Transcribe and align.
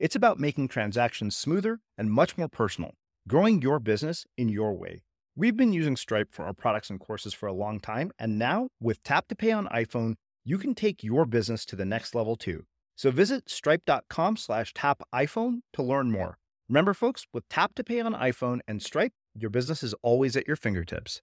It's 0.00 0.16
about 0.16 0.40
making 0.40 0.68
transactions 0.68 1.36
smoother 1.36 1.80
and 1.98 2.10
much 2.10 2.38
more 2.38 2.48
personal, 2.48 2.94
growing 3.28 3.60
your 3.60 3.78
business 3.78 4.24
in 4.38 4.48
your 4.48 4.72
way. 4.72 5.02
We've 5.36 5.58
been 5.58 5.74
using 5.74 5.94
Stripe 5.94 6.28
for 6.32 6.46
our 6.46 6.54
products 6.54 6.88
and 6.88 6.98
courses 6.98 7.34
for 7.34 7.46
a 7.46 7.52
long 7.52 7.80
time, 7.80 8.10
and 8.18 8.38
now 8.38 8.68
with 8.80 9.02
Tap 9.02 9.28
to 9.28 9.36
Pay 9.36 9.52
on 9.52 9.66
iPhone, 9.66 10.14
you 10.42 10.56
can 10.56 10.74
take 10.74 11.04
your 11.04 11.26
business 11.26 11.66
to 11.66 11.76
the 11.76 11.84
next 11.84 12.14
level 12.14 12.34
too. 12.34 12.64
So 12.96 13.10
visit 13.10 13.50
stripe.com 13.50 14.38
slash 14.38 14.72
tap 14.72 15.02
iPhone 15.14 15.60
to 15.74 15.82
learn 15.82 16.10
more. 16.10 16.38
Remember, 16.70 16.94
folks, 16.94 17.26
with 17.34 17.46
Tap 17.50 17.74
to 17.74 17.84
Pay 17.84 18.00
on 18.00 18.14
iPhone 18.14 18.60
and 18.66 18.82
Stripe, 18.82 19.12
your 19.34 19.50
business 19.50 19.82
is 19.82 19.94
always 20.02 20.34
at 20.34 20.46
your 20.46 20.56
fingertips. 20.56 21.20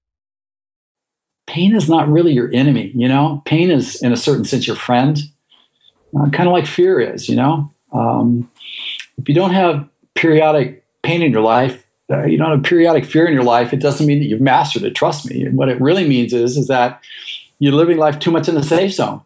Pain 1.47 1.75
is 1.75 1.89
not 1.89 2.07
really 2.07 2.33
your 2.33 2.53
enemy, 2.53 2.91
you 2.93 3.07
know? 3.07 3.41
Pain 3.45 3.71
is, 3.71 4.03
in 4.03 4.13
a 4.13 4.17
certain 4.17 4.45
sense, 4.45 4.67
your 4.67 4.75
friend, 4.75 5.17
uh, 6.15 6.29
kind 6.29 6.47
of 6.47 6.53
like 6.53 6.67
fear 6.67 6.99
is, 6.99 7.27
you 7.27 7.35
know? 7.35 7.73
Um, 7.97 8.49
if 9.17 9.27
you 9.27 9.35
don't 9.35 9.53
have 9.53 9.87
periodic 10.15 10.85
pain 11.03 11.21
in 11.21 11.31
your 11.31 11.41
life, 11.41 11.85
uh, 12.11 12.23
you 12.23 12.37
don't 12.37 12.51
have 12.51 12.63
periodic 12.63 13.05
fear 13.05 13.27
in 13.27 13.33
your 13.33 13.43
life, 13.43 13.73
it 13.73 13.81
doesn't 13.81 14.05
mean 14.05 14.19
that 14.19 14.25
you've 14.25 14.41
mastered 14.41 14.83
it. 14.83 14.95
Trust 14.95 15.29
me. 15.29 15.43
And 15.43 15.57
what 15.57 15.69
it 15.69 15.81
really 15.81 16.07
means 16.07 16.33
is, 16.33 16.57
is 16.57 16.67
that 16.67 17.03
you're 17.59 17.73
living 17.73 17.97
life 17.97 18.19
too 18.19 18.31
much 18.31 18.47
in 18.47 18.55
the 18.55 18.63
safe 18.63 18.93
zone. 18.93 19.21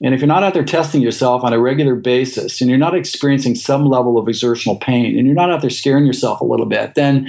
And 0.00 0.14
if 0.14 0.20
you're 0.20 0.28
not 0.28 0.44
out 0.44 0.54
there 0.54 0.64
testing 0.64 1.02
yourself 1.02 1.42
on 1.42 1.52
a 1.52 1.58
regular 1.58 1.96
basis 1.96 2.60
and 2.60 2.70
you're 2.70 2.78
not 2.78 2.94
experiencing 2.94 3.56
some 3.56 3.84
level 3.84 4.16
of 4.16 4.28
exertional 4.28 4.76
pain 4.76 5.18
and 5.18 5.26
you're 5.26 5.34
not 5.34 5.50
out 5.50 5.60
there 5.60 5.70
scaring 5.70 6.06
yourself 6.06 6.40
a 6.40 6.44
little 6.44 6.66
bit, 6.66 6.94
then 6.94 7.28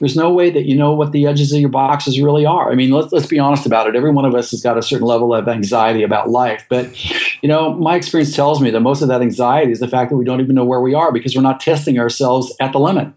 there's 0.00 0.16
no 0.16 0.32
way 0.32 0.50
that 0.50 0.64
you 0.64 0.76
know 0.76 0.92
what 0.92 1.12
the 1.12 1.26
edges 1.26 1.52
of 1.52 1.60
your 1.60 1.68
boxes 1.68 2.20
really 2.20 2.44
are. 2.44 2.72
I 2.72 2.74
mean, 2.74 2.90
let's, 2.90 3.12
let's 3.12 3.26
be 3.26 3.38
honest 3.38 3.66
about 3.66 3.86
it. 3.86 3.94
Every 3.94 4.10
one 4.10 4.24
of 4.24 4.34
us 4.34 4.50
has 4.50 4.62
got 4.62 4.76
a 4.76 4.82
certain 4.82 5.06
level 5.06 5.32
of 5.32 5.46
anxiety 5.46 6.02
about 6.02 6.28
life. 6.28 6.64
But, 6.68 6.90
you 7.42 7.48
know, 7.48 7.74
my 7.74 7.94
experience 7.94 8.34
tells 8.34 8.60
me 8.60 8.70
that 8.70 8.80
most 8.80 9.00
of 9.00 9.08
that 9.08 9.22
anxiety 9.22 9.70
is 9.70 9.78
the 9.78 9.88
fact 9.88 10.10
that 10.10 10.16
we 10.16 10.24
don't 10.24 10.40
even 10.40 10.56
know 10.56 10.64
where 10.64 10.80
we 10.80 10.94
are 10.94 11.12
because 11.12 11.36
we're 11.36 11.42
not 11.42 11.60
testing 11.60 12.00
ourselves 12.00 12.52
at 12.58 12.72
the 12.72 12.80
limit. 12.80 13.12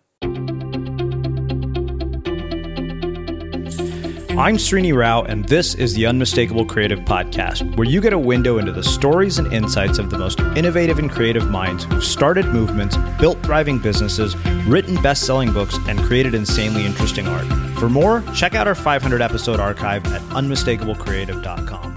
I'm 4.41 4.57
Srini 4.57 4.91
Rao, 4.91 5.21
and 5.21 5.45
this 5.45 5.75
is 5.75 5.93
the 5.93 6.07
Unmistakable 6.07 6.65
Creative 6.65 6.97
Podcast, 6.97 7.75
where 7.77 7.88
you 7.88 8.01
get 8.01 8.11
a 8.11 8.17
window 8.17 8.57
into 8.57 8.71
the 8.71 8.81
stories 8.81 9.38
and 9.38 9.53
insights 9.53 9.99
of 9.99 10.09
the 10.09 10.17
most 10.17 10.39
innovative 10.57 10.97
and 10.97 11.11
creative 11.11 11.51
minds 11.51 11.83
who've 11.83 12.03
started 12.03 12.47
movements, 12.47 12.97
built 13.19 13.38
thriving 13.43 13.77
businesses, 13.77 14.35
written 14.65 14.99
best 15.03 15.27
selling 15.27 15.53
books, 15.53 15.77
and 15.88 15.99
created 15.99 16.33
insanely 16.33 16.83
interesting 16.88 17.27
art. 17.27 17.45
For 17.77 17.88
more, 17.88 18.23
check 18.33 18.55
out 18.55 18.67
our 18.67 18.73
500 18.73 19.21
episode 19.21 19.59
archive 19.59 20.03
at 20.07 20.21
unmistakablecreative.com. 20.31 21.91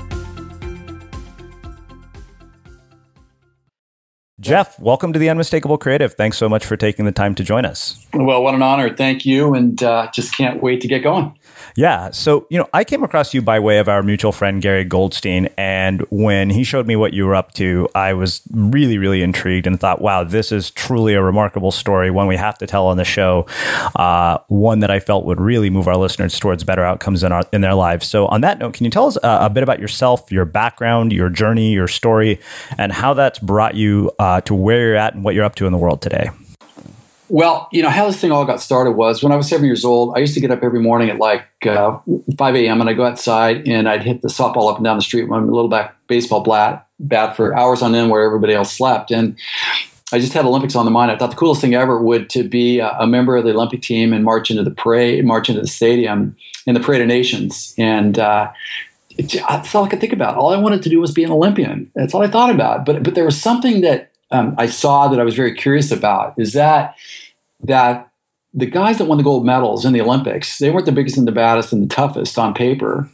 Jeff, 4.38 4.78
welcome 4.78 5.14
to 5.14 5.18
the 5.18 5.30
Unmistakable 5.30 5.78
Creative. 5.78 6.12
Thanks 6.12 6.36
so 6.36 6.50
much 6.50 6.66
for 6.66 6.76
taking 6.76 7.06
the 7.06 7.12
time 7.12 7.34
to 7.36 7.42
join 7.42 7.64
us. 7.64 8.06
Well, 8.12 8.42
what 8.42 8.54
an 8.54 8.60
honor. 8.60 8.94
Thank 8.94 9.24
you. 9.24 9.54
And 9.54 9.82
uh, 9.82 10.10
just 10.12 10.36
can't 10.36 10.62
wait 10.62 10.82
to 10.82 10.88
get 10.88 11.02
going. 11.02 11.34
Yeah. 11.76 12.10
So, 12.10 12.46
you 12.50 12.58
know, 12.58 12.68
I 12.72 12.84
came 12.84 13.02
across 13.02 13.34
you 13.34 13.42
by 13.42 13.58
way 13.58 13.78
of 13.78 13.88
our 13.88 14.02
mutual 14.02 14.32
friend, 14.32 14.62
Gary 14.62 14.84
Goldstein. 14.84 15.48
And 15.56 16.00
when 16.10 16.50
he 16.50 16.64
showed 16.64 16.86
me 16.86 16.96
what 16.96 17.12
you 17.12 17.26
were 17.26 17.34
up 17.34 17.52
to, 17.54 17.88
I 17.94 18.12
was 18.14 18.42
really, 18.52 18.98
really 18.98 19.22
intrigued 19.22 19.66
and 19.66 19.78
thought, 19.78 20.00
wow, 20.00 20.24
this 20.24 20.52
is 20.52 20.70
truly 20.70 21.14
a 21.14 21.22
remarkable 21.22 21.72
story, 21.72 22.10
one 22.10 22.26
we 22.26 22.36
have 22.36 22.58
to 22.58 22.66
tell 22.66 22.86
on 22.86 22.96
the 22.96 23.04
show, 23.04 23.46
uh, 23.96 24.38
one 24.48 24.80
that 24.80 24.90
I 24.90 25.00
felt 25.00 25.24
would 25.24 25.40
really 25.40 25.70
move 25.70 25.88
our 25.88 25.96
listeners 25.96 26.38
towards 26.38 26.64
better 26.64 26.84
outcomes 26.84 27.22
in, 27.22 27.32
our, 27.32 27.42
in 27.52 27.60
their 27.60 27.74
lives. 27.74 28.06
So, 28.06 28.26
on 28.26 28.40
that 28.42 28.58
note, 28.58 28.74
can 28.74 28.84
you 28.84 28.90
tell 28.90 29.06
us 29.06 29.16
uh, 29.18 29.38
a 29.40 29.50
bit 29.50 29.62
about 29.62 29.80
yourself, 29.80 30.30
your 30.30 30.44
background, 30.44 31.12
your 31.12 31.28
journey, 31.28 31.72
your 31.72 31.88
story, 31.88 32.40
and 32.78 32.92
how 32.92 33.14
that's 33.14 33.38
brought 33.38 33.74
you 33.74 34.10
uh, 34.18 34.40
to 34.42 34.54
where 34.54 34.88
you're 34.88 34.96
at 34.96 35.14
and 35.14 35.24
what 35.24 35.34
you're 35.34 35.44
up 35.44 35.54
to 35.56 35.66
in 35.66 35.72
the 35.72 35.78
world 35.78 36.02
today? 36.02 36.30
Well, 37.28 37.68
you 37.72 37.82
know, 37.82 37.88
how 37.88 38.06
this 38.06 38.20
thing 38.20 38.32
all 38.32 38.44
got 38.44 38.60
started 38.60 38.92
was 38.92 39.22
when 39.22 39.32
I 39.32 39.36
was 39.36 39.48
seven 39.48 39.64
years 39.64 39.84
old, 39.84 40.14
I 40.16 40.20
used 40.20 40.34
to 40.34 40.40
get 40.40 40.50
up 40.50 40.62
every 40.62 40.80
morning 40.80 41.08
at 41.08 41.18
like 41.18 41.46
uh, 41.66 41.98
5 42.36 42.56
a.m. 42.56 42.80
and 42.80 42.90
I'd 42.90 42.96
go 42.96 43.04
outside 43.04 43.66
and 43.66 43.88
I'd 43.88 44.02
hit 44.02 44.20
the 44.20 44.28
softball 44.28 44.70
up 44.70 44.76
and 44.76 44.84
down 44.84 44.96
the 44.96 45.02
street 45.02 45.22
with 45.22 45.30
my 45.30 45.38
little 45.38 45.68
back 45.68 45.96
baseball 46.06 46.42
bat, 46.42 46.86
bat 47.00 47.34
for 47.34 47.56
hours 47.56 47.80
on 47.80 47.94
end 47.94 48.10
where 48.10 48.22
everybody 48.22 48.52
else 48.52 48.72
slept. 48.76 49.10
And 49.10 49.38
I 50.12 50.18
just 50.18 50.34
had 50.34 50.44
Olympics 50.44 50.76
on 50.76 50.84
the 50.84 50.90
mind. 50.90 51.10
I 51.10 51.16
thought 51.16 51.30
the 51.30 51.36
coolest 51.36 51.62
thing 51.62 51.74
ever 51.74 52.00
would 52.00 52.28
to 52.30 52.44
be 52.44 52.78
a, 52.78 53.06
member 53.06 53.36
of 53.36 53.44
the 53.44 53.50
Olympic 53.50 53.80
team 53.80 54.12
and 54.12 54.22
march 54.22 54.50
into 54.50 54.62
the 54.62 54.70
parade, 54.70 55.24
march 55.24 55.48
into 55.48 55.62
the 55.62 55.66
stadium 55.66 56.36
in 56.66 56.74
the 56.74 56.80
Parade 56.80 57.00
of 57.00 57.08
Nations. 57.08 57.74
And 57.78 58.18
uh, 58.18 58.52
that's 59.16 59.74
all 59.74 59.84
I 59.84 59.88
could 59.88 60.00
think 60.00 60.12
about. 60.12 60.36
All 60.36 60.52
I 60.52 60.58
wanted 60.58 60.82
to 60.82 60.88
do 60.88 61.00
was 61.00 61.10
be 61.10 61.24
an 61.24 61.30
Olympian. 61.30 61.90
That's 61.94 62.14
all 62.14 62.22
I 62.22 62.28
thought 62.28 62.50
about. 62.50 62.84
But 62.84 63.02
but 63.02 63.14
there 63.14 63.24
was 63.24 63.40
something 63.40 63.80
that 63.80 64.10
um, 64.30 64.54
I 64.58 64.66
saw 64.66 65.08
that 65.08 65.20
I 65.20 65.24
was 65.24 65.34
very 65.34 65.54
curious 65.54 65.90
about 65.90 66.34
is 66.38 66.52
that 66.54 66.96
that 67.60 68.10
the 68.52 68.66
guys 68.66 68.98
that 68.98 69.06
won 69.06 69.18
the 69.18 69.24
gold 69.24 69.44
medals 69.44 69.84
in 69.84 69.92
the 69.92 70.00
Olympics, 70.00 70.58
they 70.58 70.70
weren't 70.70 70.86
the 70.86 70.92
biggest 70.92 71.16
and 71.16 71.26
the 71.26 71.32
baddest 71.32 71.72
and 71.72 71.82
the 71.82 71.94
toughest 71.94 72.38
on 72.38 72.54
paper. 72.54 73.08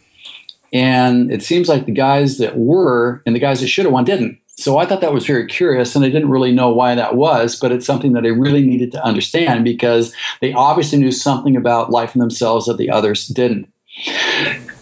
And 0.72 1.32
it 1.32 1.42
seems 1.42 1.68
like 1.68 1.86
the 1.86 1.92
guys 1.92 2.38
that 2.38 2.56
were 2.56 3.22
and 3.26 3.34
the 3.34 3.40
guys 3.40 3.60
that 3.60 3.68
should 3.68 3.86
have 3.86 3.92
won 3.92 4.04
didn't. 4.04 4.38
So 4.50 4.76
I 4.76 4.84
thought 4.84 5.00
that 5.00 5.14
was 5.14 5.26
very 5.26 5.46
curious, 5.46 5.96
and 5.96 6.04
I 6.04 6.10
didn't 6.10 6.28
really 6.28 6.52
know 6.52 6.68
why 6.68 6.94
that 6.94 7.16
was, 7.16 7.58
but 7.58 7.72
it's 7.72 7.86
something 7.86 8.12
that 8.12 8.26
I 8.26 8.28
really 8.28 8.62
needed 8.62 8.92
to 8.92 9.02
understand 9.02 9.64
because 9.64 10.14
they 10.42 10.52
obviously 10.52 10.98
knew 10.98 11.12
something 11.12 11.56
about 11.56 11.90
life 11.90 12.12
and 12.12 12.20
themselves 12.20 12.66
that 12.66 12.76
the 12.76 12.90
others 12.90 13.26
didn't. 13.26 13.72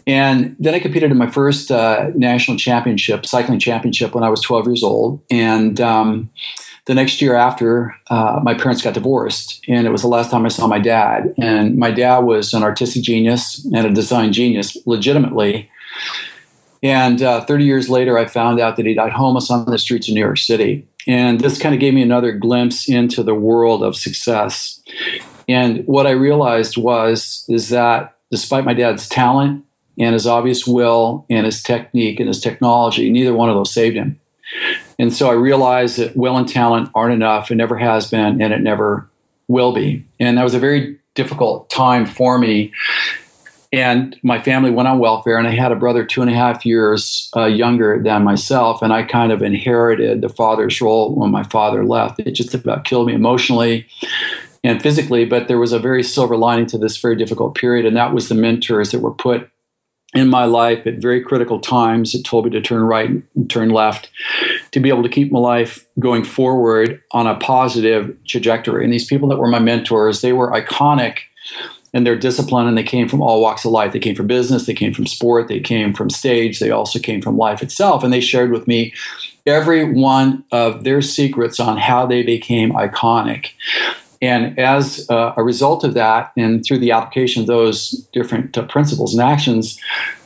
And 0.09 0.57
then 0.59 0.75
I 0.75 0.81
competed 0.81 1.11
in 1.11 1.19
my 1.19 1.31
first 1.31 1.71
uh, 1.71 2.11
national 2.15 2.57
championship, 2.57 3.27
cycling 3.27 3.59
championship, 3.59 4.15
when 4.15 4.25
I 4.25 4.31
was 4.31 4.41
12 4.41 4.67
years 4.67 4.83
old. 4.83 5.21
And 5.31 5.79
um, 5.83 6.31
the 6.87 6.95
next 6.95 7.21
year 7.21 7.35
after, 7.35 7.95
uh, 8.09 8.41
my 8.43 8.55
parents 8.55 8.81
got 8.81 8.95
divorced, 8.95 9.63
and 9.69 9.87
it 9.87 9.91
was 9.91 10.01
the 10.01 10.09
last 10.09 10.31
time 10.31 10.47
I 10.47 10.49
saw 10.49 10.67
my 10.67 10.79
dad. 10.79 11.35
And 11.37 11.77
my 11.77 11.91
dad 11.91 12.21
was 12.21 12.55
an 12.55 12.63
artistic 12.63 13.03
genius 13.03 13.63
and 13.67 13.87
a 13.87 13.91
design 13.91 14.33
genius, 14.33 14.79
legitimately. 14.87 15.71
And 16.83 17.21
uh, 17.21 17.43
30 17.43 17.65
years 17.65 17.91
later, 17.91 18.17
I 18.17 18.25
found 18.25 18.61
out 18.61 18.77
that 18.77 18.87
he 18.87 18.95
died 18.95 19.13
homeless 19.13 19.51
on 19.51 19.67
the 19.67 19.79
streets 19.79 20.09
of 20.09 20.15
New 20.15 20.21
York 20.21 20.39
City. 20.39 20.89
And 21.07 21.41
this 21.41 21.61
kind 21.61 21.75
of 21.75 21.83
gave 21.83 21.93
me 21.93 22.01
another 22.01 22.33
glimpse 22.33 22.89
into 22.89 23.23
the 23.23 23.35
world 23.35 23.83
of 23.83 23.95
success. 23.95 24.83
And 25.47 25.87
what 25.87 26.07
I 26.07 26.13
realized 26.13 26.79
was 26.79 27.45
is 27.49 27.69
that 27.69 28.15
despite 28.31 28.65
my 28.65 28.75
dad's 28.75 29.07
talent 29.07 29.65
and 29.99 30.13
his 30.13 30.27
obvious 30.27 30.67
will 30.67 31.27
and 31.29 31.45
his 31.45 31.63
technique 31.63 32.21
and 32.21 32.29
his 32.29 32.41
technology, 32.41 33.11
neither 33.11 33.35
one 33.35 33.49
of 33.49 33.55
those 33.55 33.73
saved 33.73 33.97
him. 33.97 34.21
And 34.99 35.13
so 35.13 35.31
I 35.31 35.35
realized 35.35 35.99
that 35.99 36.17
will 36.17 36.37
and 36.37 36.49
talent 36.49 36.91
aren't 36.95 37.15
enough. 37.15 37.51
It 37.51 37.57
never 37.57 37.77
has 37.77 38.11
been, 38.11 38.41
and 38.41 38.53
it 38.53 38.61
never 38.61 39.09
will 39.47 39.73
be. 39.73 40.05
And 40.19 40.39
that 40.39 40.45
was 40.45 40.55
a 40.55 40.59
very 40.59 40.99
difficult 41.15 41.71
time 41.71 42.07
for 42.07 42.39
me. 42.39 42.73
And 43.71 44.19
my 44.23 44.41
family 44.41 44.71
went 44.71 44.89
on 44.89 44.99
welfare, 44.99 45.37
and 45.37 45.47
I 45.47 45.51
had 45.51 45.73
a 45.73 45.77
brother 45.77 46.05
two 46.05 46.23
and 46.23 46.31
a 46.31 46.35
half 46.35 46.65
years 46.65 47.31
uh, 47.37 47.45
younger 47.45 48.03
than 48.03 48.25
myself. 48.25 48.81
And 48.81 48.93
I 48.93 49.03
kind 49.03 49.31
of 49.31 49.43
inherited 49.43 50.23
the 50.23 50.31
father's 50.31 50.81
role 50.81 51.15
when 51.15 51.31
my 51.31 51.43
father 51.43 51.85
left. 51.85 52.19
It 52.21 52.33
just 52.33 52.55
about 52.55 52.85
killed 52.85 53.09
me 53.09 53.15
emotionally 53.15 53.87
and 54.65 54.83
physically, 54.83 55.25
but 55.25 55.49
there 55.49 55.59
was 55.59 55.73
a 55.73 55.79
very 55.79 56.03
silver 56.03 56.37
lining 56.37 56.67
to 56.67 56.79
this 56.79 56.97
very 56.97 57.15
difficult 57.15 57.55
period, 57.55 57.85
and 57.87 57.97
that 57.97 58.15
was 58.15 58.29
the 58.29 58.35
mentors 58.35 58.91
that 58.91 59.01
were 59.01 59.15
put 59.15 59.51
in 60.15 60.29
my 60.29 60.45
life 60.45 60.87
at 60.87 60.95
very 60.95 61.23
critical 61.23 61.61
times 61.61 62.15
it 62.15 62.25
told 62.25 62.47
me 62.47 62.51
to 62.51 62.61
turn 62.61 62.83
right 62.83 63.11
and 63.11 63.51
turn 63.51 63.69
left 63.69 64.11
to 64.71 64.81
be 64.81 64.89
able 64.89 65.03
to 65.03 65.09
keep 65.09 65.31
my 65.31 65.39
life 65.39 65.87
going 65.99 66.25
forward 66.25 67.03
on 67.13 67.27
a 67.27 67.37
positive 67.37 68.17
trajectory. 68.27 68.85
And 68.85 68.93
these 68.93 69.07
people 69.07 69.29
that 69.29 69.37
were 69.37 69.49
my 69.49 69.59
mentors 69.59 70.23
they 70.23 70.33
were 70.33 70.51
iconic 70.51 71.19
in 71.93 72.05
their 72.05 72.17
discipline 72.17 72.67
and 72.67 72.77
they 72.77 72.83
came 72.83 73.09
from 73.09 73.21
all 73.21 73.43
walks 73.43 73.65
of 73.65 73.73
life. 73.73 73.93
They 73.93 73.99
came 73.99 74.15
from 74.15 74.27
business 74.27 74.65
they 74.65 74.75
came 74.75 74.95
from 74.95 75.07
sport 75.07 75.49
they 75.49 75.61
came 75.61 75.93
from 75.93 76.09
stage 76.09 76.59
they 76.59 76.71
also 76.71 76.99
came 76.99 77.21
from 77.21 77.37
life 77.37 77.63
itself. 77.63 78.03
And 78.03 78.11
they 78.11 78.21
shared 78.21 78.51
with 78.51 78.67
me 78.67 78.95
every 79.47 79.93
one 79.93 80.45
of 80.53 80.85
their 80.85 81.03
secrets 81.03 81.61
on 81.61 81.77
how 81.77 82.07
they 82.07 82.23
became 82.23 82.73
iconic 82.73 83.51
and 84.21 84.59
as 84.59 85.07
uh, 85.11 85.33
a 85.37 85.43
result 85.43 85.85
of 85.85 85.95
that, 85.95 86.33
and 86.37 86.65
through 86.65 86.79
the 86.79 86.91
application 86.91 87.43
of 87.43 87.47
those 87.47 87.91
different 88.13 88.57
uh, 88.59 88.67
principles 88.67 89.15
and 89.15 89.23
actions, 89.23 89.79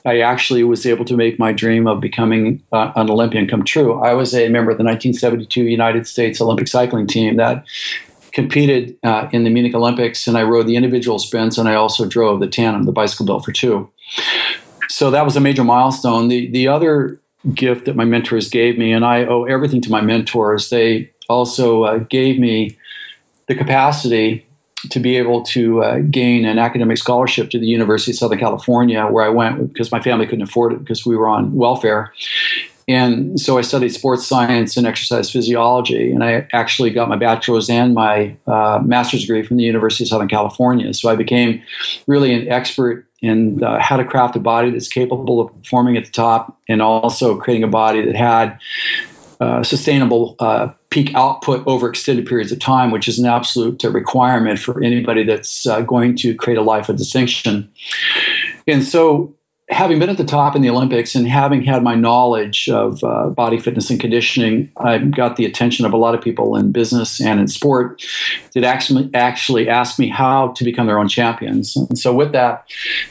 I 0.04 0.20
actually 0.20 0.64
was 0.64 0.86
able 0.86 1.05
to 1.05 1.17
make 1.17 1.38
my 1.38 1.52
dream 1.52 1.86
of 1.86 2.00
becoming 2.00 2.62
uh, 2.72 2.93
an 2.96 3.10
Olympian 3.10 3.46
come 3.46 3.64
true. 3.64 4.00
I 4.00 4.14
was 4.14 4.34
a 4.34 4.48
member 4.48 4.70
of 4.70 4.78
the 4.78 4.84
1972 4.84 5.62
United 5.64 6.06
States 6.06 6.40
Olympic 6.40 6.69
cycling 6.69 7.06
team 7.06 7.36
that 7.36 7.64
competed 8.32 8.96
uh, 9.02 9.28
in 9.32 9.44
the 9.44 9.50
Munich 9.50 9.74
Olympics, 9.74 10.26
and 10.26 10.38
I 10.38 10.43
rode 10.43 10.67
the 10.67 10.76
individual 10.76 11.19
sprints, 11.19 11.58
and 11.58 11.69
I 11.69 11.74
also 11.74 12.06
drove 12.06 12.40
the 12.40 12.48
tandem, 12.48 12.84
the 12.84 12.93
bicycle 12.93 13.26
built 13.26 13.44
for 13.44 13.52
two. 13.52 13.90
So 14.88 15.10
that 15.10 15.24
was 15.24 15.36
a 15.36 15.40
major 15.40 15.64
milestone. 15.64 16.28
The 16.28 16.50
the 16.50 16.69
other 16.69 17.20
gift 17.55 17.86
that 17.86 17.96
my 17.96 18.05
mentors 18.05 18.48
gave 18.48 18.78
me, 18.78 18.93
and 18.93 19.05
I 19.05 19.24
owe 19.24 19.44
everything 19.44 19.81
to 19.82 19.90
my 19.90 20.00
mentors. 20.00 20.70
They 20.70 21.10
also 21.28 21.84
uh, 21.84 21.98
gave 21.98 22.38
me 22.38 22.76
the 23.52 23.58
capacity 23.58 24.46
to 24.90 24.98
be 24.98 25.16
able 25.16 25.42
to 25.42 25.82
uh, 25.82 25.98
gain 26.10 26.44
an 26.44 26.58
academic 26.58 26.98
scholarship 26.98 27.50
to 27.50 27.58
the 27.58 27.66
University 27.66 28.12
of 28.12 28.16
Southern 28.16 28.38
California, 28.38 29.06
where 29.06 29.24
I 29.24 29.28
went 29.28 29.72
because 29.72 29.92
my 29.92 30.00
family 30.00 30.26
couldn't 30.26 30.42
afford 30.42 30.72
it 30.72 30.80
because 30.80 31.06
we 31.06 31.16
were 31.16 31.28
on 31.28 31.54
welfare. 31.54 32.12
And 32.88 33.40
so 33.40 33.58
I 33.58 33.60
studied 33.60 33.90
sports 33.90 34.26
science 34.26 34.76
and 34.76 34.86
exercise 34.86 35.30
physiology, 35.30 36.10
and 36.10 36.24
I 36.24 36.48
actually 36.52 36.90
got 36.90 37.08
my 37.08 37.16
bachelor's 37.16 37.70
and 37.70 37.94
my 37.94 38.36
uh, 38.46 38.80
master's 38.84 39.20
degree 39.20 39.44
from 39.44 39.56
the 39.56 39.62
University 39.62 40.04
of 40.04 40.08
Southern 40.08 40.28
California. 40.28 40.92
So 40.92 41.08
I 41.08 41.14
became 41.14 41.62
really 42.08 42.34
an 42.34 42.48
expert 42.48 43.06
in 43.20 43.62
uh, 43.62 43.78
how 43.78 43.96
to 43.96 44.04
craft 44.04 44.34
a 44.34 44.40
body 44.40 44.70
that's 44.70 44.88
capable 44.88 45.40
of 45.40 45.54
performing 45.62 45.96
at 45.96 46.06
the 46.06 46.10
top 46.10 46.58
and 46.68 46.82
also 46.82 47.38
creating 47.38 47.62
a 47.62 47.68
body 47.68 48.04
that 48.04 48.16
had 48.16 48.58
uh, 49.43 49.65
sustainable 49.65 50.37
uh, 50.39 50.69
peak 50.91 51.13
output 51.17 51.67
over 51.67 51.89
extended 51.89 52.25
periods 52.27 52.53
of 52.53 52.61
time, 52.61 52.93
which 52.93 53.08
is 53.08 53.19
an 53.19 53.27
absolute 53.27 53.82
requirement 53.82 54.56
for 54.56 54.81
anybody 54.84 55.25
that's 55.25 55.67
uh, 55.67 55.81
going 55.81 56.15
to 56.15 56.32
create 56.37 56.56
a 56.56 56.63
life 56.63 56.89
of 56.89 56.96
distinction. 56.96 57.69
And 58.69 58.84
so 58.84 59.34
having 59.69 59.98
been 59.98 60.10
at 60.10 60.16
the 60.16 60.24
top 60.24 60.54
in 60.56 60.62
the 60.62 60.69
Olympics 60.69 61.14
and 61.14 61.26
having 61.26 61.62
had 61.62 61.82
my 61.82 61.94
knowledge 61.94 62.69
of 62.69 63.02
uh, 63.04 63.28
body 63.28 63.58
fitness 63.58 63.90
and 63.90 64.00
conditioning, 64.00 64.70
I 64.76 64.98
got 64.98 65.36
the 65.36 65.44
attention 65.44 65.86
of 65.86 65.92
a 65.92 65.96
lot 65.96 66.14
of 66.14 66.20
people 66.20 66.56
in 66.56 66.72
business 66.72 67.20
and 67.20 67.40
in 67.40 67.48
sport 67.48 68.02
that 68.54 68.64
actually 68.64 69.10
actually 69.14 69.69
asked 69.69 69.98
me 69.98 70.08
how 70.08 70.48
to 70.48 70.64
become 70.64 70.86
their 70.86 70.98
own 70.98 71.08
champions. 71.08 71.76
And 71.76 71.98
so, 71.98 72.14
with 72.14 72.32
that, 72.32 72.69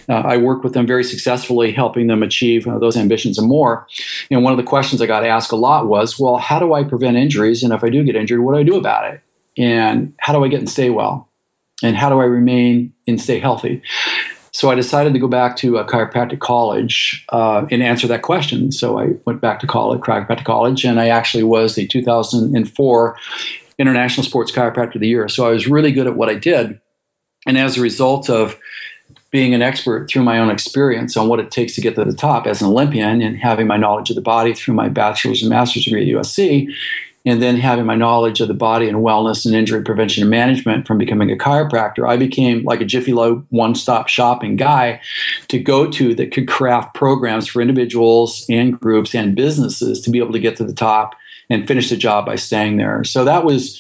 uh, 0.10 0.13
I 0.13 0.38
worked 0.38 0.63
with 0.63 0.74
them 0.74 0.86
very 0.86 1.03
successfully, 1.03 1.72
helping 1.72 2.08
them 2.08 2.22
achieve 2.22 2.67
uh, 2.67 2.79
those 2.79 2.98
ambitions 2.98 3.38
and 3.38 3.48
more. 3.48 3.88
And 4.29 4.43
one 4.43 4.53
of 4.53 4.58
the 4.58 4.63
questions 4.63 5.01
I 5.01 5.08
got 5.08 5.25
asked 5.25 5.51
a 5.51 5.55
lot 5.55 5.88
was, 5.88 6.20
"Well, 6.20 6.38
how 6.38 6.60
do 6.60 6.74
I 6.74 6.84
prevent 6.84 7.17
injuries? 7.17 7.63
And 7.63 7.74
if 7.74 7.84
I 7.84 7.89
do 7.89 8.03
get 8.03 8.15
injured, 8.15 8.41
what 8.41 8.53
do 8.53 8.60
I 8.60 8.63
do 8.63 8.75
about 8.75 9.12
it? 9.13 9.22
And 9.58 10.13
how 10.20 10.34
do 10.34 10.43
I 10.43 10.48
get 10.48 10.60
and 10.60 10.70
stay 10.70 10.89
well? 10.89 11.29
And 11.84 11.96
how 11.96 12.10
do 12.10 12.20
I 12.20 12.25
remain 12.25 12.93
and 13.08 13.20
stay 13.20 13.39
healthy?" 13.39 13.81
So 14.53 14.70
I 14.70 14.75
decided 14.75 15.13
to 15.13 15.20
go 15.20 15.27
back 15.27 15.55
to 15.58 15.77
a 15.77 15.86
chiropractic 15.86 16.39
college 16.39 17.25
uh, 17.29 17.65
and 17.72 17.81
answer 17.81 18.08
that 18.08 18.22
question. 18.22 18.72
So 18.72 19.00
I 19.00 19.12
went 19.25 19.39
back 19.39 19.60
to 19.62 19.67
college, 19.67 20.01
chiropractic 20.01 20.43
college, 20.43 20.84
and 20.84 21.00
I 21.00 21.08
actually 21.08 21.43
was 21.43 21.75
the 21.75 21.88
2004 21.88 23.17
International 23.79 24.24
Sports 24.25 24.51
Chiropractor 24.51 24.96
of 24.96 25.01
the 25.01 25.08
Year. 25.08 25.29
So 25.29 25.48
I 25.48 25.51
was 25.51 25.67
really 25.67 25.91
good 25.91 26.05
at 26.05 26.15
what 26.15 26.29
I 26.29 26.36
did. 26.36 26.79
And 27.48 27.58
as 27.58 27.77
a 27.77 27.81
result 27.81 28.29
of 28.29 28.58
being 29.31 29.53
an 29.53 29.62
expert 29.62 30.10
through 30.10 30.24
my 30.24 30.38
own 30.38 30.51
experience 30.51 31.15
on 31.15 31.29
what 31.29 31.39
it 31.39 31.50
takes 31.50 31.74
to 31.75 31.81
get 31.81 31.96
to 31.96 32.03
the 32.03 32.13
top 32.13 32.46
as 32.46 32.62
an 32.62 32.67
Olympian 32.67 33.22
and 33.22 33.38
having 33.38 33.65
my 33.65 33.77
knowledge 33.77 34.10
of 34.10 34.15
the 34.15 34.22
body 34.22 34.53
through 34.53 34.74
my 34.74 34.89
bachelor's 34.89 35.41
and 35.41 35.50
master's 35.50 35.86
degree 35.86 36.12
at 36.12 36.17
USC, 36.17 36.67
and 37.25 37.42
then 37.42 37.58
having 37.58 37.86
my 37.86 37.96
knowledge 37.96 38.42
of 38.42 38.48
the 38.48 38.54
body 38.54 38.88
and 38.88 38.98
wellness 38.98 39.46
and 39.46 39.54
injury 39.54 39.84
prevention 39.84 40.24
and 40.24 40.30
management 40.30 40.88
from 40.88 40.98
becoming 40.98 41.32
a 41.32 41.36
chiropractor, 41.36 42.08
I 42.08 42.18
became 42.18 42.63
like 42.63 42.82
a 42.82 42.86
Jiffy 42.86 43.13
Lube 43.13 43.46
one 43.50 43.75
stop 43.75 44.08
shopping 44.08 44.56
guy 44.56 45.01
to 45.50 45.60
go 45.60 45.90
to 45.92 46.16
that 46.16 46.32
could 46.32 46.48
craft 46.48 46.96
programs 46.96 47.48
for 47.48 47.62
individuals 47.62 48.46
and 48.50 48.80
groups 48.80 49.13
and 49.13 49.36
businesses 49.36 50.01
to 50.01 50.10
be 50.10 50.20
able 50.20 50.34
to 50.34 50.40
get 50.40 50.56
to 50.58 50.63
the 50.63 50.74
top 50.74 51.16
and 51.50 51.68
finish 51.68 51.90
the 51.90 51.98
job 51.98 52.25
by 52.25 52.36
staying 52.36 52.78
there. 52.78 53.04
So 53.04 53.25
that 53.25 53.44
was 53.44 53.80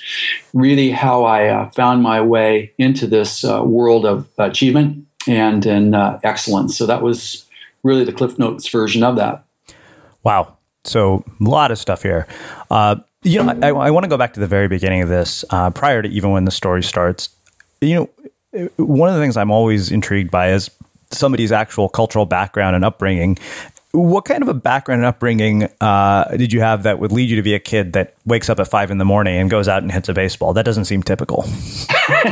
really 0.53 0.91
how 0.91 1.23
I 1.23 1.47
uh, 1.47 1.69
found 1.69 2.03
my 2.03 2.21
way 2.21 2.73
into 2.77 3.07
this 3.07 3.43
uh, 3.43 3.63
world 3.63 4.05
of 4.05 4.29
achievement 4.37 5.07
and, 5.27 5.65
and 5.65 5.95
uh, 5.95 6.19
excellence. 6.23 6.77
So 6.77 6.85
that 6.85 7.01
was 7.01 7.45
really 7.83 8.03
the 8.03 8.11
Cliff 8.11 8.37
Notes 8.37 8.67
version 8.67 9.03
of 9.03 9.15
that. 9.15 9.45
Wow. 10.23 10.57
So 10.83 11.23
a 11.39 11.43
lot 11.43 11.71
of 11.71 11.77
stuff 11.77 12.03
here. 12.03 12.27
You 13.23 13.43
know, 13.43 13.59
I, 13.61 13.69
I 13.69 13.91
want 13.91 14.03
to 14.03 14.09
go 14.09 14.17
back 14.17 14.33
to 14.33 14.39
the 14.39 14.47
very 14.47 14.67
beginning 14.67 15.01
of 15.01 15.09
this, 15.09 15.45
uh, 15.51 15.69
prior 15.69 16.01
to 16.01 16.09
even 16.09 16.31
when 16.31 16.45
the 16.45 16.51
story 16.51 16.81
starts. 16.81 17.29
You 17.79 18.09
know, 18.53 18.67
one 18.77 19.09
of 19.09 19.15
the 19.15 19.21
things 19.21 19.37
I'm 19.37 19.51
always 19.51 19.91
intrigued 19.91 20.31
by 20.31 20.51
is 20.51 20.71
somebody's 21.11 21.51
actual 21.51 21.87
cultural 21.87 22.25
background 22.25 22.75
and 22.75 22.83
upbringing. 22.83 23.37
What 23.93 24.23
kind 24.23 24.41
of 24.41 24.47
a 24.47 24.53
background 24.53 25.01
and 25.01 25.05
upbringing 25.05 25.67
uh, 25.81 26.25
did 26.37 26.53
you 26.53 26.61
have 26.61 26.83
that 26.83 26.99
would 26.99 27.11
lead 27.11 27.29
you 27.29 27.35
to 27.35 27.41
be 27.41 27.53
a 27.53 27.59
kid 27.59 27.93
that 27.93 28.15
wakes 28.25 28.49
up 28.49 28.59
at 28.59 28.69
five 28.69 28.89
in 28.89 28.99
the 28.99 29.05
morning 29.05 29.37
and 29.37 29.49
goes 29.49 29.67
out 29.67 29.83
and 29.83 29.91
hits 29.91 30.07
a 30.07 30.13
baseball? 30.13 30.53
That 30.53 30.63
doesn't 30.63 30.85
seem 30.85 31.03
typical. 31.03 31.43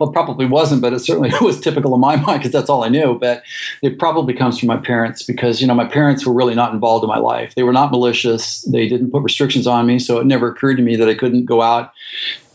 well, 0.00 0.10
probably 0.12 0.46
wasn't, 0.46 0.82
but 0.82 0.92
it 0.92 0.98
certainly 0.98 1.30
was 1.40 1.60
typical 1.60 1.94
in 1.94 2.00
my 2.00 2.16
mind 2.26 2.40
because 2.40 2.52
that's 2.52 2.68
all 2.68 2.82
I 2.82 2.88
knew. 2.88 3.16
But 3.18 3.44
it 3.80 3.98
probably 3.98 4.34
comes 4.34 4.58
from 4.58 4.66
my 4.66 4.76
parents 4.76 5.22
because, 5.22 5.60
you 5.60 5.68
know, 5.68 5.74
my 5.74 5.86
parents 5.86 6.26
were 6.26 6.32
really 6.32 6.54
not 6.54 6.74
involved 6.74 7.04
in 7.04 7.08
my 7.08 7.18
life. 7.18 7.54
They 7.54 7.62
were 7.62 7.72
not 7.72 7.92
malicious. 7.92 8.62
They 8.62 8.88
didn't 8.88 9.12
put 9.12 9.22
restrictions 9.22 9.68
on 9.68 9.86
me. 9.86 10.00
So 10.00 10.18
it 10.18 10.26
never 10.26 10.48
occurred 10.48 10.76
to 10.76 10.82
me 10.82 10.96
that 10.96 11.08
I 11.08 11.14
couldn't 11.14 11.44
go 11.44 11.62
out 11.62 11.92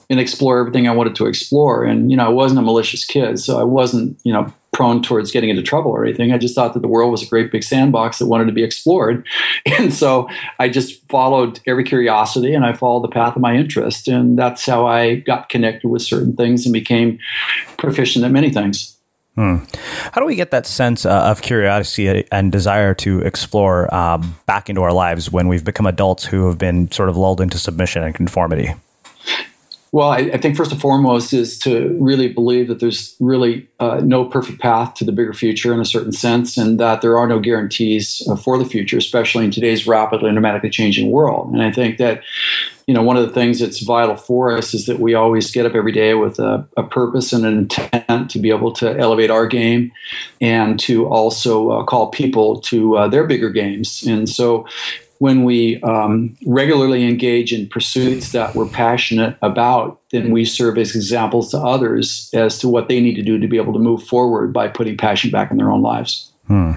and 0.09 0.19
explore 0.19 0.59
everything 0.59 0.87
I 0.87 0.93
wanted 0.93 1.15
to 1.15 1.27
explore. 1.27 1.83
And, 1.83 2.09
you 2.09 2.17
know, 2.17 2.25
I 2.25 2.29
wasn't 2.29 2.59
a 2.59 2.63
malicious 2.63 3.05
kid. 3.05 3.39
So 3.39 3.59
I 3.59 3.63
wasn't, 3.63 4.19
you 4.23 4.33
know, 4.33 4.51
prone 4.71 5.03
towards 5.03 5.31
getting 5.31 5.49
into 5.49 5.61
trouble 5.61 5.91
or 5.91 6.05
anything. 6.05 6.31
I 6.31 6.37
just 6.37 6.55
thought 6.55 6.73
that 6.73 6.81
the 6.81 6.87
world 6.87 7.11
was 7.11 7.21
a 7.21 7.25
great 7.25 7.51
big 7.51 7.63
sandbox 7.63 8.19
that 8.19 8.27
wanted 8.27 8.45
to 8.45 8.53
be 8.53 8.63
explored. 8.63 9.25
And 9.77 9.93
so 9.93 10.27
I 10.57 10.67
just 10.67 11.07
followed 11.09 11.59
every 11.65 11.83
curiosity 11.83 12.53
and 12.53 12.65
I 12.65 12.73
followed 12.73 13.03
the 13.03 13.13
path 13.13 13.35
of 13.35 13.41
my 13.41 13.55
interest. 13.55 14.07
And 14.07 14.37
that's 14.37 14.65
how 14.65 14.87
I 14.87 15.15
got 15.15 15.47
connected 15.47 15.87
with 15.87 16.01
certain 16.01 16.35
things 16.35 16.65
and 16.65 16.73
became 16.73 17.19
proficient 17.77 18.25
at 18.25 18.31
many 18.31 18.49
things. 18.49 18.97
Hmm. 19.35 19.57
How 20.11 20.19
do 20.19 20.25
we 20.25 20.35
get 20.35 20.51
that 20.51 20.65
sense 20.65 21.05
uh, 21.05 21.23
of 21.23 21.41
curiosity 21.41 22.25
and 22.29 22.51
desire 22.51 22.93
to 22.95 23.21
explore 23.21 23.87
uh, 23.93 24.17
back 24.45 24.69
into 24.69 24.81
our 24.81 24.91
lives 24.91 25.31
when 25.31 25.47
we've 25.47 25.63
become 25.63 25.85
adults 25.85 26.25
who 26.25 26.47
have 26.47 26.57
been 26.57 26.91
sort 26.91 27.07
of 27.07 27.15
lulled 27.15 27.39
into 27.39 27.57
submission 27.57 28.03
and 28.03 28.13
conformity? 28.13 28.73
Well, 29.91 30.09
I, 30.09 30.17
I, 30.17 30.37
think 30.37 30.55
first 30.55 30.71
and 30.71 30.79
foremost 30.79 31.33
is 31.33 31.57
to 31.59 31.97
really 31.99 32.27
believe 32.27 32.67
that 32.67 32.79
there's 32.79 33.15
really 33.19 33.67
uh, 33.79 34.01
no 34.03 34.23
perfect 34.23 34.59
path 34.59 34.93
to 34.95 35.05
the 35.05 35.11
bigger 35.11 35.33
future 35.33 35.73
in 35.73 35.79
a 35.79 35.85
certain 35.85 36.11
sense, 36.11 36.57
and 36.57 36.79
that 36.79 37.01
there 37.01 37.17
are 37.17 37.27
no 37.27 37.39
guarantees 37.39 38.21
uh, 38.29 38.35
for 38.35 38.59
the 38.59 38.65
future, 38.65 38.97
especially 38.97 39.45
in 39.45 39.51
today's 39.51 39.87
rapidly 39.87 40.29
and 40.29 40.35
dramatically 40.35 40.69
changing 40.69 41.09
world. 41.09 41.51
And 41.51 41.63
I 41.63 41.71
think 41.71 41.97
that, 41.97 42.21
you 42.85 42.93
know, 42.93 43.01
one 43.01 43.17
of 43.17 43.27
the 43.27 43.33
things 43.33 43.59
that's 43.59 43.81
vital 43.81 44.15
for 44.15 44.55
us 44.55 44.75
is 44.75 44.85
that 44.85 44.99
we 44.99 45.15
always 45.15 45.49
get 45.49 45.65
up 45.65 45.73
every 45.73 45.91
day 45.91 46.13
with 46.13 46.37
a, 46.37 46.67
a 46.77 46.83
purpose 46.83 47.33
and 47.33 47.43
an 47.43 47.57
intent 47.57 48.29
to 48.29 48.37
be 48.37 48.51
able 48.51 48.71
to 48.73 48.95
elevate 48.95 49.31
our 49.31 49.47
game 49.47 49.91
and 50.39 50.79
to 50.81 51.07
also 51.07 51.71
uh, 51.71 51.83
call 51.83 52.09
people 52.09 52.61
to 52.61 52.95
uh, 52.95 53.07
their 53.07 53.25
bigger 53.25 53.49
games. 53.49 54.03
And 54.05 54.29
so, 54.29 54.67
when 55.19 55.43
we 55.43 55.81
um, 55.81 56.35
regularly 56.45 57.05
engage 57.05 57.53
in 57.53 57.67
pursuits 57.67 58.31
that 58.31 58.55
we're 58.55 58.67
passionate 58.67 59.37
about, 59.41 60.01
then 60.11 60.31
we 60.31 60.45
serve 60.45 60.77
as 60.77 60.95
examples 60.95 61.51
to 61.51 61.57
others 61.57 62.29
as 62.33 62.57
to 62.59 62.69
what 62.69 62.87
they 62.87 63.01
need 63.01 63.15
to 63.15 63.21
do 63.21 63.37
to 63.37 63.47
be 63.47 63.57
able 63.57 63.73
to 63.73 63.79
move 63.79 64.01
forward 64.03 64.53
by 64.53 64.67
putting 64.67 64.97
passion 64.97 65.29
back 65.29 65.51
in 65.51 65.57
their 65.57 65.71
own 65.71 65.81
lives. 65.81 66.31
Hmm. 66.47 66.71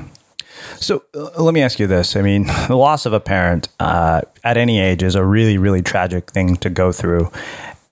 So 0.77 1.05
uh, 1.15 1.43
let 1.43 1.55
me 1.55 1.63
ask 1.63 1.79
you 1.79 1.87
this. 1.87 2.17
I 2.17 2.23
mean, 2.23 2.47
the 2.69 2.77
loss 2.77 3.07
of 3.07 3.13
a 3.13 3.21
parent 3.21 3.69
uh, 3.79 4.23
at 4.43 4.57
any 4.57 4.81
age 4.81 5.05
is 5.05 5.15
a 5.15 5.25
really, 5.25 5.57
really 5.57 5.83
tragic 5.83 6.31
thing 6.33 6.57
to 6.57 6.69
go 6.69 6.91
through. 6.91 7.31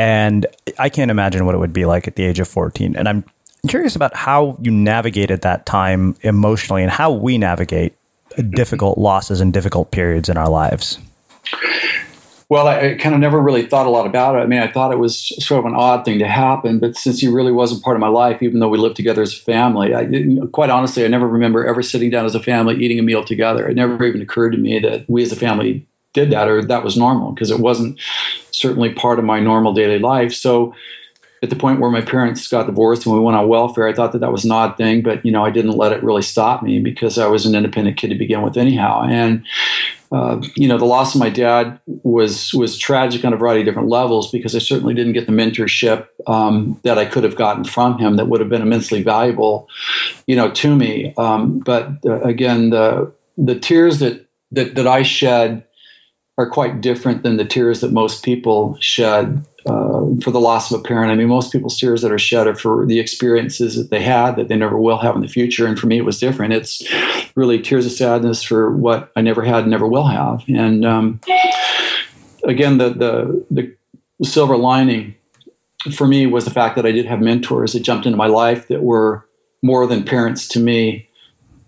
And 0.00 0.46
I 0.78 0.88
can't 0.88 1.12
imagine 1.12 1.46
what 1.46 1.54
it 1.54 1.58
would 1.58 1.72
be 1.72 1.84
like 1.84 2.08
at 2.08 2.16
the 2.16 2.24
age 2.24 2.40
of 2.40 2.48
14. 2.48 2.96
And 2.96 3.08
I'm 3.08 3.24
curious 3.68 3.94
about 3.94 4.16
how 4.16 4.56
you 4.60 4.72
navigated 4.72 5.42
that 5.42 5.66
time 5.66 6.16
emotionally 6.22 6.82
and 6.82 6.90
how 6.90 7.12
we 7.12 7.38
navigate 7.38 7.94
difficult 8.50 8.98
losses 8.98 9.40
and 9.40 9.52
difficult 9.52 9.90
periods 9.90 10.28
in 10.28 10.36
our 10.36 10.48
lives? 10.48 10.98
Well, 12.50 12.66
I 12.66 12.94
kind 12.94 13.14
of 13.14 13.20
never 13.20 13.40
really 13.40 13.64
thought 13.64 13.86
a 13.86 13.90
lot 13.90 14.08
about 14.08 14.34
it. 14.34 14.40
I 14.40 14.46
mean, 14.46 14.58
I 14.58 14.66
thought 14.66 14.90
it 14.92 14.98
was 14.98 15.32
sort 15.44 15.60
of 15.60 15.66
an 15.66 15.76
odd 15.76 16.04
thing 16.04 16.18
to 16.18 16.26
happen, 16.26 16.80
but 16.80 16.96
since 16.96 17.20
he 17.20 17.28
really 17.28 17.52
wasn't 17.52 17.84
part 17.84 17.96
of 17.96 18.00
my 18.00 18.08
life, 18.08 18.42
even 18.42 18.58
though 18.58 18.68
we 18.68 18.76
lived 18.76 18.96
together 18.96 19.22
as 19.22 19.32
a 19.32 19.40
family, 19.40 19.94
I 19.94 20.08
quite 20.50 20.68
honestly, 20.68 21.04
I 21.04 21.08
never 21.08 21.28
remember 21.28 21.64
ever 21.64 21.80
sitting 21.80 22.10
down 22.10 22.26
as 22.26 22.34
a 22.34 22.42
family 22.42 22.74
eating 22.84 22.98
a 22.98 23.02
meal 23.02 23.24
together. 23.24 23.68
It 23.68 23.76
never 23.76 24.04
even 24.04 24.20
occurred 24.20 24.50
to 24.50 24.58
me 24.58 24.80
that 24.80 25.08
we 25.08 25.22
as 25.22 25.30
a 25.30 25.36
family 25.36 25.86
did 26.12 26.30
that 26.30 26.48
or 26.48 26.60
that 26.60 26.82
was 26.82 26.96
normal 26.96 27.30
because 27.30 27.52
it 27.52 27.60
wasn't 27.60 28.00
certainly 28.50 28.92
part 28.92 29.20
of 29.20 29.24
my 29.24 29.38
normal 29.38 29.72
daily 29.72 30.00
life. 30.00 30.34
So 30.34 30.74
at 31.42 31.48
the 31.48 31.56
point 31.56 31.80
where 31.80 31.90
my 31.90 32.02
parents 32.02 32.46
got 32.48 32.66
divorced 32.66 33.06
and 33.06 33.14
we 33.14 33.20
went 33.20 33.36
on 33.36 33.48
welfare, 33.48 33.88
I 33.88 33.94
thought 33.94 34.12
that 34.12 34.18
that 34.18 34.32
was 34.32 34.44
an 34.44 34.52
odd 34.52 34.76
thing, 34.76 35.02
but 35.02 35.24
you 35.24 35.32
know, 35.32 35.44
I 35.44 35.50
didn't 35.50 35.72
let 35.72 35.92
it 35.92 36.02
really 36.02 36.22
stop 36.22 36.62
me 36.62 36.80
because 36.80 37.16
I 37.16 37.26
was 37.26 37.46
an 37.46 37.54
independent 37.54 37.96
kid 37.96 38.08
to 38.08 38.14
begin 38.14 38.42
with, 38.42 38.58
anyhow. 38.58 39.02
And 39.08 39.44
uh, 40.12 40.42
you 40.56 40.66
know, 40.66 40.76
the 40.76 40.84
loss 40.84 41.14
of 41.14 41.20
my 41.20 41.30
dad 41.30 41.80
was 41.86 42.52
was 42.52 42.76
tragic 42.76 43.24
on 43.24 43.32
a 43.32 43.36
variety 43.36 43.60
of 43.60 43.66
different 43.66 43.88
levels 43.88 44.30
because 44.30 44.54
I 44.54 44.58
certainly 44.58 44.92
didn't 44.92 45.12
get 45.12 45.26
the 45.26 45.32
mentorship 45.32 46.08
um, 46.26 46.78
that 46.82 46.98
I 46.98 47.06
could 47.06 47.24
have 47.24 47.36
gotten 47.36 47.64
from 47.64 47.96
him 47.98 48.16
that 48.16 48.26
would 48.26 48.40
have 48.40 48.50
been 48.50 48.62
immensely 48.62 49.02
valuable, 49.02 49.68
you 50.26 50.34
know, 50.34 50.50
to 50.50 50.74
me. 50.74 51.14
Um, 51.16 51.60
but 51.60 51.92
uh, 52.04 52.20
again, 52.22 52.70
the 52.70 53.12
the 53.38 53.58
tears 53.58 54.00
that 54.00 54.26
that 54.50 54.74
that 54.74 54.86
I 54.86 55.02
shed 55.02 55.64
are 56.36 56.48
quite 56.50 56.80
different 56.80 57.22
than 57.22 57.36
the 57.36 57.44
tears 57.44 57.80
that 57.80 57.92
most 57.92 58.24
people 58.24 58.76
shed 58.80 59.44
uh, 59.66 60.04
for 60.22 60.30
the 60.30 60.40
loss 60.40 60.70
of 60.70 60.80
a 60.80 60.82
parent. 60.82 61.12
I 61.12 61.14
mean, 61.14 61.28
most 61.28 61.52
people's 61.52 61.78
tears 61.78 62.02
that 62.02 62.12
are 62.12 62.18
shed 62.18 62.46
are 62.46 62.54
for 62.54 62.86
the 62.86 62.98
experiences 62.98 63.76
that 63.76 63.90
they 63.90 64.02
had 64.02 64.36
that 64.36 64.48
they 64.48 64.56
never 64.56 64.78
will 64.78 64.98
have 64.98 65.14
in 65.14 65.20
the 65.20 65.28
future. 65.28 65.66
And 65.66 65.78
for 65.78 65.86
me, 65.86 65.98
it 65.98 66.04
was 66.04 66.18
different. 66.18 66.54
It's 66.54 66.82
really 67.34 67.60
tears 67.60 67.86
of 67.86 67.92
sadness 67.92 68.42
for 68.42 68.74
what 68.74 69.12
I 69.16 69.20
never 69.20 69.42
had 69.42 69.62
and 69.62 69.70
never 69.70 69.86
will 69.86 70.06
have. 70.06 70.42
And 70.48 70.84
um, 70.84 71.20
again, 72.44 72.78
the, 72.78 72.90
the 72.90 73.46
the 73.50 73.76
silver 74.26 74.56
lining 74.56 75.14
for 75.92 76.06
me 76.06 76.26
was 76.26 76.44
the 76.44 76.50
fact 76.50 76.76
that 76.76 76.86
I 76.86 76.92
did 76.92 77.06
have 77.06 77.20
mentors 77.20 77.72
that 77.72 77.80
jumped 77.80 78.06
into 78.06 78.18
my 78.18 78.26
life 78.26 78.68
that 78.68 78.82
were 78.82 79.26
more 79.62 79.86
than 79.86 80.04
parents 80.04 80.46
to 80.48 80.60
me 80.60 81.08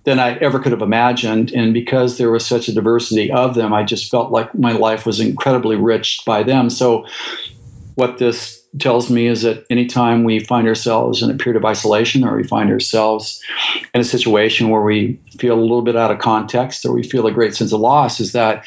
than 0.05 0.19
I 0.19 0.37
ever 0.39 0.59
could 0.59 0.73
have 0.73 0.83
imagined. 0.83 1.53
And 1.53 1.73
because 1.73 2.19
there 2.19 2.31
was 2.31 2.45
such 2.45 2.69
a 2.69 2.75
diversity 2.75 3.31
of 3.31 3.55
them, 3.55 3.73
I 3.73 3.85
just 3.85 4.11
felt 4.11 4.33
like 4.33 4.55
my 4.55 4.73
life 4.73 5.07
was 5.07 5.21
incredibly 5.21 5.77
rich 5.77 6.23
by 6.27 6.43
them. 6.43 6.71
So, 6.71 7.07
what 7.95 8.19
this 8.19 8.63
tells 8.79 9.11
me 9.11 9.27
is 9.27 9.43
that 9.43 9.67
anytime 9.69 10.25
we 10.25 10.41
find 10.41 10.67
ourselves 10.67 11.23
in 11.23 11.31
a 11.31 11.35
period 11.35 11.57
of 11.57 11.65
isolation 11.65 12.25
or 12.25 12.37
we 12.37 12.43
find 12.43 12.71
ourselves 12.71 13.43
in 13.93 14.01
a 14.01 14.05
situation 14.05 14.71
where 14.71 14.81
we 14.81 15.21
feel 15.39 15.59
a 15.59 15.61
little 15.61 15.83
bit 15.83 15.97
out 15.97 16.11
of 16.11 16.19
context 16.19 16.85
or 16.85 16.93
we 16.93 17.03
feel 17.03 17.27
a 17.27 17.33
great 17.33 17.55
sense 17.55 17.73
of 17.73 17.81
loss, 17.81 18.19
is 18.19 18.33
that 18.33 18.65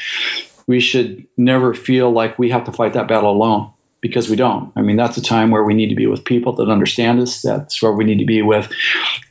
we 0.68 0.80
should 0.80 1.26
never 1.38 1.74
feel 1.74 2.12
like 2.12 2.38
we 2.38 2.50
have 2.50 2.64
to 2.66 2.72
fight 2.72 2.94
that 2.94 3.08
battle 3.08 3.32
alone 3.32 3.72
because 4.02 4.30
we 4.30 4.36
don't. 4.36 4.72
I 4.76 4.82
mean, 4.82 4.98
that's 4.98 5.18
a 5.18 5.22
time 5.22 5.50
where 5.50 5.64
we 5.64 5.74
need 5.74 5.90
to 5.90 5.96
be 5.96 6.06
with 6.06 6.26
people 6.26 6.54
that 6.54 6.70
understand 6.70 7.20
us. 7.20 7.42
That's 7.42 7.82
where 7.82 7.92
we 7.92 8.04
need 8.04 8.20
to 8.20 8.26
be 8.26 8.44
with 8.44 8.72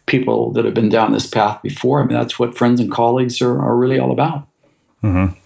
people 0.07 0.53
that 0.53 0.65
have 0.65 0.75
been 0.75 0.89
down 0.89 1.13
this 1.13 1.29
path 1.29 1.63
before. 1.63 2.03
I 2.03 2.07
mean, 2.07 2.17
that's 2.17 2.39
what 2.39 2.57
friends 2.57 2.81
and 2.81 2.91
colleagues 2.91 3.41
are, 3.41 3.61
are 3.61 3.77
really 3.77 3.99
all 3.99 4.11
about. 4.11 4.49
Mm-hmm. 5.03 5.39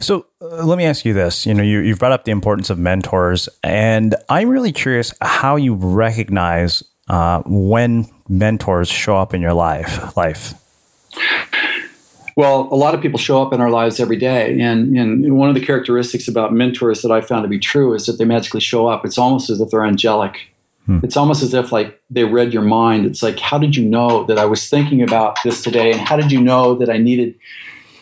So 0.00 0.26
uh, 0.40 0.64
let 0.64 0.78
me 0.78 0.84
ask 0.84 1.04
you 1.04 1.12
this. 1.12 1.46
You 1.46 1.54
know, 1.54 1.62
you, 1.62 1.80
you've 1.80 1.98
brought 1.98 2.12
up 2.12 2.24
the 2.24 2.32
importance 2.32 2.70
of 2.70 2.78
mentors, 2.78 3.48
and 3.62 4.14
I'm 4.28 4.48
really 4.48 4.72
curious 4.72 5.12
how 5.20 5.56
you 5.56 5.74
recognize 5.74 6.82
uh, 7.08 7.42
when 7.46 8.06
mentors 8.28 8.88
show 8.88 9.16
up 9.16 9.34
in 9.34 9.40
your 9.40 9.54
life. 9.54 10.16
Life. 10.16 10.54
Well, 12.36 12.68
a 12.72 12.74
lot 12.74 12.94
of 12.94 13.00
people 13.00 13.18
show 13.18 13.40
up 13.42 13.52
in 13.52 13.60
our 13.60 13.70
lives 13.70 14.00
every 14.00 14.16
day. 14.16 14.60
And, 14.60 14.96
and 14.96 15.38
one 15.38 15.48
of 15.48 15.54
the 15.54 15.64
characteristics 15.64 16.26
about 16.26 16.52
mentors 16.52 17.02
that 17.02 17.12
I 17.12 17.20
found 17.20 17.44
to 17.44 17.48
be 17.48 17.60
true 17.60 17.94
is 17.94 18.06
that 18.06 18.18
they 18.18 18.24
magically 18.24 18.60
show 18.60 18.88
up. 18.88 19.04
It's 19.04 19.18
almost 19.18 19.50
as 19.50 19.60
if 19.60 19.70
they're 19.70 19.84
angelic. 19.84 20.48
Hmm. 20.86 20.98
It's 21.02 21.16
almost 21.16 21.42
as 21.42 21.54
if 21.54 21.70
like 21.70 22.00
they 22.10 22.24
read 22.24 22.52
your 22.52 22.62
mind. 22.62 23.06
It's 23.06 23.22
like, 23.22 23.38
how 23.38 23.58
did 23.58 23.76
you 23.76 23.84
know 23.84 24.24
that 24.24 24.38
I 24.38 24.46
was 24.46 24.68
thinking 24.68 25.00
about 25.00 25.38
this 25.44 25.62
today? 25.62 25.92
And 25.92 26.00
how 26.00 26.16
did 26.16 26.32
you 26.32 26.40
know 26.40 26.74
that 26.74 26.90
I 26.90 26.98
needed 26.98 27.36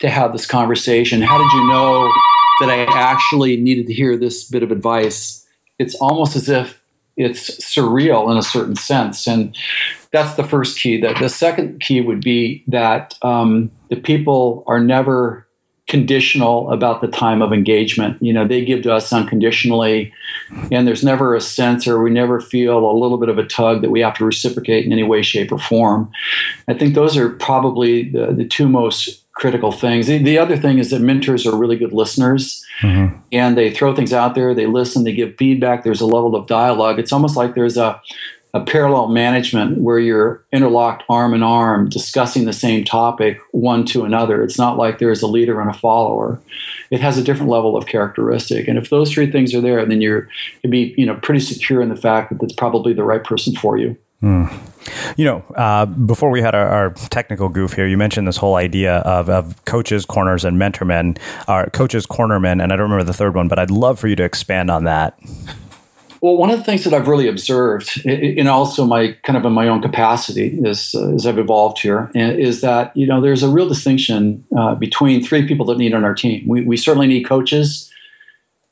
to 0.03 0.11
have 0.11 0.33
this 0.33 0.47
conversation? 0.47 1.23
How 1.23 1.39
did 1.39 1.53
you 1.53 1.67
know 1.69 2.13
that 2.61 2.69
I 2.69 2.85
actually 2.93 3.57
needed 3.57 3.87
to 3.87 3.95
hear 3.95 4.17
this 4.17 4.45
bit 4.45 4.63
of 4.63 4.71
advice? 4.71 5.47
It's 5.79 5.95
almost 5.97 6.37
as 6.37 6.49
if 6.49 6.83
it's 7.17 7.51
surreal 7.65 8.31
in 8.31 8.37
a 8.37 8.43
certain 8.43 8.77
sense. 8.77 9.27
And 9.27 9.57
that's 10.13 10.35
the 10.35 10.45
first 10.45 10.79
key. 10.79 11.01
That 11.01 11.19
the 11.19 11.29
second 11.29 11.81
key 11.81 12.01
would 12.01 12.23
be 12.23 12.65
that 12.67 13.17
um, 13.23 13.71
the 13.89 13.97
people 13.97 14.65
are 14.67 14.81
never 14.81 15.47
conditional 15.89 16.71
about 16.73 17.01
the 17.01 17.09
time 17.09 17.43
of 17.43 17.53
engagement. 17.53 18.21
You 18.23 18.33
know, 18.33 18.47
they 18.47 18.65
give 18.65 18.83
to 18.83 18.93
us 18.93 19.13
unconditionally, 19.13 20.13
and 20.71 20.87
there's 20.87 21.05
never 21.05 21.35
a 21.35 21.41
sense 21.41 21.87
or 21.87 22.03
we 22.03 22.11
never 22.11 22.41
feel 22.41 22.79
a 22.79 22.97
little 22.97 23.19
bit 23.19 23.29
of 23.29 23.39
a 23.39 23.45
tug 23.45 23.83
that 23.83 23.91
we 23.91 24.01
have 24.01 24.15
to 24.15 24.25
reciprocate 24.25 24.87
in 24.87 24.93
any 24.93 25.03
way, 25.03 25.23
shape, 25.23 25.53
or 25.53 25.59
form. 25.59 26.11
I 26.67 26.75
think 26.75 26.95
those 26.95 27.17
are 27.17 27.31
probably 27.31 28.09
the, 28.09 28.33
the 28.33 28.45
two 28.45 28.69
most 28.69 29.22
critical 29.35 29.73
things. 29.73 30.07
The, 30.07 30.19
the, 30.19 30.39
other 30.39 30.57
thing 30.57 30.79
is 30.79 30.91
that 30.91 31.01
mentors 31.01 31.47
are 31.47 31.57
really 31.57 31.77
good 31.77 31.93
listeners 31.93 32.65
mm-hmm. 32.81 33.17
and 33.33 33.57
they 33.57 33.71
throw 33.71 33.95
things 33.95 34.13
out 34.13 34.35
there, 34.35 34.55
they 34.55 34.67
listen, 34.67 35.05
they 35.05 35.13
give 35.13 35.37
feedback, 35.37 35.85
there's 35.85 36.03
a 36.03 36.07
level 36.07 36.37
of 36.37 36.47
dialogue. 36.47 36.99
It's 36.99 37.13
almost 37.13 37.37
like 37.37 37.55
there's 37.55 37.79
a, 37.79 38.01
a 38.55 38.61
parallel 38.61 39.09
management 39.09 39.79
where 39.79 39.99
you're 39.99 40.45
interlocked 40.53 41.05
arm 41.09 41.33
in 41.33 41.43
arm 41.43 41.89
discussing 41.89 42.45
the 42.45 42.53
same 42.53 42.85
topic 42.85 43.41
one 43.53 43.87
to 43.87 44.05
another. 44.05 44.43
It's 44.43 44.59
not 44.59 44.77
like 44.77 44.99
there's 44.99 45.23
a 45.23 45.27
leader 45.27 45.61
and 45.61 45.71
a 45.71 45.75
follower. 45.75 46.39
It 46.91 47.01
has 47.01 47.17
a 47.17 47.25
different 47.25 47.51
level 47.51 47.77
of 47.77 47.87
characteristic. 47.87 48.69
And 48.69 48.77
if 48.77 48.91
those 48.91 49.11
three 49.11 49.31
things 49.31 49.55
are 49.55 49.63
there, 49.63 49.87
then 49.87 50.03
you're 50.03 50.29
you 50.63 50.69
be 50.69 50.95
you 50.99 51.07
know 51.07 51.15
pretty 51.17 51.41
secure 51.41 51.81
in 51.81 51.89
the 51.89 51.97
fact 51.97 52.31
that 52.31 52.43
it's 52.43 52.53
probably 52.53 52.93
the 52.93 53.05
right 53.05 53.25
person 53.25 53.55
for 53.55 53.79
you. 53.79 53.97
Mm. 54.23 54.53
You 55.17 55.25
know, 55.25 55.45
uh, 55.57 55.87
before 55.87 56.31
we 56.31 56.41
had 56.41 56.55
our, 56.55 56.67
our, 56.67 56.91
technical 57.11 57.49
goof 57.49 57.73
here, 57.73 57.87
you 57.87 57.97
mentioned 57.97 58.27
this 58.27 58.37
whole 58.37 58.57
idea 58.57 58.99
of, 58.99 59.29
of 59.29 59.65
coaches, 59.65 60.05
corners, 60.05 60.45
and 60.45 60.59
mentor 60.59 60.85
men, 60.85 61.17
or 61.49 61.67
coaches, 61.71 62.07
cornermen, 62.07 62.63
and 62.63 62.73
I 62.73 62.77
don't 62.77 62.91
remember 62.91 63.05
the 63.05 63.13
third 63.13 63.35
one, 63.35 63.49
but 63.49 63.59
I'd 63.59 63.71
love 63.71 63.99
for 63.99 64.09
you 64.09 64.17
to 64.17 64.25
expand 64.25 64.71
on 64.71 64.85
that. 64.85 65.19
Well, 66.23 66.37
one 66.37 66.51
of 66.51 66.59
the 66.59 66.65
things 66.65 66.85
that 66.85 66.95
I've 66.95 67.09
really 67.09 67.27
observed, 67.27 68.01
and 68.07 68.49
also 68.49 68.87
my 68.87 69.17
kind 69.25 69.37
of 69.37 69.45
in 69.45 69.53
my 69.53 69.67
own 69.67 69.83
capacity, 69.83 70.57
is 70.63 70.95
uh, 70.95 71.15
as 71.15 71.27
I've 71.27 71.39
evolved 71.39 71.81
here, 71.81 72.13
is 72.15 72.61
that 72.61 72.97
you 72.97 73.09
know 73.09 73.21
there's 73.21 73.43
a 73.43 73.49
real 73.49 73.69
distinction 73.69 74.45
uh, 74.57 74.77
between 74.77 75.25
three 75.25 75.49
people 75.49 75.67
that 75.67 75.79
need 75.79 75.95
on 75.95 76.05
our 76.05 76.15
team. 76.15 76.47
We, 76.47 76.65
we 76.65 76.77
certainly 76.77 77.09
need 77.09 77.25
coaches, 77.25 77.92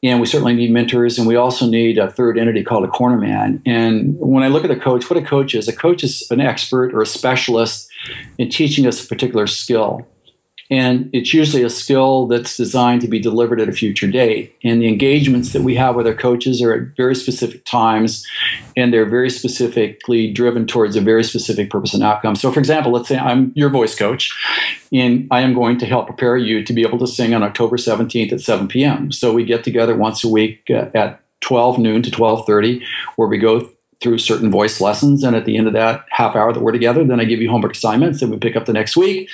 and 0.02 0.21
we 0.21 0.26
certainly 0.26 0.54
need 0.54 0.71
mentors, 0.71 1.19
and 1.19 1.26
we 1.26 1.37
also 1.37 1.66
need 1.66 1.99
a 1.99 2.11
third 2.11 2.38
entity 2.38 2.64
called 2.64 2.85
a 2.85 2.88
corner 2.88 3.19
man. 3.19 3.61
And 3.66 4.19
when 4.19 4.42
I 4.42 4.49
look 4.49 4.64
at 4.64 4.71
a 4.71 4.76
coach, 4.76 5.11
what 5.11 5.19
a 5.19 5.23
coach 5.23 5.54
is, 5.54 5.69
a 5.69 5.76
coach 5.76 6.02
is 6.02 6.26
an 6.30 6.40
expert 6.40 6.95
or 6.95 7.02
a 7.02 7.07
specialist 7.07 7.90
in 8.38 8.49
teaching 8.49 8.87
us 8.87 9.04
a 9.04 9.07
particular 9.07 9.47
skill. 9.47 10.07
And 10.71 11.11
it's 11.12 11.35
usually 11.35 11.65
a 11.65 11.71
skill 11.71 12.27
that's 12.29 12.57
designed 12.57 13.00
to 13.00 13.09
be 13.09 13.19
delivered 13.19 13.61
at 13.61 13.69
a 13.69 13.73
future 13.73 14.07
date. 14.07 14.57
And 14.62 14.81
the 14.81 14.87
engagements 14.87 15.53
that 15.53 15.62
we 15.62 15.75
have 15.75 15.97
with 15.97 16.07
our 16.07 16.15
coaches 16.15 16.62
are 16.62 16.73
at 16.73 16.97
very 16.97 17.17
specific 17.17 17.65
times, 17.65 18.25
and 18.77 18.93
they're 18.93 19.09
very 19.09 19.31
specifically 19.31 20.33
driven 20.33 20.67
towards 20.67 20.95
a 20.95 21.00
very 21.00 21.25
specific 21.25 21.71
purpose 21.71 21.93
and 21.93 22.05
outcome. 22.05 22.37
So, 22.37 22.53
for 22.53 22.61
example, 22.61 22.93
let's 22.93 23.09
say 23.09 23.19
I'm 23.19 23.53
your 23.57 23.69
voice 23.69 23.97
coach, 23.97 24.33
and 24.93 25.27
I 25.31 25.41
am 25.41 25.55
going 25.55 25.79
to 25.79 25.87
help 25.87 26.07
prepare 26.07 26.37
you 26.37 26.65
to 26.65 26.73
be 26.73 26.83
able 26.83 26.99
to 26.99 27.07
sing 27.07 27.35
on 27.35 27.43
October 27.43 27.77
17th 27.77 28.33
at 28.33 28.41
7 28.41 28.69
p.m. 28.69 29.11
So 29.11 29.33
we 29.33 29.45
get 29.45 29.65
together 29.65 29.97
once 29.97 30.23
a 30.23 30.29
week 30.29 30.71
uh, 30.71 30.87
at 30.95 31.21
12 31.41 31.79
noon 31.79 32.03
to 32.03 32.11
12:30, 32.11 32.83
where 33.17 33.29
we 33.29 33.39
go 33.39 33.69
through 34.00 34.19
certain 34.19 34.50
voice 34.50 34.80
lessons. 34.80 35.23
And 35.23 35.37
at 35.37 35.45
the 35.45 35.57
end 35.57 35.66
of 35.66 35.75
that 35.75 36.07
half 36.11 36.35
hour 36.35 36.52
that 36.52 36.61
we're 36.61 36.73
together, 36.73 37.04
then 37.04 37.21
I 37.21 37.25
give 37.25 37.40
you 37.40 37.50
homework 37.50 37.73
assignments 37.73 38.23
and 38.23 38.30
we 38.30 38.38
pick 38.38 38.57
up 38.57 38.66
the 38.66 38.73
next 38.73 38.97
week. 38.97 39.28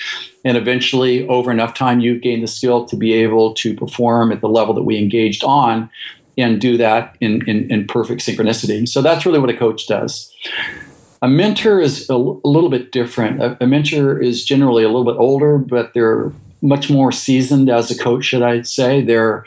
And 0.44 0.56
eventually, 0.56 1.26
over 1.28 1.50
enough 1.50 1.75
time, 1.75 2.00
you've 2.00 2.23
gained 2.23 2.42
the 2.42 2.49
skill 2.49 2.85
to 2.87 2.96
be 2.96 3.12
able 3.12 3.54
to 3.54 3.75
perform 3.75 4.33
at 4.33 4.40
the 4.40 4.48
level 4.48 4.74
that 4.74 4.83
we 4.83 4.98
engaged 4.98 5.44
on 5.44 5.88
and 6.38 6.61
do 6.61 6.76
that 6.76 7.16
in, 7.20 7.48
in, 7.48 7.70
in 7.70 7.87
perfect 7.87 8.20
synchronicity. 8.20 8.87
So 8.88 9.02
that's 9.02 9.24
really 9.24 9.38
what 9.38 9.50
a 9.50 9.57
coach 9.57 9.87
does. 9.87 10.33
A 11.22 11.29
mentor 11.29 11.81
is 11.81 12.09
a 12.11 12.16
little 12.16 12.68
bit 12.68 12.92
different. 12.92 13.42
A, 13.42 13.57
a 13.62 13.66
mentor 13.66 14.20
is 14.20 14.44
generally 14.44 14.85
a 14.85 14.88
little 14.88 15.05
bit 15.05 15.16
older, 15.18 15.57
but 15.59 15.94
they're 15.94 16.33
much 16.61 16.90
more 16.90 17.12
seasoned 17.12 17.70
as 17.70 17.90
a 17.90 17.98
coach, 17.98 18.26
should 18.26 18.42
I 18.42 18.62
say. 18.62 19.00
They're 19.00 19.44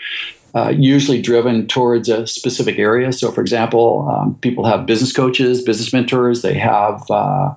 uh, 0.56 0.70
usually 0.70 1.22
driven 1.22 1.68
towards 1.68 2.10
a 2.10 2.26
specific 2.26 2.80
area. 2.80 3.12
So, 3.14 3.32
for 3.32 3.42
example, 3.42 4.08
um, 4.10 4.36
people 4.42 4.66
have 4.66 4.86
business 4.86 5.14
coaches, 5.14 5.62
business 5.62 5.94
mentors. 5.94 6.42
They 6.42 6.56
have 6.56 7.04
uh, 7.10 7.54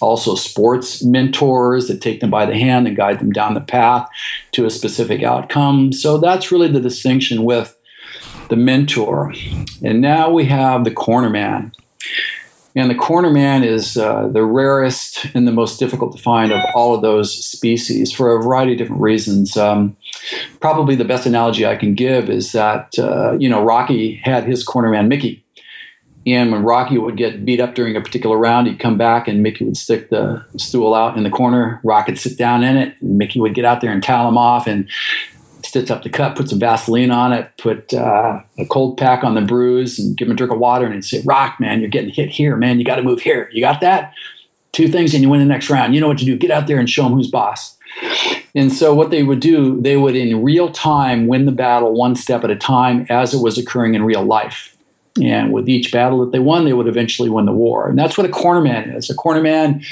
also 0.00 0.34
sports 0.34 1.02
mentors 1.02 1.88
that 1.88 2.00
take 2.00 2.20
them 2.20 2.30
by 2.30 2.46
the 2.46 2.56
hand 2.56 2.86
and 2.86 2.96
guide 2.96 3.20
them 3.20 3.32
down 3.32 3.54
the 3.54 3.60
path 3.60 4.08
to 4.52 4.66
a 4.66 4.70
specific 4.70 5.22
outcome. 5.22 5.92
So, 5.92 6.18
that's 6.18 6.52
really 6.52 6.68
the 6.68 6.80
distinction 6.80 7.44
with 7.44 7.76
the 8.48 8.56
mentor. 8.56 9.32
And 9.82 10.00
now 10.00 10.30
we 10.30 10.44
have 10.46 10.84
the 10.84 10.90
corner 10.90 11.30
man. 11.30 11.72
And 12.76 12.90
the 12.90 12.94
corner 12.96 13.30
man 13.30 13.62
is 13.62 13.96
uh, 13.96 14.28
the 14.28 14.44
rarest 14.44 15.26
and 15.34 15.46
the 15.46 15.52
most 15.52 15.78
difficult 15.78 16.16
to 16.16 16.22
find 16.22 16.52
of 16.52 16.60
all 16.74 16.94
of 16.94 17.02
those 17.02 17.32
species 17.32 18.12
for 18.12 18.34
a 18.34 18.42
variety 18.42 18.72
of 18.72 18.78
different 18.78 19.00
reasons. 19.00 19.56
Um, 19.56 19.96
probably 20.64 20.94
the 20.94 21.04
best 21.04 21.26
analogy 21.26 21.66
I 21.66 21.76
can 21.76 21.92
give 21.94 22.30
is 22.30 22.52
that, 22.52 22.98
uh, 22.98 23.32
you 23.32 23.50
know, 23.50 23.62
Rocky 23.62 24.14
had 24.24 24.44
his 24.44 24.64
corner 24.64 24.88
man, 24.88 25.08
Mickey. 25.08 25.44
And 26.26 26.50
when 26.50 26.62
Rocky 26.62 26.96
would 26.96 27.18
get 27.18 27.44
beat 27.44 27.60
up 27.60 27.74
during 27.74 27.96
a 27.96 28.00
particular 28.00 28.38
round, 28.38 28.66
he'd 28.66 28.78
come 28.78 28.96
back 28.96 29.28
and 29.28 29.42
Mickey 29.42 29.66
would 29.66 29.76
stick 29.76 30.08
the 30.08 30.42
stool 30.56 30.94
out 30.94 31.18
in 31.18 31.22
the 31.22 31.28
corner. 31.28 31.82
Rocky 31.84 32.12
would 32.12 32.18
sit 32.18 32.38
down 32.38 32.64
in 32.64 32.78
it, 32.78 32.96
and 33.02 33.18
Mickey 33.18 33.40
would 33.40 33.54
get 33.54 33.66
out 33.66 33.82
there 33.82 33.92
and 33.92 34.02
towel 34.02 34.26
him 34.26 34.38
off. 34.38 34.66
And 34.66 34.88
stitch 35.62 35.90
up 35.90 36.02
the 36.02 36.08
cut, 36.08 36.34
put 36.34 36.48
some 36.48 36.60
Vaseline 36.60 37.10
on 37.10 37.34
it, 37.34 37.50
put 37.58 37.92
uh, 37.92 38.40
a 38.58 38.64
cold 38.64 38.96
pack 38.96 39.22
on 39.22 39.34
the 39.34 39.42
bruise, 39.42 39.98
and 39.98 40.16
give 40.16 40.28
him 40.28 40.32
a 40.32 40.34
drink 40.34 40.50
of 40.50 40.58
water, 40.58 40.86
and 40.86 40.94
he'd 40.94 41.04
say, 41.04 41.20
"Rock, 41.26 41.60
man, 41.60 41.80
you're 41.80 41.90
getting 41.90 42.08
hit 42.08 42.30
here, 42.30 42.56
man. 42.56 42.78
You 42.78 42.86
got 42.86 42.96
to 42.96 43.02
move 43.02 43.20
here. 43.20 43.50
You 43.52 43.60
got 43.60 43.82
that? 43.82 44.14
Two 44.72 44.88
things, 44.88 45.12
and 45.12 45.22
you 45.22 45.28
win 45.28 45.40
the 45.40 45.46
next 45.46 45.68
round. 45.68 45.94
You 45.94 46.00
know 46.00 46.08
what 46.08 46.16
to 46.20 46.24
do. 46.24 46.38
Get 46.38 46.50
out 46.50 46.68
there 46.68 46.78
and 46.78 46.88
show 46.88 47.04
him 47.04 47.12
who's 47.12 47.30
boss." 47.30 47.76
And 48.54 48.72
so, 48.72 48.94
what 48.94 49.10
they 49.10 49.22
would 49.22 49.40
do, 49.40 49.80
they 49.80 49.96
would 49.96 50.14
in 50.14 50.42
real 50.42 50.70
time 50.70 51.26
win 51.26 51.46
the 51.46 51.52
battle 51.52 51.92
one 51.92 52.14
step 52.14 52.44
at 52.44 52.50
a 52.50 52.56
time 52.56 53.06
as 53.08 53.34
it 53.34 53.42
was 53.42 53.58
occurring 53.58 53.94
in 53.94 54.04
real 54.04 54.24
life. 54.24 54.76
And 55.22 55.52
with 55.52 55.68
each 55.68 55.92
battle 55.92 56.20
that 56.24 56.32
they 56.32 56.40
won, 56.40 56.64
they 56.64 56.72
would 56.72 56.88
eventually 56.88 57.28
win 57.28 57.46
the 57.46 57.52
war. 57.52 57.88
And 57.88 57.98
that's 57.98 58.18
what 58.18 58.28
a 58.28 58.32
cornerman 58.32 58.96
is. 58.96 59.10
A 59.10 59.14
cornerman 59.14 59.84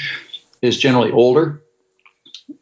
is 0.61 0.77
generally 0.77 1.11
older, 1.11 1.61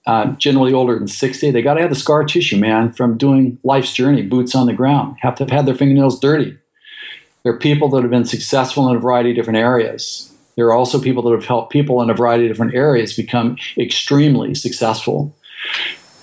uh, 0.05 0.27
generally 0.33 0.73
older 0.73 0.97
than 0.97 1.07
60, 1.07 1.51
they 1.51 1.61
got 1.61 1.75
to 1.75 1.81
have 1.81 1.89
the 1.89 1.95
scar 1.95 2.23
tissue, 2.23 2.57
man, 2.57 2.91
from 2.91 3.17
doing 3.17 3.59
life's 3.63 3.93
journey, 3.93 4.23
boots 4.23 4.55
on 4.55 4.67
the 4.67 4.73
ground, 4.73 5.17
have 5.21 5.35
to 5.35 5.43
have 5.43 5.51
had 5.51 5.65
their 5.65 5.75
fingernails 5.75 6.19
dirty. 6.19 6.57
They're 7.43 7.57
people 7.57 7.89
that 7.89 8.01
have 8.01 8.11
been 8.11 8.25
successful 8.25 8.89
in 8.89 8.95
a 8.95 8.99
variety 8.99 9.31
of 9.31 9.35
different 9.35 9.59
areas. 9.59 10.30
There 10.61 10.67
are 10.67 10.73
also 10.73 11.01
people 11.01 11.23
that 11.23 11.31
have 11.31 11.45
helped 11.45 11.71
people 11.71 12.03
in 12.03 12.11
a 12.11 12.13
variety 12.13 12.45
of 12.45 12.51
different 12.51 12.75
areas 12.75 13.15
become 13.15 13.57
extremely 13.79 14.53
successful. 14.53 15.35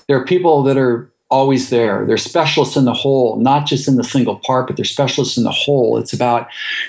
There 0.07 0.17
are 0.17 0.25
people 0.25 0.63
that 0.63 0.77
are 0.77 1.11
always 1.29 1.71
there. 1.71 2.07
They're 2.07 2.17
specialists 2.17 2.77
in 2.77 2.85
the 2.85 2.93
whole, 2.93 3.35
not 3.41 3.67
just 3.67 3.89
in 3.89 3.97
the 3.97 4.05
single 4.05 4.37
part, 4.37 4.69
but 4.69 4.77
they're 4.77 4.85
specialists 4.85 5.37
in 5.37 5.43
the 5.43 5.51
whole. 5.51 5.99
It's 5.99 6.13
about 6.13 6.47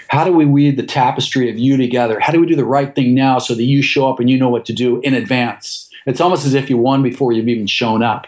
how 0.09 0.23
do 0.23 0.31
we 0.31 0.45
weave 0.45 0.77
the 0.77 0.85
tapestry 0.85 1.49
of 1.49 1.57
you 1.57 1.75
together? 1.75 2.19
How 2.19 2.31
do 2.31 2.39
we 2.39 2.45
do 2.45 2.55
the 2.55 2.63
right 2.63 2.93
thing 2.93 3.15
now 3.15 3.39
so 3.39 3.55
that 3.55 3.63
you 3.63 3.81
show 3.81 4.07
up 4.07 4.19
and 4.19 4.29
you 4.29 4.37
know 4.37 4.49
what 4.49 4.65
to 4.65 4.73
do 4.73 5.01
in 5.01 5.15
advance? 5.15 5.89
It's 6.05 6.21
almost 6.21 6.45
as 6.45 6.53
if 6.53 6.69
you 6.69 6.77
won 6.77 7.01
before 7.01 7.31
you've 7.31 7.47
even 7.47 7.65
shown 7.65 8.03
up. 8.03 8.27